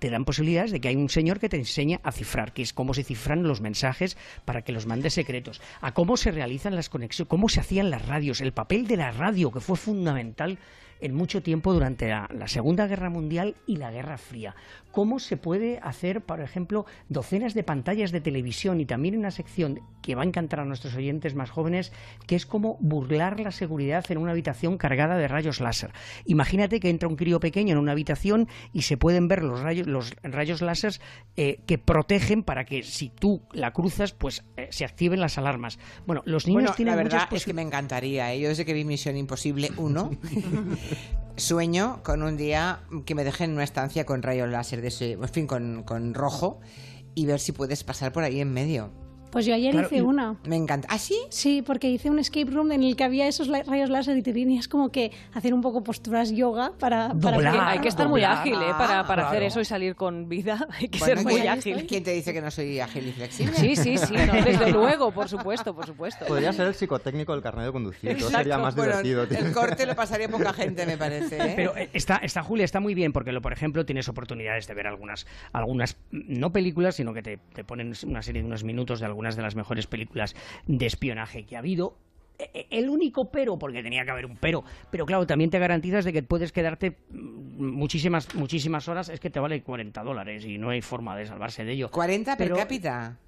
te 0.00 0.08
dan 0.10 0.24
posibilidades 0.24 0.72
de 0.72 0.80
que 0.80 0.88
hay 0.88 0.96
un 0.96 1.10
señor 1.10 1.38
que 1.38 1.50
te 1.50 1.58
enseña 1.58 2.00
a 2.02 2.10
cifrar, 2.10 2.52
que 2.52 2.62
es 2.62 2.72
cómo 2.72 2.94
se 2.94 3.04
cifran 3.04 3.42
los 3.42 3.60
mensajes 3.60 4.16
para 4.46 4.62
que 4.62 4.72
los 4.72 4.86
mandes 4.86 5.12
secretos, 5.12 5.60
a 5.82 5.92
cómo 5.92 6.16
se 6.16 6.30
realizan 6.30 6.74
las 6.74 6.88
conexiones, 6.88 7.28
cómo 7.28 7.50
se 7.50 7.60
hacían 7.60 7.90
las 7.90 8.06
radios, 8.06 8.40
el 8.40 8.52
papel 8.52 8.86
de 8.86 8.96
la 8.96 9.12
radio, 9.12 9.52
que 9.52 9.60
fue 9.60 9.76
fundamental 9.76 10.58
en 11.00 11.14
mucho 11.14 11.42
tiempo 11.42 11.72
durante 11.72 12.08
la, 12.08 12.28
Segunda 12.46 12.86
Guerra 12.86 13.10
Mundial 13.10 13.56
y 13.66 13.76
la 13.76 13.90
Guerra 13.90 14.18
Fría. 14.18 14.54
¿Cómo 14.92 15.18
se 15.18 15.36
puede 15.36 15.78
hacer, 15.82 16.22
por 16.22 16.40
ejemplo, 16.40 16.86
docenas 17.08 17.54
de 17.54 17.62
pantallas 17.62 18.12
de 18.12 18.20
televisión 18.20 18.80
y 18.80 18.86
también 18.86 19.16
una 19.16 19.30
sección 19.30 19.80
que 20.02 20.14
va 20.14 20.22
a 20.22 20.26
encantar 20.26 20.60
a 20.60 20.64
nuestros 20.64 20.94
oyentes 20.94 21.34
más 21.34 21.50
jóvenes, 21.50 21.92
que 22.26 22.36
es 22.36 22.46
como 22.46 22.76
burlar 22.80 23.40
la 23.40 23.52
seguridad 23.52 24.04
en 24.10 24.18
una 24.18 24.32
habitación 24.32 24.78
cargada 24.78 25.16
de 25.16 25.28
rayos 25.28 25.60
láser? 25.60 25.92
Imagínate 26.24 26.80
que 26.80 26.90
entra 26.90 27.08
un 27.08 27.16
crío 27.16 27.40
pequeño 27.40 27.72
en 27.72 27.78
una 27.78 27.92
habitación 27.92 28.48
y 28.72 28.82
se 28.82 28.96
pueden 28.96 29.28
ver 29.28 29.42
los 29.42 29.60
rayos, 29.60 29.86
los 29.86 30.14
rayos 30.22 30.62
láser 30.62 31.00
eh, 31.36 31.60
que 31.66 31.78
protegen 31.78 32.42
para 32.42 32.64
que 32.64 32.82
si 32.82 33.08
tú 33.10 33.42
la 33.52 33.72
cruzas, 33.72 34.12
pues 34.12 34.44
eh, 34.56 34.68
se 34.70 34.84
activen 34.84 35.20
las 35.20 35.38
alarmas. 35.38 35.78
Bueno, 36.06 36.22
los 36.24 36.46
niños 36.46 36.76
tienen 36.76 36.96
la 36.96 37.02
verdad 37.02 37.28
es 37.32 37.44
que 37.44 37.54
me 37.54 37.62
encantaría. 37.62 38.32
¿eh? 38.32 38.40
Yo 38.40 38.48
desde 38.48 38.64
que 38.64 38.72
vi 38.72 38.84
Misión 38.84 39.16
Imposible 39.16 39.70
1 39.76 40.10
sueño 41.36 42.02
con 42.02 42.22
un 42.22 42.36
día 42.36 42.80
que 43.06 43.14
me 43.14 43.24
dejen 43.24 43.50
en 43.50 43.56
una 43.56 43.64
estancia 43.64 44.04
con 44.04 44.22
rayos 44.22 44.48
láser, 44.48 44.79
de 44.80 44.88
ese, 44.88 45.12
en 45.12 45.28
fin, 45.28 45.46
con, 45.46 45.82
con 45.84 46.14
rojo, 46.14 46.60
y 47.14 47.26
ver 47.26 47.40
si 47.40 47.52
puedes 47.52 47.84
pasar 47.84 48.12
por 48.12 48.22
ahí 48.22 48.40
en 48.40 48.52
medio. 48.52 48.92
Pues 49.30 49.46
yo 49.46 49.54
ayer 49.54 49.74
hice 49.74 50.02
una. 50.02 50.36
Me 50.44 50.56
encanta. 50.56 50.88
¿Ah, 50.90 50.98
sí? 50.98 51.18
Sí, 51.30 51.62
porque 51.62 51.88
hice 51.88 52.10
un 52.10 52.18
escape 52.18 52.50
room 52.50 52.72
en 52.72 52.82
el 52.82 52.96
que 52.96 53.04
había 53.04 53.26
esos 53.26 53.48
rayos 53.48 53.90
láser 53.90 54.16
y 54.16 54.22
tenías 54.22 54.68
como 54.68 54.90
que 54.90 55.12
hacer 55.34 55.54
un 55.54 55.60
poco 55.60 55.82
posturas 55.82 56.32
yoga 56.32 56.72
para... 56.78 57.14
para 57.14 57.70
hay 57.70 57.78
que 57.78 57.88
estar 57.88 58.08
muy 58.08 58.24
ágil, 58.24 58.54
¿eh? 58.54 58.72
Para, 58.76 59.06
para 59.06 59.28
hacer 59.28 59.42
eso 59.42 59.60
y 59.60 59.64
salir 59.64 59.94
con 59.94 60.28
vida. 60.28 60.66
Hay 60.78 60.88
que 60.88 60.98
ser 60.98 61.22
muy 61.22 61.46
ágil. 61.46 61.86
¿Quién 61.86 62.02
te 62.02 62.12
dice 62.12 62.32
que 62.32 62.40
no 62.40 62.50
soy 62.50 62.80
ágil 62.80 63.08
y 63.08 63.12
flexible? 63.12 63.54
Sí, 63.54 63.76
sí, 63.76 63.98
sí. 63.98 64.14
desde 64.16 64.70
luego, 64.72 65.10
por 65.12 65.28
supuesto, 65.28 65.74
por 65.74 65.86
supuesto. 65.86 66.26
Podría 66.26 66.52
ser 66.52 66.66
el 66.68 66.74
psicotécnico 66.74 67.32
del 67.32 67.42
carnet 67.42 67.66
de 67.66 67.72
conducir. 67.72 68.10
Eso 68.10 68.30
sería 68.30 68.58
más 68.58 68.74
divertido. 68.74 69.24
El 69.24 69.52
corte 69.52 69.86
lo 69.86 69.94
pasaría 69.94 70.28
poca 70.28 70.52
gente, 70.60 70.86
me 70.86 70.96
parece. 70.96 71.36
¿eh? 71.36 71.52
Pero 71.56 71.76
eh, 71.76 71.90
está, 71.92 72.16
está, 72.16 72.42
Julia, 72.42 72.64
está 72.64 72.80
muy 72.80 72.94
bien 72.94 73.12
porque, 73.12 73.32
lo, 73.32 73.42
por 73.42 73.52
ejemplo, 73.52 73.84
tienes 73.84 74.08
oportunidades 74.08 74.66
de 74.66 74.74
ver 74.74 74.86
algunas, 74.86 75.26
algunas 75.52 75.96
no 76.10 76.52
películas, 76.52 76.96
sino 76.96 77.12
que 77.12 77.22
te, 77.22 77.38
te 77.52 77.64
ponen 77.64 77.94
una 78.06 78.22
serie 78.22 78.42
de 78.42 78.46
unos 78.46 78.64
minutos 78.64 79.00
de 79.00 79.06
algunas 79.20 79.36
de 79.36 79.42
las 79.42 79.54
mejores 79.54 79.86
películas 79.86 80.34
de 80.66 80.86
espionaje 80.86 81.44
que 81.44 81.56
ha 81.56 81.58
habido. 81.58 81.94
E, 82.38 82.50
e, 82.54 82.78
el 82.78 82.88
único 82.88 83.30
pero, 83.30 83.58
porque 83.58 83.82
tenía 83.82 84.02
que 84.04 84.10
haber 84.10 84.24
un 84.24 84.36
pero, 84.36 84.64
pero 84.90 85.04
claro, 85.04 85.26
también 85.26 85.50
te 85.50 85.58
garantizas 85.58 86.06
de 86.06 86.12
que 86.14 86.22
puedes 86.22 86.52
quedarte 86.52 86.96
muchísimas, 87.10 88.34
muchísimas 88.34 88.88
horas, 88.88 89.10
es 89.10 89.20
que 89.20 89.28
te 89.28 89.38
vale 89.38 89.62
40 89.62 90.02
dólares 90.02 90.46
y 90.46 90.56
no 90.56 90.70
hay 90.70 90.80
forma 90.80 91.14
de 91.16 91.26
salvarse 91.26 91.64
de 91.66 91.72
ello. 91.72 91.90
¿40 91.90 92.36
per 92.38 92.54
cápita? 92.54 93.18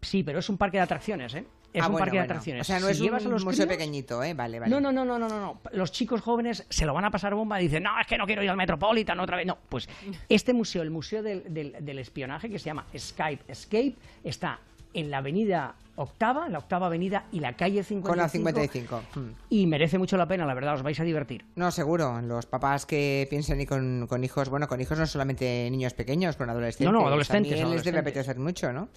Sí, 0.00 0.22
pero 0.22 0.38
es 0.38 0.48
un 0.48 0.56
parque 0.56 0.76
de 0.76 0.84
atracciones, 0.84 1.34
¿eh? 1.34 1.44
Es 1.72 1.82
ah, 1.82 1.88
un 1.88 1.98
parque 1.98 2.16
de 2.16 2.22
atracciones. 2.22 2.62
O 2.62 2.64
sea, 2.64 2.80
no 2.80 2.88
es 2.88 3.00
un 3.00 3.44
museo 3.44 3.66
pequeñito, 3.66 4.22
¿eh? 4.22 4.34
Vale, 4.34 4.58
vale. 4.58 4.70
No, 4.70 4.80
no, 4.80 4.92
no, 4.92 5.04
no, 5.04 5.18
no, 5.18 5.28
no. 5.28 5.60
Los 5.72 5.92
chicos 5.92 6.20
jóvenes 6.20 6.64
se 6.68 6.86
lo 6.86 6.94
van 6.94 7.04
a 7.04 7.10
pasar 7.10 7.34
bomba 7.34 7.60
y 7.60 7.64
dicen, 7.64 7.82
no, 7.82 7.90
es 8.00 8.06
que 8.06 8.16
no 8.16 8.26
quiero 8.26 8.42
ir 8.42 8.50
al 8.50 8.56
Metropolitan 8.56 9.18
otra 9.20 9.36
vez. 9.36 9.46
No, 9.46 9.58
pues 9.68 9.88
este 10.28 10.52
museo, 10.52 10.82
el 10.82 10.90
Museo 10.90 11.22
del, 11.22 11.44
del 11.52 11.98
Espionaje, 11.98 12.48
que 12.48 12.58
se 12.58 12.66
llama 12.66 12.86
Skype 12.96 13.44
Escape, 13.46 13.94
está 14.24 14.58
en 14.94 15.10
la 15.10 15.18
avenida 15.18 15.74
octava, 15.96 16.48
la 16.48 16.58
octava 16.58 16.86
avenida 16.86 17.26
y 17.30 17.40
la 17.40 17.56
calle 17.56 17.84
55. 17.84 18.08
Con 18.08 18.16
la 18.16 18.28
55. 18.28 19.02
Y 19.50 19.66
merece 19.66 19.98
mucho 19.98 20.16
la 20.16 20.26
pena, 20.26 20.46
la 20.46 20.54
verdad, 20.54 20.74
os 20.74 20.82
vais 20.82 20.98
a 20.98 21.04
divertir. 21.04 21.44
No, 21.56 21.70
seguro. 21.70 22.20
Los 22.22 22.46
papás 22.46 22.86
que 22.86 23.26
piensen 23.28 23.60
y 23.60 23.66
con, 23.66 24.08
hijos, 24.24 24.48
bueno, 24.48 24.66
con 24.66 24.80
hijos 24.80 24.98
no 24.98 25.06
solamente 25.06 25.68
niños 25.70 25.92
pequeños, 25.92 26.36
con 26.36 26.48
adolescentes. 26.48 26.92
No, 26.92 27.00
no, 27.00 27.06
adolescentes. 27.06 27.52
También 27.52 27.70
les 27.70 27.84
debe 27.84 27.98
apetecer 27.98 28.38
mucho, 28.38 28.72
¿no? 28.72 28.88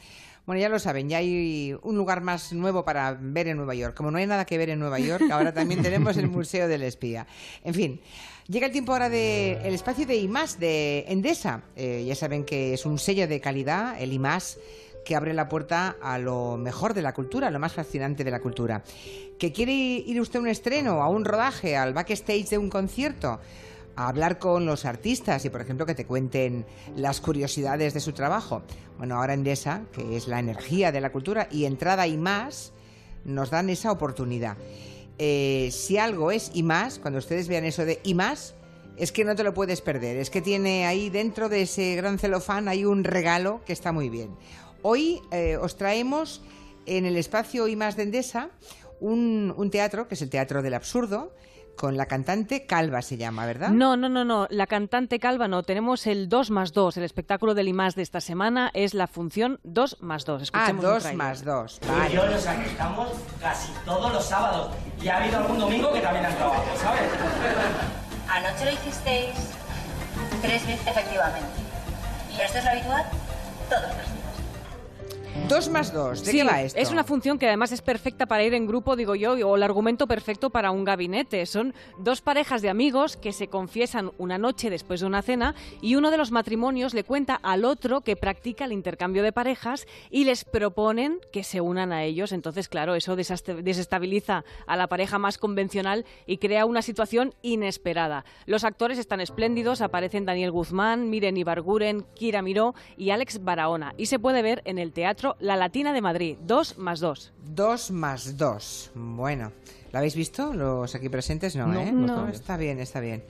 Bueno, 0.45 0.61
ya 0.61 0.67
lo 0.67 0.77
saben, 0.77 1.07
ya 1.07 1.19
hay 1.19 1.73
un 1.83 1.95
lugar 1.95 2.19
más 2.21 2.51
nuevo 2.51 2.83
para 2.83 3.17
ver 3.19 3.47
en 3.47 3.57
Nueva 3.57 3.75
York. 3.75 3.95
Como 3.95 4.11
no 4.11 4.17
hay 4.17 4.27
nada 4.27 4.45
que 4.45 4.57
ver 4.57 4.69
en 4.69 4.79
Nueva 4.79 4.99
York, 4.99 5.23
ahora 5.31 5.53
también 5.53 5.81
tenemos 5.83 6.17
el 6.17 6.27
Museo 6.27 6.67
del 6.67 6.83
Espía. 6.83 7.25
En 7.63 7.73
fin, 7.73 8.01
llega 8.47 8.65
el 8.65 8.73
tiempo 8.73 8.91
ahora 8.91 9.09
del 9.09 9.57
el 9.63 9.73
espacio 9.73 10.05
de 10.05 10.17
IMAS 10.17 10.59
de 10.59 11.05
Endesa. 11.07 11.63
Eh, 11.77 12.03
ya 12.05 12.15
saben 12.15 12.43
que 12.43 12.73
es 12.73 12.85
un 12.85 12.99
sello 12.99 13.25
de 13.25 13.39
calidad, 13.39 13.95
el 14.01 14.11
IMAS 14.11 14.57
que 15.03 15.15
abre 15.15 15.33
la 15.33 15.49
puerta 15.49 15.97
a 16.01 16.17
lo 16.17 16.57
mejor 16.57 16.93
de 16.93 17.01
la 17.01 17.13
cultura, 17.13 17.47
a 17.47 17.51
lo 17.51 17.59
más 17.59 17.73
fascinante 17.73 18.23
de 18.23 18.31
la 18.31 18.39
cultura. 18.39 18.83
¿Que 19.37 19.51
quiere 19.51 19.73
ir 19.73 20.19
usted 20.21 20.39
a 20.39 20.41
un 20.41 20.47
estreno, 20.47 21.01
a 21.01 21.09
un 21.09 21.25
rodaje, 21.25 21.75
al 21.75 21.93
backstage 21.93 22.49
de 22.49 22.57
un 22.57 22.69
concierto? 22.69 23.39
A 23.95 24.07
hablar 24.07 24.39
con 24.39 24.65
los 24.65 24.85
artistas 24.85 25.45
y, 25.45 25.49
por 25.49 25.61
ejemplo, 25.61 25.85
que 25.85 25.95
te 25.95 26.05
cuenten 26.05 26.65
las 26.95 27.21
curiosidades 27.21 27.93
de 27.93 27.99
su 27.99 28.13
trabajo. 28.13 28.63
Bueno, 28.97 29.15
ahora 29.15 29.33
Endesa, 29.33 29.83
que 29.91 30.15
es 30.15 30.27
la 30.27 30.39
energía 30.39 30.91
de 30.91 31.01
la 31.01 31.11
cultura 31.11 31.47
y 31.51 31.65
entrada 31.65 32.07
y 32.07 32.17
más, 32.17 32.73
nos 33.25 33.49
dan 33.49 33.69
esa 33.69 33.91
oportunidad. 33.91 34.57
Eh, 35.19 35.69
si 35.71 35.97
algo 35.97 36.31
es 36.31 36.51
y 36.53 36.63
más, 36.63 36.97
cuando 36.97 37.19
ustedes 37.19 37.47
vean 37.47 37.65
eso 37.65 37.85
de 37.85 37.99
y 38.03 38.15
más, 38.15 38.55
es 38.97 39.11
que 39.11 39.25
no 39.25 39.35
te 39.35 39.43
lo 39.43 39.53
puedes 39.53 39.81
perder. 39.81 40.17
Es 40.17 40.29
que 40.29 40.41
tiene 40.41 40.85
ahí 40.85 41.09
dentro 41.09 41.49
de 41.49 41.63
ese 41.63 41.95
gran 41.95 42.19
celofán 42.19 42.67
hay 42.67 42.85
un 42.85 43.03
regalo 43.03 43.61
que 43.65 43.73
está 43.73 43.91
muy 43.91 44.09
bien. 44.09 44.31
Hoy 44.83 45.21
eh, 45.31 45.55
os 45.55 45.77
traemos 45.77 46.41
en 46.85 47.05
el 47.05 47.15
espacio 47.15 47.69
I 47.69 47.75
más 47.77 47.95
de 47.95 48.03
Endesa 48.03 48.49
un, 48.99 49.69
teatro, 49.71 50.07
que 50.09 50.15
es 50.15 50.21
el 50.21 50.29
Teatro 50.29 50.61
del 50.61 50.73
Absurdo, 50.73 51.33
con 51.77 51.95
la 51.95 52.05
cantante 52.05 52.65
Calva 52.65 53.01
se 53.01 53.15
llama, 53.17 53.45
¿verdad? 53.45 53.69
No, 53.69 53.95
no, 53.95 54.09
no, 54.09 54.25
no, 54.25 54.45
la 54.49 54.67
cantante 54.67 55.19
Calva 55.19 55.47
no, 55.47 55.63
tenemos 55.63 56.05
el 56.05 56.27
2 56.27 56.51
más 56.51 56.73
2, 56.73 56.97
el 56.97 57.03
espectáculo 57.03 57.53
del 57.55 57.69
IMAS 57.69 57.95
de 57.95 58.01
esta 58.01 58.19
semana 58.19 58.71
es 58.73 58.93
la 58.93 59.07
función 59.07 59.59
2 59.63 59.97
más 60.01 60.25
2. 60.25 60.51
ah, 60.53 60.73
2 60.73 61.13
más 61.15 61.43
2. 61.43 61.79
Vale. 61.87 62.13
Yo 62.13 62.27
los 62.27 62.45
estamos 62.45 63.09
casi 63.39 63.71
todos 63.85 64.13
los 64.13 64.25
sábados 64.25 64.75
y 65.01 65.07
ha 65.07 65.17
habido 65.23 65.37
algún 65.37 65.59
domingo 65.59 65.93
que 65.93 66.01
también 66.01 66.25
han 66.25 66.35
trabajado, 66.35 66.77
¿sabes? 66.77 67.09
Anoche 68.29 68.65
lo 68.65 68.71
hicisteis 68.71 69.35
tres 70.41 70.67
veces, 70.67 70.87
efectivamente. 70.87 71.49
¿Y 72.37 72.41
esto 72.41 72.57
es 72.57 72.63
lo 72.65 72.69
habitual? 72.69 73.05
Todos 73.69 73.83
los 73.97 74.13
días. 74.13 74.22
Dos 75.49 75.67
más 75.67 75.91
dos, 75.91 76.23
¿de 76.23 76.31
qué 76.31 76.43
va 76.43 76.61
esto? 76.61 76.79
Es 76.79 76.91
una 76.91 77.03
función 77.03 77.39
que 77.39 77.47
además 77.47 77.71
es 77.71 77.81
perfecta 77.81 78.27
para 78.27 78.43
ir 78.43 78.53
en 78.53 78.67
grupo, 78.67 78.95
digo 78.95 79.15
yo, 79.15 79.33
o 79.33 79.55
el 79.55 79.63
argumento 79.63 80.07
perfecto 80.07 80.51
para 80.51 80.69
un 80.69 80.83
gabinete. 80.83 81.45
Son 81.47 81.73
dos 81.97 82.21
parejas 82.21 82.61
de 82.61 82.69
amigos 82.69 83.17
que 83.17 83.33
se 83.33 83.47
confiesan 83.47 84.11
una 84.19 84.37
noche 84.37 84.69
después 84.69 84.99
de 84.99 85.07
una 85.07 85.23
cena 85.23 85.55
y 85.81 85.95
uno 85.95 86.11
de 86.11 86.17
los 86.17 86.31
matrimonios 86.31 86.93
le 86.93 87.03
cuenta 87.03 87.33
al 87.33 87.65
otro 87.65 88.01
que 88.01 88.15
practica 88.15 88.65
el 88.65 88.73
intercambio 88.73 89.23
de 89.23 89.31
parejas 89.31 89.87
y 90.11 90.23
les 90.23 90.45
proponen 90.45 91.19
que 91.31 91.43
se 91.43 91.61
unan 91.61 91.91
a 91.93 92.03
ellos. 92.03 92.31
Entonces, 92.31 92.69
claro, 92.69 92.93
eso 92.93 93.15
desestabiliza 93.15 94.45
a 94.67 94.77
la 94.77 94.87
pareja 94.87 95.17
más 95.17 95.39
convencional 95.39 96.05
y 96.27 96.37
crea 96.37 96.65
una 96.65 96.83
situación 96.83 97.33
inesperada. 97.41 98.23
Los 98.45 98.63
actores 98.63 98.99
están 98.99 99.19
espléndidos, 99.19 99.81
aparecen 99.81 100.25
Daniel 100.25 100.51
Guzmán, 100.51 101.09
Miren 101.09 101.37
Ibarguren, 101.37 102.05
Kira 102.13 102.43
Miró 102.43 102.75
y 102.97 103.09
Alex 103.09 103.43
Barahona 103.43 103.95
y 103.97 104.05
se 104.05 104.19
puede 104.19 104.43
ver 104.43 104.61
en 104.65 104.77
el 104.77 104.93
teatro 104.93 105.22
la 105.39 105.55
Latina 105.55 105.93
de 105.93 106.01
Madrid, 106.01 106.37
2 106.41 106.77
más 106.77 106.99
2. 106.99 107.33
2 107.45 107.91
más 107.91 108.37
2. 108.37 108.91
Bueno. 108.95 109.51
¿La 109.93 109.99
habéis 109.99 110.15
visto 110.15 110.53
los 110.55 110.95
aquí 110.95 111.07
presentes? 111.07 111.55
No, 111.55 111.71
¿eh? 111.79 111.91
No. 111.91 112.27
Está 112.27 112.57
bien, 112.57 112.79
está 112.79 112.99
bien. 112.99 113.23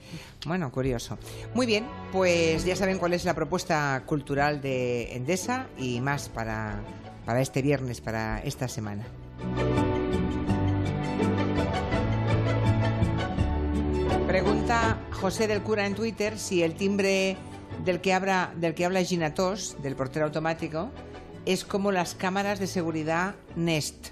Bueno, 0.46 0.72
curioso. 0.72 1.18
Muy 1.52 1.66
bien, 1.66 1.86
pues 2.10 2.64
ya 2.64 2.74
saben 2.74 2.98
cuál 2.98 3.12
es 3.12 3.26
la 3.26 3.34
propuesta 3.34 4.02
cultural 4.06 4.62
de 4.62 5.14
Endesa 5.14 5.66
y 5.76 6.00
más 6.00 6.30
para, 6.30 6.80
para 7.26 7.42
este 7.42 7.60
viernes, 7.60 8.00
para 8.00 8.40
esta 8.40 8.66
semana. 8.66 9.04
Pregunta 14.26 14.98
José 15.10 15.46
del 15.46 15.62
Cura 15.62 15.86
en 15.86 15.94
Twitter 15.94 16.38
si 16.38 16.62
el 16.62 16.76
timbre 16.76 17.36
del 17.84 18.00
que 18.00 18.14
habla, 18.14 18.54
del 18.56 18.74
que 18.74 18.86
habla 18.86 19.02
Ginatos, 19.02 19.76
del 19.82 19.96
portero 19.96 20.24
automático, 20.24 20.90
es 21.46 21.64
como 21.64 21.92
las 21.92 22.14
cámaras 22.14 22.58
de 22.58 22.66
seguridad 22.66 23.34
Nest. 23.56 24.08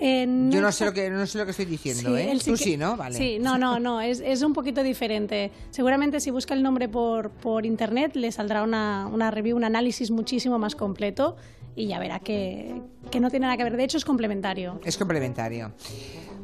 Yo 0.00 0.62
no 0.62 0.72
sé, 0.72 0.86
lo 0.86 0.94
que, 0.94 1.10
no 1.10 1.26
sé 1.26 1.36
lo 1.36 1.44
que 1.44 1.50
estoy 1.50 1.66
diciendo, 1.66 2.16
¿eh? 2.16 2.32
Tú 2.42 2.56
sí, 2.56 2.78
¿no? 2.78 2.96
Vale. 2.96 3.18
Sí, 3.18 3.38
no, 3.38 3.58
no, 3.58 3.78
no, 3.78 4.00
es, 4.00 4.20
es, 4.20 4.40
un 4.40 4.54
poquito 4.54 4.82
diferente. 4.82 5.50
Seguramente 5.70 6.20
si 6.20 6.30
busca 6.30 6.54
el 6.54 6.62
nombre 6.62 6.88
por, 6.88 7.28
por 7.28 7.66
internet 7.66 8.16
le 8.16 8.32
saldrá 8.32 8.62
una, 8.62 9.06
una 9.12 9.30
review, 9.30 9.58
un 9.58 9.64
análisis 9.64 10.10
muchísimo 10.10 10.58
más 10.58 10.74
completo 10.74 11.36
y 11.76 11.86
ya 11.86 11.98
verá 11.98 12.18
que, 12.18 12.80
que 13.10 13.20
no 13.20 13.28
tiene 13.28 13.44
nada 13.44 13.58
que 13.58 13.64
ver. 13.64 13.76
De 13.76 13.84
hecho, 13.84 13.98
es 13.98 14.06
complementario. 14.06 14.80
Es 14.84 14.96
complementario. 14.96 15.72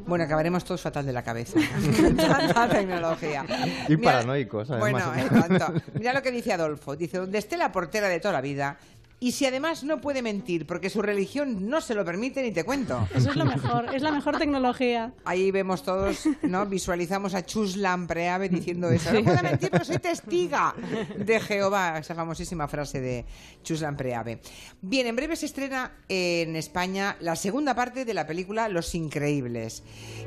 Bueno, 0.05 0.23
acabaremos 0.23 0.63
todos 0.63 0.79
fatal 0.81 1.05
de 1.05 1.11
la 1.11 1.21
cabeza. 1.21 1.59
Tanta 2.17 2.69
tecnología. 2.69 3.45
Y 3.89 3.97
paranoicos, 3.97 4.71
además. 4.71 5.15
Bueno, 5.15 5.75
eh, 5.75 5.81
Mira 5.95 6.13
lo 6.13 6.21
que 6.21 6.31
dice 6.31 6.53
Adolfo. 6.53 6.95
Dice, 6.95 7.17
donde 7.17 7.37
esté 7.37 7.57
la 7.57 7.73
portera 7.73 8.07
de 8.07 8.21
toda 8.21 8.33
la 8.35 8.41
vida, 8.41 8.77
y 9.19 9.31
si 9.31 9.45
además 9.45 9.83
no 9.83 9.99
puede 9.99 10.21
mentir 10.21 10.67
porque 10.67 10.89
su 10.89 11.01
religión 11.01 11.69
no 11.69 11.81
se 11.81 11.95
lo 11.95 12.05
permite, 12.05 12.43
ni 12.43 12.51
te 12.51 12.63
cuento. 12.63 13.07
Eso 13.15 13.31
es 13.31 13.35
lo 13.35 13.45
mejor, 13.45 13.93
es 13.95 14.01
la 14.01 14.11
mejor 14.11 14.37
tecnología. 14.37 15.13
Ahí 15.25 15.49
vemos 15.51 15.83
todos, 15.83 16.27
¿no? 16.43 16.65
Visualizamos 16.65 17.33
a 17.33 17.45
Chus 17.45 17.77
Lampreave 17.77 18.49
diciendo 18.49 18.89
eso. 18.89 19.11
No 19.11 19.23
puedo 19.23 19.41
mentir, 19.41 19.69
pero 19.71 19.85
soy 19.85 19.97
testiga 19.97 20.75
de 21.17 21.39
Jehová. 21.39 21.97
Esa 21.97 22.13
famosísima 22.13 22.67
frase 22.67 23.01
de 23.01 23.25
Chus 23.63 23.81
Lampreave. 23.81 24.39
Bien, 24.81 25.07
en 25.07 25.15
breve 25.15 25.35
se 25.35 25.47
estrena 25.47 25.91
en 26.07 26.55
España 26.55 27.17
la 27.19 27.35
segunda 27.35 27.73
parte 27.73 28.05
de 28.05 28.13
la 28.13 28.27
película 28.27 28.69
Los 28.69 28.93
Increíbles. 28.93 29.83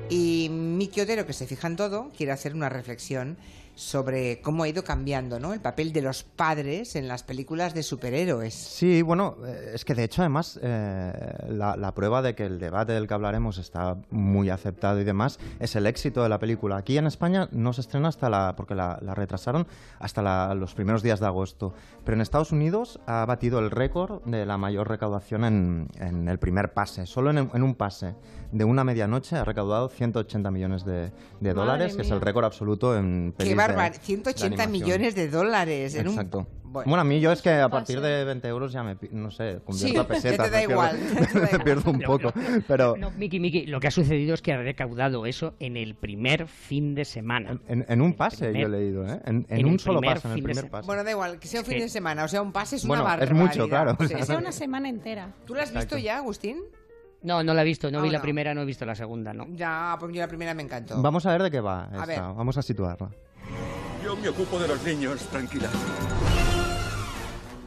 Y 0.08 0.48
Miki 0.50 1.00
Otero, 1.00 1.26
que 1.26 1.32
se 1.32 1.46
fija 1.46 1.68
en 1.68 1.76
todo, 1.76 2.10
quiere 2.16 2.32
hacer 2.32 2.54
una 2.54 2.68
reflexión 2.68 3.36
sobre 3.80 4.40
cómo 4.42 4.62
ha 4.62 4.68
ido 4.68 4.84
cambiando 4.84 5.40
¿no? 5.40 5.54
el 5.54 5.60
papel 5.60 5.92
de 5.92 6.02
los 6.02 6.22
padres 6.22 6.96
en 6.96 7.08
las 7.08 7.22
películas 7.22 7.74
de 7.74 7.82
superhéroes. 7.82 8.52
Sí, 8.54 9.02
bueno, 9.02 9.36
eh, 9.44 9.72
es 9.74 9.84
que 9.84 9.94
de 9.94 10.04
hecho 10.04 10.22
además 10.22 10.60
eh, 10.62 11.12
la, 11.48 11.94
prueba 11.94 12.22
de 12.22 12.34
que 12.34 12.44
el 12.44 12.58
debate 12.58 12.92
del 12.92 13.08
que 13.08 13.14
hablaremos 13.14 13.58
está 13.58 13.96
muy 14.10 14.50
aceptado 14.50 15.00
y 15.00 15.04
demás 15.04 15.38
es 15.58 15.74
el 15.76 15.86
éxito 15.86 16.22
de 16.22 16.28
la 16.28 16.38
película. 16.38 16.76
Aquí 16.76 16.98
en 16.98 17.06
España 17.06 17.48
no 17.52 17.72
se 17.72 17.80
estrena 17.80 18.08
hasta 18.08 18.28
la, 18.28 18.54
porque 18.56 18.74
la, 18.74 18.96
retrasaron 19.14 19.66
hasta 19.98 20.54
los 20.54 20.74
primeros 20.74 21.02
días 21.02 21.20
de 21.20 21.26
agosto, 21.26 21.72
pero 22.04 22.14
en 22.16 22.20
Estados 22.20 22.52
Unidos 22.52 23.00
ha 23.06 23.24
batido 23.24 23.58
el 23.58 23.70
récord 23.70 24.22
de 24.24 24.44
la 24.44 24.58
mayor 24.58 24.88
recaudación 24.88 25.44
en, 25.44 26.28
el 26.28 26.38
primer 26.38 26.72
pase, 26.74 27.06
solo 27.06 27.30
en, 27.30 27.62
un 27.62 27.74
pase 27.74 28.14
de 28.52 28.64
una 28.64 28.84
medianoche 28.84 29.36
ha 29.36 29.44
recaudado 29.44 29.88
180 29.88 30.50
millones 30.50 30.84
de, 30.84 31.10
dólares, 31.40 31.96
que 31.96 32.02
es 32.02 32.10
el 32.10 32.20
récord 32.20 32.44
absoluto 32.44 32.96
en 32.96 33.32
películas 33.36 34.00
180 34.00 34.66
millones 34.66 35.14
de 35.14 35.28
dólares. 35.28 35.94
En 35.94 36.08
Exacto. 36.08 36.46
Bueno, 36.72 37.00
a 37.00 37.04
mí 37.04 37.18
yo 37.20 37.32
es 37.32 37.42
que 37.42 37.50
a 37.50 37.68
partir 37.68 38.00
de 38.00 38.24
20 38.24 38.46
euros 38.46 38.72
ya 38.72 38.84
me, 38.84 38.96
no 39.10 39.30
sé, 39.30 39.60
convierto 39.64 40.02
a 40.02 40.06
pesetas. 40.06 40.46
te 40.46 40.50
da 40.52 40.62
igual. 40.62 40.96
me 41.34 41.58
pierdo 41.64 41.90
un 41.90 42.00
poco, 42.00 42.32
pero... 42.68 42.96
No, 42.96 43.10
Miki, 43.10 43.40
Miki, 43.40 43.66
lo 43.66 43.80
que 43.80 43.88
ha 43.88 43.90
sucedido 43.90 44.34
es 44.34 44.42
que 44.42 44.52
ha 44.52 44.58
recaudado 44.58 45.26
eso 45.26 45.54
en 45.58 45.76
el 45.76 45.96
primer 45.96 46.46
fin 46.46 46.94
de 46.94 47.04
semana. 47.04 47.60
En, 47.66 48.00
un 48.00 48.14
pase, 48.14 48.52
yo 48.54 48.66
he 48.66 48.68
leído, 48.68 49.04
¿eh? 49.04 49.20
En, 49.24 49.66
un 49.66 49.80
solo 49.80 50.00
pase, 50.00 50.28
en 50.28 50.34
el 50.34 50.42
primer 50.44 50.70
pase. 50.70 50.86
Bueno, 50.86 51.02
da 51.02 51.10
igual, 51.10 51.40
que 51.40 51.48
sea 51.48 51.60
un 51.60 51.66
fin 51.66 51.80
de 51.80 51.88
semana, 51.88 52.24
o 52.24 52.28
sea, 52.28 52.40
un 52.40 52.52
pase 52.52 52.76
es 52.76 52.84
una 52.84 53.02
bueno, 53.02 53.22
es 53.24 53.32
mucho, 53.32 53.68
claro. 53.68 53.96
Que 53.96 54.06
sea 54.24 54.38
una 54.38 54.52
semana 54.52 54.88
entera. 54.88 55.34
¿Tú 55.46 55.54
lo 55.54 55.62
has 55.62 55.74
visto 55.74 55.98
ya, 55.98 56.18
Agustín? 56.18 56.58
No, 57.22 57.42
no 57.42 57.52
la 57.52 57.62
he 57.62 57.64
visto, 57.64 57.90
no 57.90 58.00
vi 58.00 58.10
la 58.10 58.22
primera, 58.22 58.54
no 58.54 58.62
he 58.62 58.64
visto 58.64 58.86
la 58.86 58.94
segunda, 58.94 59.32
¿no? 59.34 59.46
Ya, 59.50 59.96
porque 60.00 60.16
yo 60.16 60.22
la 60.22 60.28
primera 60.28 60.54
me 60.54 60.62
encantó. 60.62 61.00
Vamos 61.02 61.26
a 61.26 61.32
ver 61.32 61.42
de 61.42 61.50
qué 61.50 61.60
va 61.60 61.88
esta. 61.92 62.32
Vamos 62.32 62.56
a 62.56 62.62
situarla. 62.62 63.10
Yo 64.02 64.16
me 64.16 64.28
ocupo 64.28 64.58
de 64.58 64.68
los 64.68 64.82
niños, 64.82 65.20
tranquila. 65.26 65.68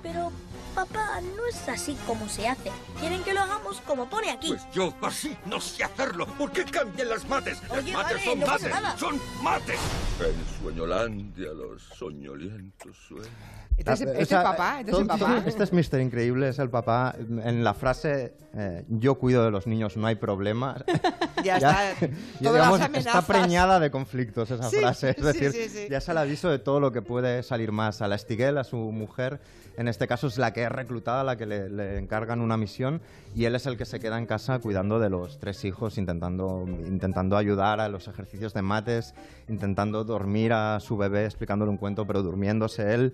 Pero, 0.02 0.32
papá, 0.74 1.22
no 1.36 1.46
es 1.46 1.70
así 1.70 1.96
como 2.08 2.28
se 2.28 2.48
hace. 2.48 2.72
Quieren 3.00 3.24
que 3.24 3.34
lo 3.34 3.42
hagamos 3.42 3.80
como 3.82 4.10
pone 4.10 4.32
aquí. 4.32 4.50
Pues 4.50 4.68
yo 4.74 4.94
así 5.04 5.38
no 5.46 5.62
sé 5.62 5.84
hacerlo. 5.84 6.26
¿Por 6.26 6.52
qué 6.52 6.66
cambian 6.66 7.10
las 7.10 7.28
mates? 7.30 7.62
las 7.70 7.86
mates 7.92 8.24
son 8.24 8.40
mates. 8.40 8.72
Son 8.98 9.22
mates. 9.44 9.80
En 10.20 10.62
Sueñolandia 10.64 11.54
los 11.54 11.84
soñolientos 11.84 12.98
sueños. 13.08 13.30
Este 13.78 13.94
es, 14.22 14.32
el 14.32 14.44
papá, 14.44 14.80
este 14.80 14.92
es 14.92 15.00
el 15.00 15.08
papá. 15.08 15.44
Este 15.46 15.64
es 15.64 15.74
Mister 15.74 16.00
Increíble, 16.00 16.50
es 16.50 16.60
el 16.60 16.70
papá. 16.70 17.16
En 17.18 17.64
la 17.64 17.74
frase, 17.74 18.34
eh, 18.54 18.86
yo 18.88 19.16
cuido 19.16 19.44
de 19.44 19.52
los 19.52 19.68
niños, 19.68 19.98
no 19.98 20.08
hay 20.08 20.16
problema. 20.16 20.78
ya, 21.44 21.58
está. 21.58 21.92
está 22.98 23.22
preñada 23.24 23.80
de 23.80 23.90
conflictos 23.90 24.52
esa 24.52 24.70
frase. 24.70 25.16
Es 25.18 25.24
decir, 25.24 25.90
ya 25.90 25.98
es 25.98 26.10
el 26.10 26.18
aviso 26.18 26.50
de 26.50 26.60
todo 26.60 26.80
lo 26.80 26.92
que 26.92 27.02
puede 27.02 27.44
salir 27.44 27.72
más. 27.72 28.02
A 28.02 28.08
la 28.08 28.16
Estiguel, 28.16 28.58
a 28.58 28.64
su 28.64 28.78
mujer, 28.78 29.40
en 29.76 29.88
este 29.88 30.08
caso 30.08 30.28
es 30.28 30.38
la 30.38 30.54
que 30.54 30.64
es 30.64 30.72
reclutada, 30.72 31.24
la 31.24 31.36
que 31.36 31.46
le, 31.46 31.98
encargan 31.98 32.42
una 32.42 32.58
misión, 32.58 33.02
y 33.36 33.46
él 33.46 33.56
es 33.56 33.66
el 33.66 33.78
que 33.78 33.86
se 33.86 34.00
queda 34.00 34.18
en 34.18 34.28
casa 34.28 34.60
cuidando 34.60 35.00
de 35.00 35.10
los 35.10 35.40
tres 35.40 35.66
hijos, 35.66 35.98
intentando, 35.98 36.66
intentando 36.68 37.38
ayudar 37.38 37.80
a 37.80 37.90
los 37.90 38.08
ejercicios 38.08 38.54
de 38.54 38.62
mates, 38.62 39.16
intentando 39.48 40.04
dormir 40.04 40.54
a 40.54 40.80
su 40.80 40.96
bebé, 40.96 41.26
explicándole 41.26 41.72
un 41.72 41.78
cuento, 41.78 42.06
pero 42.06 42.22
durmiéndose 42.22 42.94
él. 42.94 43.14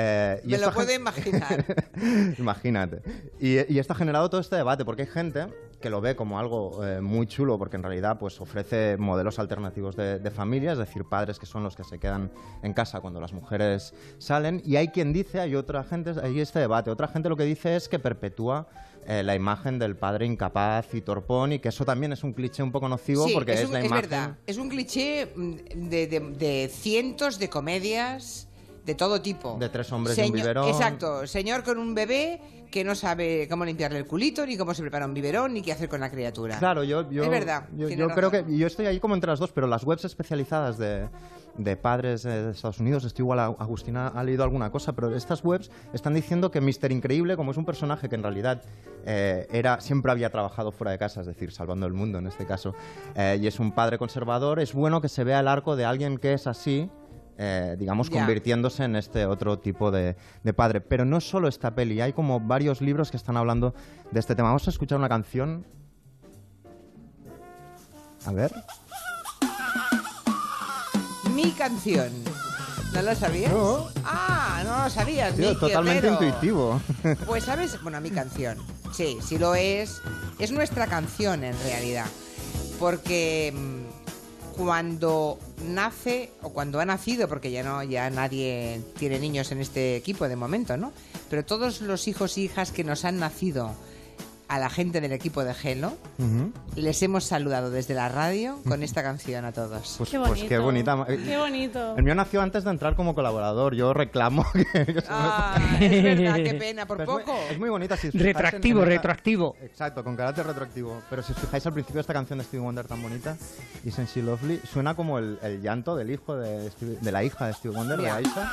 Eh, 0.00 0.40
y 0.44 0.48
Me 0.48 0.58
lo 0.58 0.72
puedo 0.72 0.92
imaginar. 0.92 1.64
Imagínate. 2.38 3.02
Y, 3.40 3.72
y 3.72 3.78
esto 3.80 3.94
ha 3.94 3.96
generado 3.96 4.30
todo 4.30 4.40
este 4.40 4.54
debate, 4.54 4.84
porque 4.84 5.02
hay 5.02 5.08
gente 5.08 5.48
que 5.80 5.90
lo 5.90 6.00
ve 6.00 6.16
como 6.16 6.38
algo 6.38 6.84
eh, 6.84 7.00
muy 7.00 7.26
chulo 7.26 7.58
porque 7.58 7.76
en 7.76 7.82
realidad 7.82 8.18
pues 8.18 8.40
ofrece 8.40 8.96
modelos 8.96 9.38
alternativos 9.38 9.96
de, 9.96 10.30
familia, 10.30 10.72
es 10.72 10.78
decir, 10.78 11.04
padres 11.04 11.38
que 11.38 11.46
son 11.46 11.62
los 11.62 11.76
que 11.76 11.84
se 11.84 11.98
quedan 11.98 12.30
en 12.62 12.72
casa 12.72 13.00
cuando 13.00 13.20
las 13.20 13.32
mujeres 13.32 13.94
salen 14.18 14.60
y 14.64 14.76
hay 14.76 14.88
quien 14.88 15.12
dice, 15.12 15.40
hay 15.40 15.54
otra 15.54 15.84
gente, 15.84 16.14
hay 16.22 16.40
este 16.40 16.58
debate, 16.58 16.90
otra 16.90 17.08
gente 17.08 17.28
lo 17.28 17.36
que 17.36 17.44
dice 17.44 17.76
es 17.76 17.88
que 17.88 17.98
perpetúa 17.98 18.68
eh, 19.06 19.22
la 19.22 19.34
imagen 19.34 19.78
del 19.78 19.96
padre 19.96 20.26
incapaz 20.26 20.92
y 20.94 21.00
torpón 21.00 21.52
y 21.52 21.58
que 21.60 21.70
eso 21.70 21.84
también 21.84 22.12
es 22.12 22.24
un 22.24 22.32
cliché 22.32 22.62
un 22.62 22.72
poco 22.72 22.88
nocivo 22.88 23.26
porque 23.32 23.54
es, 23.54 23.70
la 23.70 23.84
imagen... 23.84 23.84
Es 23.84 24.10
verdad, 24.10 24.36
es 24.46 24.58
un 24.58 24.68
cliché 24.68 25.32
mm, 25.34 25.88
de 25.88 26.70
cientos 26.72 27.38
de 27.38 27.48
comedias 27.48 28.47
de 28.88 28.94
todo 28.94 29.20
tipo. 29.20 29.58
De 29.60 29.68
tres 29.68 29.92
hombres 29.92 30.16
y 30.16 30.22
un 30.22 30.32
biberón. 30.32 30.66
Exacto, 30.66 31.26
señor 31.26 31.62
con 31.62 31.76
un 31.76 31.94
bebé 31.94 32.40
que 32.70 32.84
no 32.84 32.94
sabe 32.94 33.46
cómo 33.46 33.66
limpiarle 33.66 33.98
el 33.98 34.06
culito, 34.06 34.46
ni 34.46 34.56
cómo 34.56 34.72
se 34.72 34.80
prepara 34.80 35.04
un 35.04 35.12
biberón, 35.12 35.52
ni 35.52 35.60
qué 35.60 35.72
hacer 35.72 35.90
con 35.90 36.00
la 36.00 36.10
criatura. 36.10 36.58
Claro, 36.58 36.84
yo, 36.84 37.10
yo, 37.10 37.22
es 37.22 37.30
verdad, 37.30 37.68
yo, 37.76 38.08
creo 38.08 38.30
que 38.30 38.44
yo 38.48 38.66
estoy 38.66 38.86
ahí 38.86 38.98
como 38.98 39.14
entre 39.14 39.28
las 39.28 39.40
dos, 39.40 39.52
pero 39.52 39.66
las 39.66 39.84
webs 39.84 40.06
especializadas 40.06 40.78
de, 40.78 41.06
de 41.58 41.76
padres 41.76 42.22
de 42.22 42.50
Estados 42.50 42.80
Unidos, 42.80 43.04
estoy 43.04 43.24
igual, 43.24 43.40
Agustina 43.40 44.08
ha 44.08 44.24
leído 44.24 44.42
alguna 44.42 44.70
cosa, 44.70 44.94
pero 44.94 45.14
estas 45.14 45.44
webs 45.44 45.70
están 45.92 46.14
diciendo 46.14 46.50
que 46.50 46.62
Mister 46.62 46.90
Increíble, 46.90 47.36
como 47.36 47.50
es 47.50 47.58
un 47.58 47.66
personaje 47.66 48.08
que 48.08 48.14
en 48.14 48.22
realidad 48.22 48.62
eh, 49.04 49.46
era, 49.50 49.80
siempre 49.80 50.12
había 50.12 50.30
trabajado 50.30 50.72
fuera 50.72 50.92
de 50.92 50.98
casa, 50.98 51.20
es 51.20 51.26
decir, 51.26 51.52
salvando 51.52 51.86
el 51.86 51.92
mundo 51.92 52.18
en 52.18 52.26
este 52.26 52.46
caso, 52.46 52.74
eh, 53.14 53.38
y 53.38 53.46
es 53.46 53.60
un 53.60 53.72
padre 53.72 53.98
conservador, 53.98 54.60
es 54.60 54.72
bueno 54.72 55.02
que 55.02 55.10
se 55.10 55.24
vea 55.24 55.40
el 55.40 55.48
arco 55.48 55.76
de 55.76 55.84
alguien 55.84 56.16
que 56.16 56.32
es 56.32 56.46
así, 56.46 56.90
eh, 57.40 57.76
digamos, 57.78 58.10
convirtiéndose 58.10 58.82
en 58.82 58.96
este 58.96 59.24
otro 59.24 59.60
tipo 59.60 59.92
de, 59.92 60.16
padre. 60.56 60.80
Pero 60.80 61.04
no 61.04 61.20
solo 61.20 61.46
esta 61.46 61.72
peli, 61.74 62.00
hay 62.00 62.12
como 62.12 62.40
varios 62.40 62.80
libros 62.80 63.12
que 63.12 63.16
están 63.16 63.36
hablando 63.36 63.74
de 64.10 64.18
este 64.18 64.34
tema. 64.34 64.48
Vamos 64.48 64.66
a 64.66 64.70
escuchar 64.70 64.98
una 64.98 65.08
canción. 65.08 65.64
A 68.26 68.32
ver. 68.32 68.52
Mi 71.32 71.52
canción. 71.52 72.10
¿No 72.92 73.02
lo 73.02 73.14
sabías? 73.14 73.52
Ah, 74.04 74.62
no 74.64 74.84
lo 74.84 74.90
sabías. 74.90 75.34
totalmente 75.60 76.08
intuitivo. 76.08 76.80
Pues 77.26 77.44
sabes, 77.44 77.80
bueno, 77.82 78.00
mi 78.00 78.10
canción. 78.10 78.58
Sí, 78.92 79.18
sí 79.22 79.38
lo 79.38 79.54
es. 79.54 80.02
Es 80.40 80.50
nuestra 80.50 80.88
canción 80.88 81.44
en 81.44 81.56
realidad. 81.60 82.06
Porque 82.80 83.52
mm, 83.54 83.87
cuando 84.58 85.38
nace 85.68 86.30
o 86.42 86.50
cuando 86.50 86.80
ha 86.80 86.84
nacido, 86.84 87.28
porque 87.28 87.52
ya 87.52 87.62
no, 87.62 87.84
ya 87.84 88.10
nadie 88.10 88.82
tiene 88.98 89.20
niños 89.20 89.52
en 89.52 89.60
este 89.60 89.94
equipo 89.94 90.28
de 90.28 90.34
momento, 90.34 90.76
¿no? 90.76 90.92
Pero 91.30 91.44
todos 91.44 91.80
los 91.80 92.08
hijos 92.08 92.36
e 92.36 92.40
hijas 92.40 92.72
que 92.72 92.82
nos 92.82 93.04
han 93.04 93.20
nacido 93.20 93.72
a 94.48 94.58
la 94.58 94.70
gente 94.70 95.00
del 95.00 95.12
equipo 95.12 95.44
de 95.44 95.54
Gelo. 95.54 95.92
Les 96.74 97.02
hemos 97.02 97.24
saludado 97.24 97.70
desde 97.70 97.94
la 97.94 98.08
radio 98.08 98.58
con 98.66 98.82
esta 98.82 99.02
canción 99.02 99.44
a 99.44 99.52
todos. 99.52 99.94
Pues 99.98 100.10
qué, 100.10 100.18
pues 100.18 100.44
qué 100.44 100.58
bonita. 100.58 101.06
Qué 101.06 101.36
bonito. 101.36 101.96
El 101.96 102.02
mío 102.02 102.14
nació 102.14 102.40
antes 102.40 102.64
de 102.64 102.70
entrar 102.70 102.96
como 102.96 103.14
colaborador. 103.14 103.74
Yo 103.74 103.92
reclamo 103.92 104.44
que... 104.52 105.04
Ah, 105.08 105.58
es 105.80 106.02
verdad, 106.02 106.36
qué 106.36 106.54
pena, 106.54 106.86
por 106.86 107.04
poco. 107.04 107.34
Es 107.50 107.58
muy, 107.58 107.68
bonita. 107.68 107.96
Si 107.96 108.10
retroactivo, 108.10 108.84
retroactivo. 108.84 109.56
Exacto, 109.62 110.02
con 110.02 110.16
carácter 110.16 110.46
retroactivo. 110.46 111.02
Pero 111.10 111.22
si 111.22 111.32
os 111.32 111.38
fijáis 111.38 111.66
al 111.66 111.72
principio 111.74 111.96
de 111.96 112.00
esta 112.02 112.14
canción 112.14 112.38
de 112.38 112.44
Stevie 112.44 112.64
Wonder 112.64 112.86
tan 112.86 113.02
bonita, 113.02 113.36
Isn't 113.84 114.08
She 114.08 114.22
Lovely, 114.22 114.60
suena 114.70 114.94
como 114.94 115.18
el, 115.18 115.60
llanto 115.62 115.94
del 115.94 116.10
hijo 116.10 116.36
de, 116.36 116.70
de 116.80 117.12
la 117.12 117.22
hija 117.22 117.46
de 117.46 117.52
Stevie 117.52 117.76
Wonder, 117.76 118.00
de 118.00 118.10
Aisha. 118.10 118.52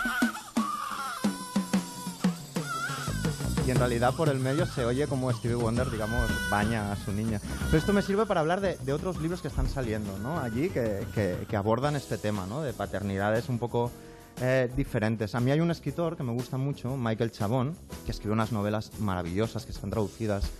Y 3.66 3.72
en 3.72 3.78
realidad 3.78 4.13
por 4.13 4.30
el 4.30 4.39
medio 4.39 4.66
se 4.68 4.86
oye 4.86 5.07
como 5.07 5.32
Stevie 5.32 5.55
Wonder, 5.55 5.89
digamos, 5.89 6.30
baña 6.51 6.91
a 6.91 6.95
su 6.95 7.11
niña. 7.11 7.41
Pero 7.66 7.78
esto 7.78 7.93
me 7.93 8.03
sirve 8.03 8.26
para 8.26 8.41
hablar 8.41 8.61
de, 8.61 8.93
otros 8.93 9.20
libros 9.20 9.41
que 9.41 9.47
están 9.47 9.68
saliendo, 9.68 10.18
¿no? 10.20 10.39
Allí 10.39 10.70
que, 10.70 11.03
que, 11.49 11.55
abordan 11.55 11.95
este 11.95 12.18
tema, 12.18 12.45
¿no? 12.45 12.61
De 12.61 12.74
paternidades 12.74 13.49
un 13.49 13.57
poco 13.57 13.91
eh, 14.41 14.70
diferentes. 14.76 15.34
A 15.34 15.39
mí 15.39 15.49
hay 15.49 15.61
un 15.61 15.72
escritor 15.72 16.16
que 16.16 16.24
me 16.24 16.32
gusta 16.32 16.57
mucho, 16.57 16.95
Michael 16.95 17.32
Chabón, 17.32 17.76
que 18.05 18.11
escribe 18.11 18.34
unas 18.34 18.51
novelas 18.51 18.91
maravillosas 18.99 19.66
que 19.66 19.72
están 19.72 19.89
traducidas 19.89 20.51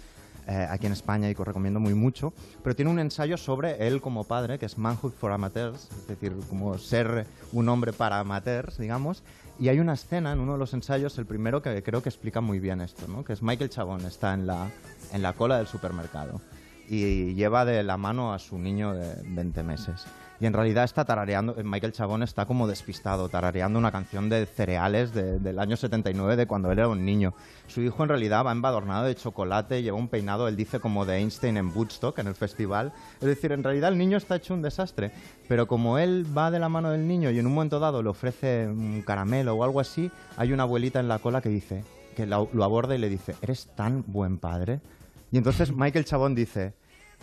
eh, 0.48 0.68
aquí 0.70 0.86
en 0.86 0.94
España 0.94 1.30
y 1.30 1.36
que 1.36 1.42
os 1.42 1.48
recomiendo 1.48 1.80
muy 1.80 1.96
mucho, 1.96 2.32
pero 2.64 2.76
tiene 2.76 2.92
un 2.92 3.00
ensayo 3.00 3.36
sobre 3.36 3.88
él 3.88 4.00
como 4.00 4.26
padre, 4.26 4.60
que 4.60 4.68
es 4.68 4.78
Manhood 4.78 5.14
for 5.14 5.32
Amateurs, 5.32 5.90
es 5.92 6.08
decir, 6.08 6.36
como 6.50 6.78
ser 6.78 7.26
un 7.52 7.68
hombre 7.68 7.94
para 7.94 8.20
amateurs, 8.20 8.78
digamos, 8.78 9.24
y 9.60 9.70
hay 9.70 9.80
una 9.80 9.94
escena 9.94 10.32
en 10.34 10.40
uno 10.40 10.54
de 10.54 10.60
los 10.60 10.74
ensayos, 10.74 11.18
el 11.18 11.26
primero, 11.26 11.62
que 11.62 11.82
creo 11.84 12.02
que 12.02 12.10
explica 12.10 12.42
muy 12.42 12.60
bien 12.60 12.82
esto, 12.82 13.08
¿no? 13.08 13.24
que 13.24 13.34
es 13.34 13.42
Michael 13.42 13.70
Chabón, 13.70 14.06
está 14.06 14.34
en 14.34 14.48
la, 14.48 14.70
en 15.14 15.22
la 15.22 15.34
cola 15.34 15.58
del 15.58 15.68
supermercado 15.68 16.42
y 16.88 17.34
lleva 17.34 17.66
de 17.66 17.84
la 17.84 17.98
mano 17.98 18.34
a 18.34 18.40
su 18.40 18.60
niño 18.60 18.94
de 18.94 19.16
20 19.26 19.64
meses 19.64 20.06
y 20.40 20.46
en 20.46 20.54
realidad 20.54 20.84
está 20.84 21.06
tarareando, 21.06 21.56
Michael 21.64 21.94
Chabón 21.94 22.24
está 22.24 22.46
como 22.46 22.68
despistado, 22.68 23.30
tarareando 23.30 23.80
una 23.80 23.92
canción 23.92 24.30
de 24.30 24.46
cereales 24.46 25.14
del 25.14 25.60
año 25.60 25.78
79 25.78 26.36
de 26.36 26.46
cuando 26.46 26.72
él 26.72 26.80
era 26.80 26.90
un 26.90 27.06
niño. 27.06 27.34
Su 27.68 27.82
hijo 27.82 28.04
en 28.04 28.10
realidad 28.10 28.46
va 28.46 28.52
embadornado 28.52 29.06
de 29.06 29.16
chocolate, 29.16 29.82
lleva 29.82 29.98
un 29.98 30.10
peinado, 30.10 30.48
él 30.48 30.56
dice 30.56 30.80
como 30.80 31.06
de 31.06 31.18
Einstein 31.18 31.58
en 31.58 31.72
Woodstock, 31.76 32.20
en 32.20 32.28
el 32.28 32.36
festival. 32.36 32.94
Es 33.22 33.28
decir, 33.28 33.52
en 33.52 33.64
realidad 33.64 33.92
el 33.92 33.98
niño 33.98 34.18
está 34.18 34.36
hecho 34.36 34.54
un 34.54 34.62
desastre, 34.62 35.12
pero 35.48 35.68
como 35.68 35.98
él 35.98 36.26
va 36.38 36.52
de 36.52 36.60
la 36.60 36.70
mano 36.70 36.92
del 36.92 37.08
niño 37.08 37.32
y 37.32 37.40
en 37.40 37.48
un 37.48 37.54
momento 37.54 37.80
dado 37.80 38.04
le 38.04 38.10
ofrece 38.10 38.68
un 38.68 39.02
caramelo 39.04 39.56
o 39.56 39.64
algo 39.64 39.80
así, 39.80 40.12
hay 40.38 40.52
una 40.52 40.64
abuelita 40.64 41.00
en 41.00 41.08
la 41.08 41.20
cola 41.20 41.42
que 41.42 41.50
dice, 41.50 41.84
que 42.16 42.26
lo 42.26 42.64
aborda 42.64 42.96
y 42.96 42.98
le 42.98 43.10
dice, 43.10 43.36
¿eres 43.42 43.70
tan 43.76 44.04
buen 44.08 44.38
padre? 44.38 44.82
Y 45.32 45.38
entonces 45.38 45.72
Michael 45.72 46.06
Chabón 46.06 46.36
dice, 46.36 46.74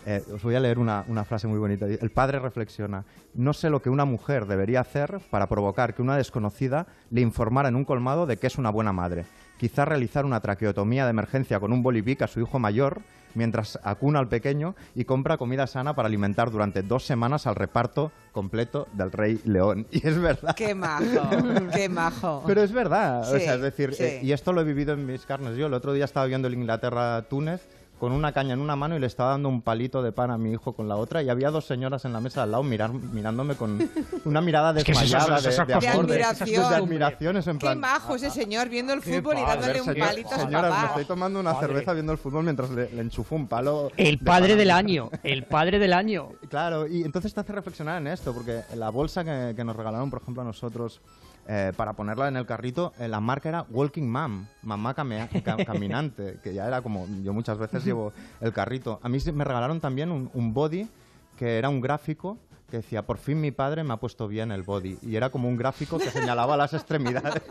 eh, 0.07 0.23
os 0.33 0.43
voy 0.43 0.55
a 0.55 0.61
leer 0.61 0.79
una, 0.79 1.05
frase 1.25 1.47
muy 1.47 1.59
bonita. 1.59 1.87
El 1.87 2.11
padre 2.11 2.39
reflexiona, 2.39 3.05
no 3.35 3.53
sé 3.53 3.71
lo 3.71 3.83
que 3.83 3.91
una 3.91 4.05
mujer 4.05 4.47
debería 4.47 4.81
hacer 4.81 5.21
para 5.31 5.49
provocar 5.49 5.95
que 5.95 6.03
una 6.03 6.17
desconocida 6.17 6.87
le 7.11 7.21
informara 7.21 7.69
en 7.69 7.77
un 7.77 7.85
colmado 7.85 8.27
de 8.27 8.37
que 8.37 8.47
es 8.47 8.59
una 8.59 8.71
buena 8.71 8.93
madre. 8.93 9.25
Quizá 9.59 9.85
realizar 9.85 10.25
una 10.25 10.41
traqueotomía 10.41 11.05
de 11.05 11.11
emergencia 11.11 11.61
con 11.61 11.73
un 11.73 11.83
bolivic 11.83 12.23
a 12.23 12.27
su 12.27 12.41
hijo 12.41 12.59
mayor 12.59 13.03
mientras 13.35 13.79
acuna 13.83 14.19
al 14.19 14.29
pequeño 14.29 14.75
y 14.95 15.05
compra 15.05 15.37
comida 15.37 15.67
sana 15.67 15.95
para 15.95 16.09
alimentar 16.09 16.51
durante 16.51 16.83
dos 16.83 17.05
semanas 17.05 17.47
al 17.47 17.55
reparto 17.55 18.13
completo 18.33 18.89
del 18.93 19.13
Rey 19.13 19.41
León. 19.45 19.87
Y 19.93 20.07
es 20.07 20.19
verdad. 20.19 20.55
¡Qué 20.57 20.75
majo! 20.75 21.05
¡Qué 21.75 21.89
majo! 21.89 22.43
Pero 22.47 22.63
es 22.63 22.73
verdad. 22.73 23.35
es 23.35 23.61
decir, 23.61 23.95
eh, 23.99 24.21
y 24.23 24.33
esto 24.33 24.53
lo 24.53 24.63
he 24.63 24.65
vivido 24.65 24.95
en 24.95 25.07
mis 25.07 25.27
carnes. 25.27 25.57
Yo 25.57 25.67
el 25.67 25.75
otro 25.75 25.93
día 25.93 26.05
estaba 26.05 26.27
viendo 26.27 26.49
el 26.49 26.55
Inglaterra-Túnez 26.55 27.63
con 28.03 28.11
una 28.11 28.33
caña 28.33 28.55
en 28.55 28.59
una 28.59 28.75
mano 28.75 28.97
y 28.97 28.99
le 28.99 29.07
estaba 29.07 29.31
dando 29.31 29.49
un 29.49 29.63
palito 29.63 30.03
de 30.03 30.11
pan 30.11 30.33
a 30.33 30.37
mi 30.37 30.51
hijo 30.51 30.73
con 30.73 30.89
la 30.89 30.97
otra 30.97 31.23
y 31.23 31.29
había 31.29 31.53
dos 31.53 31.67
señoras 31.67 32.05
en 32.05 32.13
la 32.13 32.19
mesa 32.19 32.43
al 32.43 32.51
lado 32.51 32.65
mirar, 32.65 32.93
mirándome 32.93 33.55
con 33.55 33.89
una 34.25 34.41
mirada 34.41 34.73
desmayada 34.73 35.41
de, 35.41 35.57
admiración. 36.67 37.37
en 37.37 37.59
plan, 37.61 37.75
Qué 37.75 37.81
majo 37.81 38.17
ese 38.17 38.31
señor 38.31 38.69
viendo 38.69 38.93
el 38.93 39.03
fútbol 39.03 39.39
y 39.39 39.43
dándole 39.43 39.83
un 39.83 39.95
palito 39.95 40.31
a 40.31 40.35
su 40.35 40.45
Señoras, 40.47 40.81
me 40.81 40.87
estoy 40.89 41.05
tomando 41.05 41.39
una 41.39 41.55
cerveza 41.55 41.93
viendo 41.93 42.11
el 42.11 42.19
fútbol 42.19 42.43
mientras 42.43 42.71
le, 42.71 42.91
enchufo 43.01 43.37
un 43.37 43.47
palo. 43.47 43.93
El 43.97 44.19
padre 44.19 44.57
del 44.57 44.73
año, 44.73 45.09
el 45.23 45.45
padre 45.45 45.79
del 45.79 45.93
año. 45.93 46.31
Claro, 46.49 46.89
y 46.89 47.05
entonces 47.05 47.33
te 47.33 47.39
hace 47.39 47.53
reflexionar 47.53 47.99
en 47.99 48.09
esto, 48.09 48.35
porque 48.35 48.63
la 48.75 48.91
bolsa 48.91 49.23
que, 49.23 49.55
que 49.55 49.63
nos 49.63 49.77
regalaron, 49.77 50.11
por 50.11 50.23
ejemplo, 50.23 50.43
a 50.43 50.47
nosotros 50.47 51.01
eh, 51.49 51.73
para 51.77 51.95
ponerla 51.95 52.29
en 52.29 52.37
el 52.37 52.47
carrito, 52.47 52.93
eh, 53.01 53.09
la 53.09 53.19
marca 53.21 53.49
era 53.49 53.67
Walking 53.69 54.09
Mom, 54.09 54.47
mamá 54.63 54.95
caminante, 55.67 56.39
que 56.43 56.55
ya 56.55 56.69
era 56.69 56.83
como, 56.83 57.07
yo 57.25 57.33
muchas 57.33 57.59
veces 57.59 57.85
llevo 57.85 58.13
el 58.41 58.53
carrito. 58.53 59.01
A 59.03 59.09
mí 59.09 59.19
me 59.33 59.45
regalaron 59.45 59.81
también 59.81 60.11
un, 60.11 60.55
body 60.55 60.89
que 61.37 61.59
era 61.59 61.69
un 61.69 61.81
gráfico 61.81 62.39
que 62.71 62.77
decía, 62.79 63.03
por 63.03 63.19
fin 63.19 63.41
mi 63.41 63.51
padre 63.51 63.85
me 63.85 63.93
ha 63.93 63.97
puesto 63.97 64.29
bien 64.29 64.53
el 64.53 64.63
body. 64.63 64.99
Y 65.03 65.17
era 65.17 65.31
como 65.31 65.49
un 65.49 65.57
gráfico 65.57 65.99
que 65.99 66.11
señalaba 66.11 66.57
las 66.57 66.73
extremidades. 66.73 67.43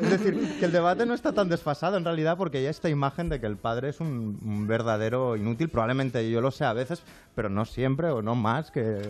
es 0.00 0.10
decir, 0.10 0.58
que 0.58 0.64
el 0.64 0.72
debate 0.72 1.04
no 1.04 1.12
está 1.12 1.32
tan 1.32 1.48
desfasado 1.48 1.98
en 1.98 2.04
realidad 2.04 2.38
porque 2.38 2.58
hay 2.58 2.66
esta 2.66 2.88
imagen 2.88 3.28
de 3.28 3.40
que 3.40 3.46
el 3.46 3.56
padre 3.56 3.90
es 3.90 4.00
un, 4.00 4.38
un 4.42 4.66
verdadero 4.66 5.36
inútil. 5.36 5.68
Probablemente 5.68 6.30
yo 6.30 6.40
lo 6.40 6.50
sé 6.50 6.64
a 6.64 6.72
veces, 6.72 7.02
pero 7.34 7.50
no 7.50 7.66
siempre 7.66 8.08
o 8.10 8.22
no 8.22 8.36
más 8.36 8.70
que, 8.70 9.02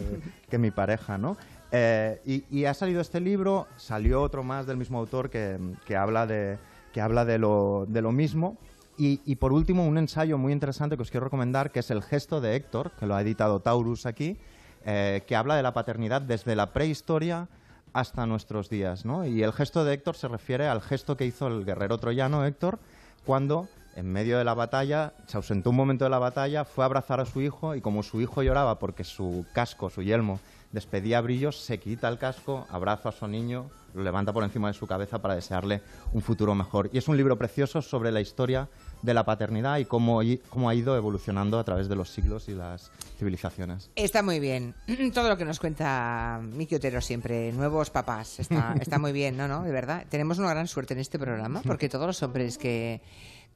que 0.49 0.59
mi 0.59 0.73
pareja, 0.73 1.19
¿no? 1.19 1.37
Eh, 1.73 2.45
y, 2.51 2.65
ha 2.65 2.75
salido 2.75 3.01
este 3.01 3.21
libro, 3.21 3.67
salió 3.77 4.23
otro 4.23 4.43
más 4.43 4.67
del 4.67 4.77
mismo 4.77 4.99
autor 4.99 5.31
que, 5.31 5.59
habla, 5.97 6.27
de, 6.27 6.59
que 6.93 7.01
habla 7.01 7.25
de, 7.25 7.39
lo, 7.39 7.87
de 7.89 8.03
lo 8.03 8.13
mismo. 8.13 8.57
Y, 9.03 9.37
por 9.37 9.55
último, 9.55 9.87
un 9.87 9.97
ensayo 9.97 10.37
muy 10.37 10.53
interesante 10.53 10.97
que 10.97 11.03
os 11.03 11.11
quiero 11.11 11.25
recomendar, 11.25 11.71
que 11.73 11.81
es 11.81 11.91
El 11.91 12.03
gesto 12.03 12.43
de 12.43 12.55
Héctor, 12.55 12.91
que 12.99 13.07
lo 13.07 13.15
ha 13.15 13.23
editado 13.23 13.61
Taurus 13.61 14.05
aquí, 14.05 14.37
eh, 14.85 15.23
que 15.27 15.37
habla 15.37 15.57
de 15.57 15.63
la 15.63 15.73
paternidad 15.73 16.21
desde 16.21 16.55
la 16.55 16.75
prehistoria 16.75 17.49
hasta 17.95 18.27
nuestros 18.27 18.69
días. 18.69 19.07
¿no? 19.07 19.25
Y 19.25 19.43
el 19.43 19.55
gesto 19.55 19.87
de 19.87 19.95
Héctor 19.95 20.17
se 20.17 20.29
refiere 20.29 20.69
al 20.69 20.83
gesto 20.83 21.17
que 21.17 21.25
hizo 21.25 21.47
el 21.47 21.65
guerrero 21.65 21.97
troyano 21.97 22.45
Héctor 22.45 22.79
cuando 23.25 23.69
en 23.97 24.11
medio 24.11 24.39
de 24.39 24.45
la 24.45 24.55
batalla, 24.55 25.13
se 25.27 25.37
ausentó 25.37 25.71
un 25.71 25.77
momento 25.77 26.05
de 26.05 26.11
la 26.11 26.19
batalla, 26.19 26.65
fue 26.65 26.85
a 26.85 26.87
abrazar 26.87 27.21
a 27.21 27.27
su 27.27 27.41
hijo 27.41 27.75
y 27.75 27.81
como 27.81 28.03
su 28.03 28.21
hijo 28.21 28.43
lloraba 28.43 28.79
porque 28.79 29.05
su 29.05 29.45
casco, 29.53 29.91
su 29.91 30.03
yelmo, 30.03 30.41
despedía 30.73 31.21
brillos, 31.21 31.61
se 31.61 31.79
quita 31.79 32.09
el 32.09 32.19
casco, 32.19 32.67
abraza 32.71 33.09
a 33.09 33.13
su 33.13 33.27
niño, 33.27 33.71
lo 33.95 34.03
levanta 34.03 34.33
por 34.33 34.45
encima 34.45 34.69
de 34.69 34.75
su 34.75 34.87
cabeza 34.87 35.21
para 35.21 35.35
desearle 35.35 35.83
un 36.13 36.23
futuro 36.23 36.55
mejor. 36.55 36.91
Y 36.93 36.99
es 36.99 37.09
un 37.09 37.17
libro 37.17 37.37
precioso 37.37 37.83
sobre 37.83 38.13
la 38.13 38.21
historia 38.21 38.69
de 39.03 39.15
la 39.15 39.25
paternidad 39.25 39.79
y 39.79 39.85
cómo, 39.85 40.21
cómo 40.49 40.69
ha 40.69 40.75
ido 40.75 40.97
evolucionando 40.97 41.59
a 41.59 41.65
través 41.65 41.89
de 41.89 41.97
los 41.97 42.11
siglos 42.11 42.49
y 42.49 42.55
las 42.55 42.93
civilizaciones. 43.19 43.91
Está 43.97 44.23
muy 44.23 44.39
bien. 44.39 44.75
Todo 45.15 45.29
lo 45.29 45.37
que 45.37 45.45
nos 45.45 45.59
cuenta 45.59 46.41
Miki 46.43 46.77
Otero 46.77 47.01
siempre, 47.01 47.53
nuevos 47.53 47.91
papás, 47.91 48.39
está, 48.41 48.75
está 48.81 48.99
muy 48.99 49.13
bien, 49.13 49.37
¿no? 49.37 49.49
¿no? 49.49 49.63
De 49.63 49.73
verdad, 49.73 50.07
tenemos 50.09 50.39
una 50.39 50.51
gran 50.51 50.69
suerte 50.69 50.95
en 50.95 51.01
este 51.01 51.19
programa 51.19 51.63
porque 51.63 51.89
todos 51.89 52.07
los 52.07 52.23
hombres 52.23 52.59
que 52.59 53.03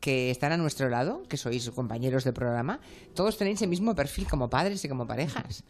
que 0.01 0.31
están 0.31 0.53
a 0.53 0.59
nuestro 0.59 0.91
lado, 0.91 1.23
que 1.31 1.39
sois 1.39 1.71
compañeros 1.71 2.25
de 2.25 2.33
programa, 2.35 2.79
todos 3.15 3.39
tenéis 3.39 3.63
el 3.63 3.71
mismo 3.71 3.95
perfil 3.95 4.29
como 4.29 4.51
padres 4.51 4.85
y 4.85 4.89
como 4.89 5.07
parejas. 5.07 5.65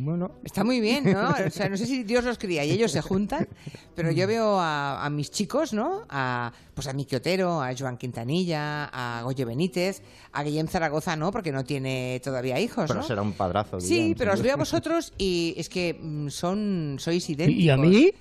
Bueno. 0.00 0.30
Está 0.44 0.62
muy 0.62 0.80
bien, 0.80 1.12
¿no? 1.12 1.28
O 1.46 1.50
sea, 1.50 1.68
no 1.68 1.76
sé 1.76 1.86
si 1.86 2.04
Dios 2.04 2.24
los 2.24 2.38
cría 2.38 2.64
y 2.64 2.70
ellos 2.70 2.92
se 2.92 3.00
juntan, 3.00 3.48
pero 3.94 4.10
yo 4.12 4.26
veo 4.26 4.58
a, 4.60 5.08
mis 5.10 5.30
chicos, 5.30 5.72
¿no? 5.72 6.04
A, 6.08 6.52
pues 6.74 6.86
a 6.86 6.92
Miki 6.92 7.16
Otero, 7.16 7.60
a 7.60 7.74
Joan 7.76 7.96
Quintanilla, 7.96 8.84
a 8.92 9.22
Goye 9.22 9.44
Benítez, 9.44 10.02
a 10.32 10.42
Guillem 10.42 10.68
Zaragoza, 10.68 11.16
¿no? 11.16 11.32
Porque 11.32 11.50
no 11.50 11.64
tiene 11.64 12.20
todavía 12.22 12.60
hijos, 12.60 12.86
Pero 12.88 13.02
será 13.02 13.22
un 13.22 13.32
padrazo. 13.32 13.80
Sí, 13.80 14.14
pero 14.16 14.32
os 14.32 14.42
veo 14.42 14.54
a 14.54 14.56
vosotros 14.56 15.12
y 15.18 15.54
es 15.56 15.68
que 15.68 15.98
mm, 16.00 16.28
son, 16.28 16.96
sois 16.98 17.28
idénticos. 17.28 17.64
¿Y 17.64 17.70
a 17.70 17.76
mí? 17.76 18.12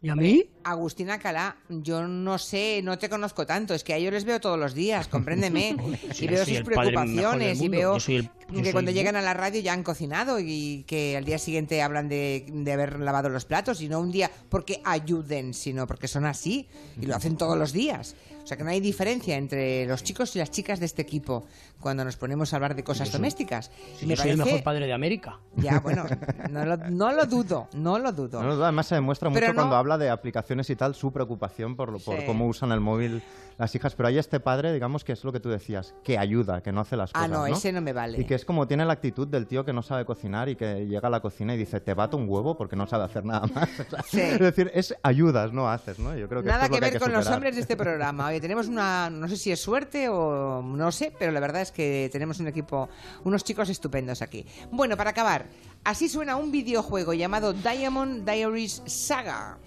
¿Y 0.00 0.10
a 0.10 0.14
mí? 0.14 0.44
Agustina 0.62 1.18
Calá, 1.18 1.56
yo 1.68 2.06
no 2.06 2.38
sé, 2.38 2.80
no 2.84 2.98
te 2.98 3.08
conozco 3.08 3.46
tanto, 3.46 3.74
es 3.74 3.82
que 3.82 3.94
a 3.94 3.96
ellos 3.96 4.12
les 4.12 4.24
veo 4.24 4.40
todos 4.40 4.56
los 4.56 4.72
días, 4.72 5.08
compréndeme. 5.08 5.76
y 6.20 6.26
veo 6.28 6.44
sus 6.44 6.60
preocupaciones 6.60 7.60
y 7.60 7.68
veo 7.68 7.96
que 7.98 8.72
cuando 8.72 8.92
llegan 8.92 9.16
a 9.16 9.22
la 9.22 9.34
radio 9.34 9.60
ya 9.60 9.72
han 9.72 9.82
cocinado 9.82 10.38
y 10.38 10.84
que 10.86 11.16
al 11.16 11.24
día 11.24 11.38
siguiente 11.38 11.82
hablan 11.82 12.08
de, 12.08 12.46
de, 12.48 12.72
haber 12.72 13.00
lavado 13.00 13.28
los 13.28 13.44
platos 13.44 13.80
y 13.80 13.88
no 13.88 13.98
un 13.98 14.12
día 14.12 14.30
porque 14.48 14.80
ayuden, 14.84 15.52
sino 15.52 15.86
porque 15.88 16.06
son 16.06 16.26
así 16.26 16.68
y 17.00 17.06
lo 17.06 17.16
hacen 17.16 17.36
todos 17.36 17.58
los 17.58 17.72
días. 17.72 18.14
O 18.48 18.52
sea 18.56 18.56
que 18.56 18.64
no 18.64 18.70
hay 18.70 18.80
diferencia 18.80 19.36
entre 19.36 19.84
los 19.84 20.02
chicos 20.02 20.34
y 20.34 20.38
las 20.38 20.50
chicas 20.50 20.80
de 20.80 20.86
este 20.86 21.02
equipo 21.02 21.44
cuando 21.78 22.02
nos 22.02 22.16
ponemos 22.16 22.50
a 22.50 22.56
hablar 22.56 22.74
de 22.74 22.82
cosas 22.82 23.12
domésticas. 23.12 23.70
me 24.06 24.16
soy 24.16 24.30
el 24.30 24.38
mejor 24.38 24.62
padre 24.62 24.86
de 24.86 24.94
América. 24.94 25.38
Ya, 25.56 25.80
bueno, 25.80 26.06
no 26.50 27.12
lo, 27.12 27.26
dudo, 27.26 27.68
no 27.74 27.98
lo 27.98 28.10
dudo. 28.10 28.40
además 28.40 28.86
se 28.86 28.94
demuestra 28.94 29.28
mucho 29.28 29.54
cuando 29.54 29.76
habla 29.76 29.98
de 29.98 30.08
aplicaciones 30.08 30.70
y 30.70 30.76
tal 30.76 30.94
su 30.94 31.12
preocupación 31.12 31.76
por, 31.76 32.02
por 32.02 32.24
cómo 32.24 32.46
usan 32.46 32.72
el 32.72 32.80
móvil 32.80 33.22
las 33.58 33.74
hijas, 33.74 33.94
pero 33.96 34.08
hay 34.08 34.18
este 34.18 34.38
padre, 34.38 34.72
digamos, 34.72 35.04
que 35.04 35.12
es 35.12 35.24
lo 35.24 35.32
que 35.32 35.40
tú 35.40 35.48
decías, 35.50 35.92
que 36.04 36.16
ayuda, 36.16 36.62
que 36.62 36.70
no 36.70 36.80
hace 36.80 36.96
las 36.96 37.12
cosas. 37.12 37.28
Ah, 37.28 37.28
no, 37.28 37.44
ese 37.44 37.72
no 37.72 37.80
me 37.80 37.92
vale. 37.92 38.20
Y 38.20 38.24
que 38.24 38.36
es 38.36 38.44
como 38.44 38.68
tiene 38.68 38.84
la 38.84 38.92
actitud 38.92 39.26
del 39.26 39.48
tío 39.48 39.64
que 39.64 39.72
no 39.72 39.82
sabe 39.82 40.04
cocinar 40.04 40.48
y 40.48 40.54
que 40.54 40.86
llega 40.86 41.08
a 41.08 41.10
la 41.10 41.20
cocina 41.20 41.54
y 41.54 41.58
dice, 41.58 41.80
te 41.80 41.92
bato 41.92 42.16
un 42.16 42.28
huevo 42.28 42.56
porque 42.56 42.76
no 42.76 42.86
sabe 42.86 43.04
hacer 43.04 43.24
nada 43.24 43.46
más. 43.52 43.68
Es 44.12 44.38
decir, 44.38 44.70
es 44.74 44.94
ayudas, 45.02 45.52
no 45.52 45.68
haces, 45.68 45.98
¿no? 45.98 46.16
Yo 46.16 46.28
creo 46.28 46.42
que 46.42 46.48
Nada 46.48 46.68
que, 46.68 46.78
ver 46.78 46.98
con 47.00 47.12
los 47.12 47.26
hombres 47.26 47.56
de 47.56 47.62
este 47.62 47.76
programa. 47.76 48.32
Oye, 48.38 48.42
tenemos 48.42 48.68
una, 48.68 49.10
no 49.10 49.26
sé 49.26 49.36
si 49.36 49.50
es 49.50 49.60
suerte 49.60 50.08
o 50.08 50.62
no 50.62 50.92
sé, 50.92 51.12
pero 51.18 51.32
la 51.32 51.40
verdad 51.40 51.60
es 51.60 51.72
que 51.72 52.08
tenemos 52.12 52.38
un 52.38 52.46
equipo, 52.46 52.88
unos 53.24 53.42
chicos 53.42 53.68
estupendos 53.68 54.22
aquí. 54.22 54.46
Bueno, 54.70 54.96
para 54.96 55.10
acabar, 55.10 55.46
así 55.82 56.08
suena 56.08 56.36
un 56.36 56.52
videojuego 56.52 57.14
llamado 57.14 57.52
Diamond 57.52 58.24
Diaries 58.24 58.80
Saga. 58.86 59.58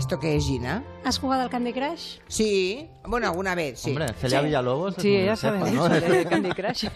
¿Esto 0.00 0.18
qué 0.18 0.34
es, 0.34 0.46
Gina? 0.46 0.82
¿Has 1.04 1.18
jugado 1.18 1.42
al 1.42 1.50
Candy 1.50 1.74
Crush? 1.74 2.20
Sí, 2.26 2.88
bueno, 3.06 3.26
alguna 3.26 3.54
vez, 3.54 3.80
sí. 3.80 3.90
Hombre, 3.90 4.14
Celia 4.14 4.40
Villalobos. 4.40 4.94
Sí, 4.96 5.14
ella 5.14 5.36
sabe 5.36 5.58
mucho 5.58 5.90
de 5.90 6.24
Candy 6.24 6.48
Crush. 6.52 6.86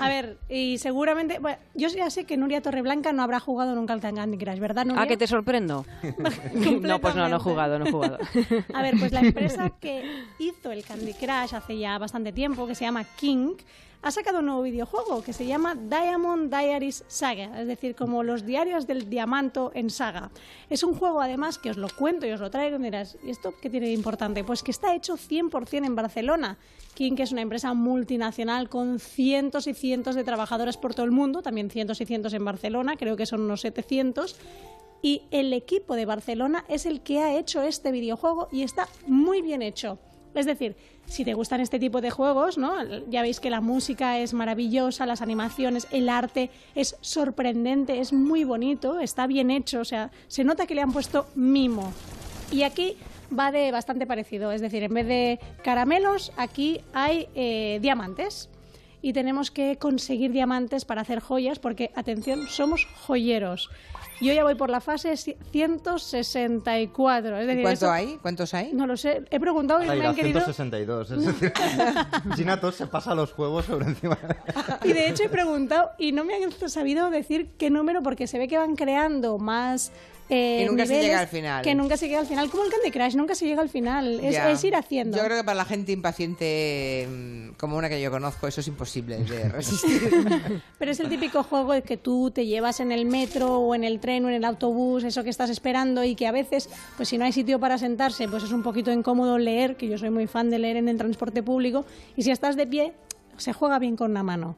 A 0.00 0.08
ver, 0.08 0.36
y 0.48 0.78
seguramente. 0.78 1.38
Bueno, 1.38 1.58
yo 1.76 1.86
ya 1.86 2.10
sé 2.10 2.24
que 2.24 2.36
Nuria 2.36 2.60
Torreblanca 2.60 3.12
no 3.12 3.22
habrá 3.22 3.38
jugado 3.38 3.76
nunca 3.76 3.92
al 3.92 4.00
Candy 4.00 4.36
Crush, 4.36 4.58
¿verdad, 4.58 4.84
Nuria? 4.84 5.02
¿Ah, 5.02 5.06
que 5.06 5.16
te 5.16 5.28
sorprendo? 5.28 5.86
no, 6.82 6.98
pues 6.98 7.14
no, 7.14 7.28
no 7.28 7.36
he 7.36 7.38
jugado, 7.38 7.78
no 7.78 7.86
he 7.86 7.92
jugado. 7.92 8.18
A 8.74 8.82
ver, 8.82 8.98
pues 8.98 9.12
la 9.12 9.20
empresa 9.20 9.70
que 9.80 10.02
hizo 10.40 10.72
el 10.72 10.82
Candy 10.82 11.14
Crush 11.14 11.54
hace 11.54 11.78
ya 11.78 11.98
bastante 11.98 12.32
tiempo, 12.32 12.66
que 12.66 12.74
se 12.74 12.84
llama 12.84 13.04
King, 13.04 13.54
ha 14.00 14.10
sacado 14.10 14.38
un 14.38 14.46
nuevo 14.46 14.62
videojuego 14.62 15.22
que 15.22 15.32
se 15.32 15.46
llama 15.46 15.74
Diamond 15.74 16.54
Diaries 16.54 17.04
Saga, 17.08 17.60
es 17.60 17.66
decir, 17.66 17.94
como 17.94 18.22
los 18.22 18.46
diarios 18.46 18.86
del 18.86 19.10
diamanto 19.10 19.72
en 19.74 19.90
saga. 19.90 20.30
Es 20.70 20.82
un 20.82 20.94
juego, 20.94 21.20
además, 21.20 21.58
que 21.58 21.70
os 21.70 21.76
lo 21.76 21.88
cuento 21.88 22.26
y 22.26 22.30
os 22.30 22.40
lo 22.40 22.50
traigo 22.50 22.78
y 22.78 22.82
dirás, 22.82 23.18
¿y 23.24 23.30
esto 23.30 23.54
qué 23.60 23.68
tiene 23.68 23.86
de 23.88 23.92
importante? 23.92 24.44
Pues 24.44 24.62
que 24.62 24.70
está 24.70 24.94
hecho 24.94 25.16
100% 25.16 25.84
en 25.84 25.96
Barcelona. 25.96 26.58
King, 26.94 27.16
es 27.18 27.32
una 27.32 27.42
empresa 27.42 27.74
multinacional 27.74 28.68
con 28.68 29.00
cientos 29.00 29.66
y 29.66 29.74
cientos 29.74 30.14
de 30.14 30.24
trabajadores 30.24 30.76
por 30.76 30.94
todo 30.94 31.04
el 31.04 31.12
mundo, 31.12 31.42
también 31.42 31.70
cientos 31.70 32.00
y 32.00 32.06
cientos 32.06 32.32
en 32.34 32.44
Barcelona, 32.44 32.96
creo 32.96 33.16
que 33.16 33.26
son 33.26 33.42
unos 33.42 33.60
700. 33.62 34.36
Y 35.02 35.22
el 35.30 35.52
equipo 35.52 35.94
de 35.94 36.06
Barcelona 36.06 36.64
es 36.68 36.86
el 36.86 37.00
que 37.00 37.20
ha 37.20 37.36
hecho 37.36 37.62
este 37.62 37.92
videojuego 37.92 38.48
y 38.50 38.62
está 38.62 38.88
muy 39.06 39.42
bien 39.42 39.62
hecho. 39.62 39.98
Es 40.34 40.46
decir, 40.46 40.76
si 41.08 41.24
te 41.24 41.34
gustan 41.34 41.60
este 41.60 41.78
tipo 41.78 42.00
de 42.00 42.10
juegos, 42.10 42.58
¿no? 42.58 42.72
Ya 43.08 43.22
veis 43.22 43.40
que 43.40 43.50
la 43.50 43.60
música 43.60 44.18
es 44.18 44.34
maravillosa, 44.34 45.06
las 45.06 45.22
animaciones, 45.22 45.88
el 45.90 46.08
arte 46.08 46.50
es 46.74 46.96
sorprendente, 47.00 48.00
es 48.00 48.12
muy 48.12 48.44
bonito, 48.44 49.00
está 49.00 49.26
bien 49.26 49.50
hecho, 49.50 49.80
o 49.80 49.84
sea, 49.84 50.10
se 50.28 50.44
nota 50.44 50.66
que 50.66 50.74
le 50.74 50.82
han 50.82 50.92
puesto 50.92 51.26
mimo. 51.34 51.92
Y 52.52 52.62
aquí 52.62 52.96
va 53.36 53.50
de 53.50 53.72
bastante 53.72 54.06
parecido, 54.06 54.52
es 54.52 54.60
decir, 54.60 54.82
en 54.82 54.94
vez 54.94 55.06
de 55.06 55.40
caramelos, 55.62 56.32
aquí 56.36 56.80
hay 56.92 57.28
eh, 57.34 57.78
diamantes. 57.82 58.48
Y 59.00 59.12
tenemos 59.12 59.52
que 59.52 59.76
conseguir 59.76 60.32
diamantes 60.32 60.84
para 60.84 61.02
hacer 61.02 61.20
joyas, 61.20 61.60
porque, 61.60 61.92
atención, 61.94 62.48
somos 62.48 62.86
joyeros. 63.06 63.70
Yo 64.20 64.32
ya 64.32 64.42
voy 64.42 64.54
por 64.54 64.70
la 64.70 64.80
fase 64.80 65.16
164. 65.16 67.38
Es 67.38 67.46
decir, 67.46 67.62
¿Cuánto 67.62 67.90
hay? 67.90 68.18
¿Cuántos 68.20 68.54
hay? 68.54 68.72
No 68.72 68.86
lo 68.86 68.96
sé. 68.96 69.24
He 69.30 69.38
preguntado 69.38 69.82
y 69.82 69.86
me 69.86 70.06
han 70.06 70.14
querido... 70.14 70.40
162. 70.40 71.10
Es 71.10 71.26
decir, 71.26 71.52
Gina 72.36 72.58
se 72.72 72.86
pasa 72.86 73.14
los 73.14 73.32
juegos 73.32 73.66
sobre 73.66 73.86
encima. 73.86 74.18
y 74.84 74.92
de 74.92 75.08
hecho 75.08 75.24
he 75.24 75.28
preguntado 75.28 75.90
y 75.98 76.12
no 76.12 76.24
me 76.24 76.34
han 76.34 76.50
sabido 76.68 77.10
decir 77.10 77.50
qué 77.58 77.70
número 77.70 78.02
porque 78.02 78.26
se 78.26 78.38
ve 78.38 78.48
que 78.48 78.58
van 78.58 78.76
creando 78.76 79.38
más 79.38 79.92
eh, 80.28 80.66
nunca 80.68 80.86
se 80.86 81.00
llega 81.00 81.20
al 81.20 81.28
final. 81.28 81.62
Que 81.62 81.74
nunca 81.74 81.96
se 81.96 82.06
llega 82.06 82.20
al 82.20 82.26
final. 82.26 82.50
Como 82.50 82.64
el 82.64 82.70
Candy 82.70 82.90
Crush, 82.90 83.14
nunca 83.14 83.34
se 83.34 83.46
llega 83.46 83.62
al 83.62 83.68
final. 83.68 84.20
Es, 84.20 84.64
ir 84.64 84.76
haciendo. 84.76 85.16
Yo 85.16 85.24
creo 85.24 85.38
que 85.38 85.44
para 85.44 85.56
la 85.56 85.64
gente 85.64 85.92
impaciente 85.92 87.06
mm, 87.08 87.50
como 87.56 87.76
una 87.76 87.88
que 87.88 88.00
yo 88.00 88.10
conozco, 88.10 88.46
eso 88.46 88.60
es 88.60 88.68
imposible 88.68 89.18
de 89.18 89.48
resistir. 89.48 90.10
Pero 90.78 90.90
es 90.90 91.00
el 91.00 91.08
típico 91.08 91.42
juego 91.42 91.72
de 91.72 91.82
que 91.82 91.96
tú 91.96 92.30
te 92.30 92.46
llevas 92.46 92.80
en 92.80 92.92
el 92.92 93.06
metro 93.06 93.58
o 93.58 93.74
en 93.74 93.84
el 93.84 94.00
tren 94.00 94.24
o 94.24 94.28
en 94.28 94.34
el 94.34 94.44
autobús, 94.44 95.04
eso 95.04 95.24
que 95.24 95.30
estás 95.30 95.50
esperando 95.50 96.04
y 96.04 96.14
que 96.14 96.26
a 96.26 96.32
veces, 96.32 96.68
pues 96.96 97.08
si 97.08 97.18
no 97.18 97.24
hay 97.24 97.32
sitio 97.32 97.58
para 97.58 97.78
sentarse, 97.78 98.28
pues 98.28 98.42
es 98.42 98.52
un 98.52 98.62
poquito 98.62 98.92
incómodo 98.92 99.38
leer, 99.38 99.76
que 99.76 99.88
yo 99.88 99.98
soy 99.98 100.10
muy 100.10 100.26
fan 100.26 100.50
de 100.50 100.58
leer 100.58 100.76
en 100.76 100.88
el 100.88 100.98
transporte 100.98 101.42
público. 101.42 101.86
Y 102.16 102.22
si 102.22 102.30
estás 102.30 102.56
de 102.56 102.66
pie, 102.66 102.92
se 103.36 103.52
juega 103.52 103.78
bien 103.78 103.96
con 103.96 104.10
una 104.10 104.22
mano 104.22 104.56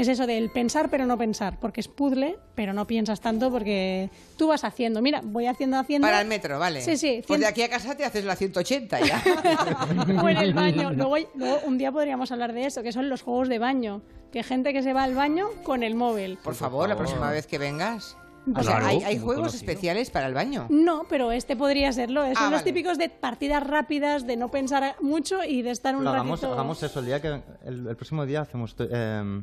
es 0.00 0.08
eso 0.08 0.26
del 0.26 0.50
pensar 0.50 0.90
pero 0.90 1.06
no 1.06 1.18
pensar, 1.18 1.58
porque 1.58 1.80
es 1.80 1.88
puzzle, 1.88 2.38
pero 2.54 2.72
no 2.72 2.86
piensas 2.86 3.20
tanto 3.20 3.50
porque 3.50 4.10
tú 4.36 4.48
vas 4.48 4.64
haciendo. 4.64 5.02
Mira, 5.02 5.20
voy 5.24 5.46
haciendo, 5.46 5.76
haciendo. 5.78 6.06
Para 6.06 6.20
el 6.20 6.28
metro, 6.28 6.58
vale. 6.58 6.82
Sí, 6.82 6.96
sí. 6.96 7.22
Pues 7.26 7.40
de 7.40 7.46
aquí 7.46 7.62
a 7.62 7.68
casa 7.68 7.96
te 7.96 8.04
haces 8.04 8.24
la 8.24 8.36
180 8.36 9.00
ya. 9.00 9.22
o 10.22 10.28
en 10.28 10.36
el 10.36 10.54
baño. 10.54 10.92
Luego, 10.92 11.16
luego, 11.34 11.60
un 11.64 11.78
día 11.78 11.90
podríamos 11.90 12.30
hablar 12.30 12.52
de 12.52 12.66
eso, 12.66 12.82
que 12.82 12.92
son 12.92 13.08
los 13.08 13.22
juegos 13.22 13.48
de 13.48 13.58
baño. 13.58 14.02
Que 14.32 14.42
gente 14.42 14.74
que 14.74 14.82
se 14.82 14.92
va 14.92 15.04
al 15.04 15.14
baño 15.14 15.48
con 15.62 15.82
el 15.82 15.94
móvil. 15.94 16.38
Por 16.44 16.54
favor, 16.54 16.86
la 16.88 16.96
próxima 16.96 17.30
vez 17.30 17.46
que 17.46 17.56
vengas. 17.56 18.17
O 18.54 18.62
sea, 18.62 18.78
¿hay, 18.86 19.18
juegos 19.18 19.54
especiales 19.54 20.10
para 20.10 20.26
el 20.26 20.34
baño? 20.34 20.66
No, 20.70 21.06
pero 21.08 21.32
este 21.32 21.56
podría 21.56 21.92
serlo. 21.92 22.22
Son 22.22 22.34
ah, 22.36 22.50
los 22.50 22.64
típicos 22.64 22.98
de 22.98 23.08
partidas 23.08 23.66
rápidas, 23.66 24.26
de 24.26 24.36
no 24.36 24.50
pensar 24.50 24.96
mucho 25.00 25.44
y 25.44 25.62
de 25.62 25.70
estar 25.70 25.96
un 25.96 26.04
no, 26.04 26.10
hagamos, 26.10 26.42
hagamos, 26.44 26.82
eso, 26.82 27.00
el 27.00 27.06
día 27.06 27.20
que 27.20 27.40
el, 27.64 27.96
próximo 27.96 28.24
día 28.26 28.42
hacemos 28.42 28.74
eh, 28.78 29.42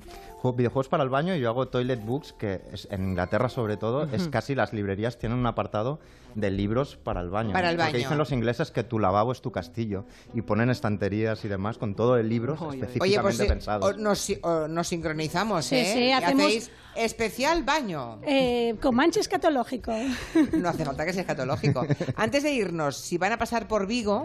videojuegos 0.56 0.88
para 0.88 1.04
el 1.04 1.10
baño 1.10 1.36
y 1.36 1.40
yo 1.40 1.50
hago 1.50 1.68
Toilet 1.68 2.04
Books, 2.04 2.34
que 2.34 2.62
es, 2.72 2.88
en 2.92 3.10
Inglaterra 3.10 3.50
sobre 3.50 3.78
todo, 3.78 4.04
es 4.04 4.28
casi 4.28 4.56
las 4.56 4.74
librerías 4.74 5.18
tienen 5.18 5.38
un 5.38 5.46
apartado 5.46 6.00
de 6.36 6.52
libros 6.52 6.98
para 6.98 7.22
el 7.22 7.30
baño. 7.30 7.54
Para 7.54 7.72
el 7.72 7.78
baño. 7.78 7.92
Porque 7.92 8.00
dicen 8.00 8.18
los 8.18 8.32
ingleses 8.32 8.70
que 8.70 8.84
tu 8.84 9.00
lavabo 9.00 9.32
es 9.32 9.42
tu 9.42 9.52
castillo 9.52 10.06
y 10.34 10.42
ponen 10.42 10.70
estanterías 10.70 11.44
y 11.46 11.48
demás 11.48 11.78
con 11.78 11.96
todo 11.96 12.18
el 12.18 12.30
libro 12.30 12.54
específicamente 12.54 13.04
Oye, 13.04 13.22
pues, 13.22 13.38
pensado. 13.38 13.94
nos, 13.94 14.32
nos, 14.70 14.88
sincronizamos, 14.88 15.72
¿eh? 15.72 15.94
Sí, 15.94 16.12
hacemos... 16.12 16.70
especial 16.96 17.64
baño. 17.64 18.20
Eh, 18.24 18.76
con 18.86 18.94
manche 18.94 19.20
escatológico. 19.20 19.92
No 20.54 20.70
hace 20.70 20.86
falta 20.86 21.06
que 21.06 21.14
sea 21.14 21.22
escatológico. 21.22 21.88
Antes 22.16 22.44
de 22.44 22.52
irnos, 22.52 22.96
si 22.98 23.18
van 23.18 23.32
a 23.32 23.38
pasar 23.40 23.68
por 23.68 23.88
Vigo, 23.88 24.24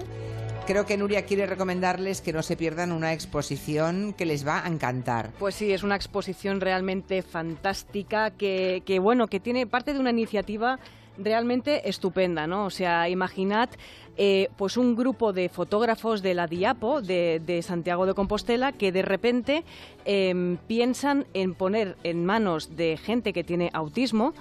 creo 0.66 0.84
que 0.84 0.98
Nuria 0.98 1.24
quiere 1.24 1.46
recomendarles 1.46 2.20
que 2.20 2.34
no 2.34 2.42
se 2.42 2.58
pierdan 2.58 2.92
una 2.92 3.14
exposición 3.14 4.12
que 4.12 4.26
les 4.26 4.46
va 4.46 4.62
a 4.62 4.68
encantar. 4.68 5.30
Pues 5.38 5.54
sí, 5.54 5.72
es 5.72 5.82
una 5.82 5.96
exposición 5.96 6.60
realmente 6.60 7.22
fantástica 7.22 8.32
que, 8.32 8.82
que 8.84 8.98
bueno, 8.98 9.28
que 9.28 9.40
tiene 9.40 9.66
parte 9.66 9.94
de 9.94 9.98
una 9.98 10.10
iniciativa 10.10 10.78
realmente 11.18 11.88
estupenda, 11.88 12.46
¿no? 12.46 12.66
O 12.66 12.70
sea, 12.70 13.08
imaginad 13.08 13.70
eh, 14.16 14.48
pues 14.56 14.76
un 14.76 14.96
grupo 14.96 15.32
de 15.32 15.48
fotógrafos 15.48 16.20
de 16.20 16.34
la 16.34 16.46
Diapo 16.46 17.00
de, 17.00 17.60
Santiago 17.62 18.06
de 18.06 18.14
Compostela 18.14 18.72
que 18.72 18.92
de 18.92 19.02
repente 19.02 19.64
em, 20.04 20.56
piensan 20.66 21.26
en 21.32 21.54
poner 21.54 21.96
en 22.04 22.26
manos 22.26 22.76
de 22.76 22.96
gente 22.96 23.32
que 23.32 23.44
tiene 23.44 23.70
autismo 23.72 24.34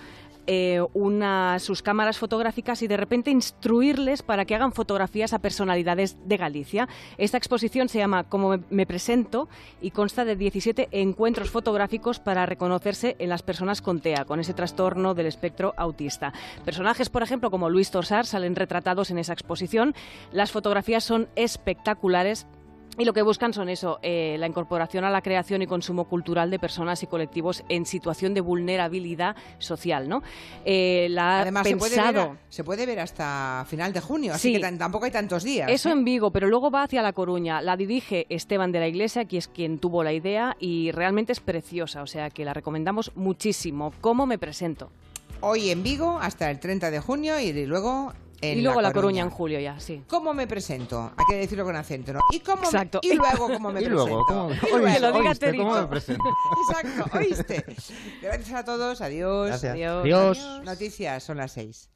eh, 0.51 0.81
una, 0.95 1.59
sus 1.59 1.83
cámaras 1.83 2.17
fotográficas 2.17 2.81
y 2.81 2.87
de 2.87 2.97
repente 2.97 3.29
instruirles 3.29 4.23
para 4.23 4.45
que 4.45 4.55
hagan 4.55 4.73
fotografías 4.73 5.31
a 5.31 5.37
personalidades 5.37 6.17
de 6.25 6.37
Galicia. 6.37 6.89
Esta 7.19 7.37
exposición 7.37 7.87
se 7.87 7.99
llama 7.99 8.23
Como 8.23 8.57
me, 8.71 8.87
presento 8.87 9.47
y 9.79 9.91
consta 9.91 10.25
de 10.25 10.35
17 10.35 10.89
encuentros 10.91 11.51
fotográficos 11.51 12.19
para 12.19 12.47
reconocerse 12.47 13.15
en 13.19 13.29
las 13.29 13.43
personas 13.43 13.83
con 13.83 13.99
TEA, 13.99 14.25
con 14.25 14.39
ese 14.39 14.55
trastorno 14.55 15.13
del 15.13 15.27
espectro 15.27 15.75
autista. 15.77 16.33
Personajes, 16.65 17.09
por 17.11 17.21
ejemplo, 17.21 17.51
como 17.51 17.69
Luis 17.69 17.91
Tosar 17.91 18.25
salen 18.25 18.55
retratados 18.55 19.11
en 19.11 19.19
esa 19.19 19.33
exposición. 19.33 19.93
Las 20.31 20.51
fotografías 20.51 21.03
son 21.03 21.27
espectaculares 21.35 22.47
y 22.99 23.05
lo 23.05 23.13
que 23.13 23.21
buscan 23.21 23.53
son 23.53 23.69
eso, 23.69 23.97
eh, 24.01 24.35
la 24.39 24.45
incorporación 24.45 25.05
a 25.05 25.09
la 25.09 25.21
creación 25.21 25.61
y 25.61 25.67
consumo 25.67 26.05
cultural 26.05 26.51
de 26.51 26.59
personas 26.59 27.01
y 27.01 27.07
colectivos 27.07 27.63
en 27.69 27.85
situación 27.85 28.33
de 28.33 28.41
vulnerabilidad 28.41 29.37
social, 29.57 30.09
¿no? 30.09 30.21
Eh, 30.65 31.07
la 31.09 31.41
Además, 31.41 31.63
pensado... 31.65 32.35
se, 32.49 32.63
puede 32.65 32.85
ver, 32.85 32.99
hasta 32.99 33.65
final 33.67 33.93
de 33.93 34.01
junio, 34.01 34.33
así 34.33 34.51
que 34.51 34.59
tampoco 34.59 35.05
hay 35.05 35.11
tantos 35.11 35.43
días. 35.43 35.69
Eso 35.71 35.87
¿eh? 35.89 35.93
en 35.93 36.03
Vigo, 36.03 36.31
pero 36.31 36.49
luego 36.49 36.69
va 36.69 36.83
hacia 36.83 37.01
La 37.01 37.13
Coruña. 37.13 37.61
La 37.61 37.77
dirige 37.77 38.25
Esteban 38.29 38.73
de 38.73 38.79
la 38.79 38.87
Iglesia, 38.87 39.23
que 39.23 39.37
es 39.37 39.47
quien 39.47 39.79
tuvo 39.79 40.03
la 40.03 40.11
idea, 40.11 40.57
y 40.59 40.91
realmente 40.91 41.31
es 41.31 41.39
preciosa, 41.39 42.01
o 42.01 42.07
sea 42.07 42.29
que 42.29 42.43
la 42.43 42.53
recomendamos 42.53 43.13
muchísimo. 43.15 43.93
¿Cómo 44.01 44.25
me 44.25 44.37
presento? 44.37 44.91
Hoy 45.39 45.69
en 45.69 45.83
Vigo 45.83 46.19
hasta 46.21 46.51
el 46.51 46.59
30 46.59 46.91
de 46.91 46.99
junio 46.99 47.39
y 47.39 47.65
luego 47.65 48.11
y 48.41 48.61
luego 48.61 48.81
La 48.81 48.93
Coruña. 48.93 49.23
en 49.23 49.29
julio 49.29 49.59
ya, 49.59 49.79
sí. 49.79 50.03
¿Cómo 50.07 50.33
me 50.33 50.47
presento? 50.47 51.11
Hay 51.17 51.25
que 51.29 51.35
decirlo 51.35 51.65
con 51.65 51.75
acento, 51.75 52.13
¿no? 52.13 52.21
¿Y, 52.31 52.39
cómo 52.39 52.63
Exacto. 52.63 52.99
y 53.01 53.13
luego 53.13 53.47
cómo 53.47 53.71
me 53.71 53.81
presento. 53.81 54.05
Luego, 54.05 54.25
¿cómo, 54.25 54.51
y 54.51 54.99
lo 54.99 55.11
digas 55.11 55.39
¿cómo 55.39 55.81
me 55.81 55.87
presento? 55.87 56.23
Exacto, 56.69 57.17
oíste. 57.17 57.65
Gracias 58.21 58.51
a 58.51 58.63
todos, 58.63 59.01
adiós. 59.01 59.63
Adiós. 59.63 60.03
adiós. 60.03 60.61
Noticias, 60.63 61.23
son 61.23 61.37
las 61.37 61.51
seis. 61.51 61.89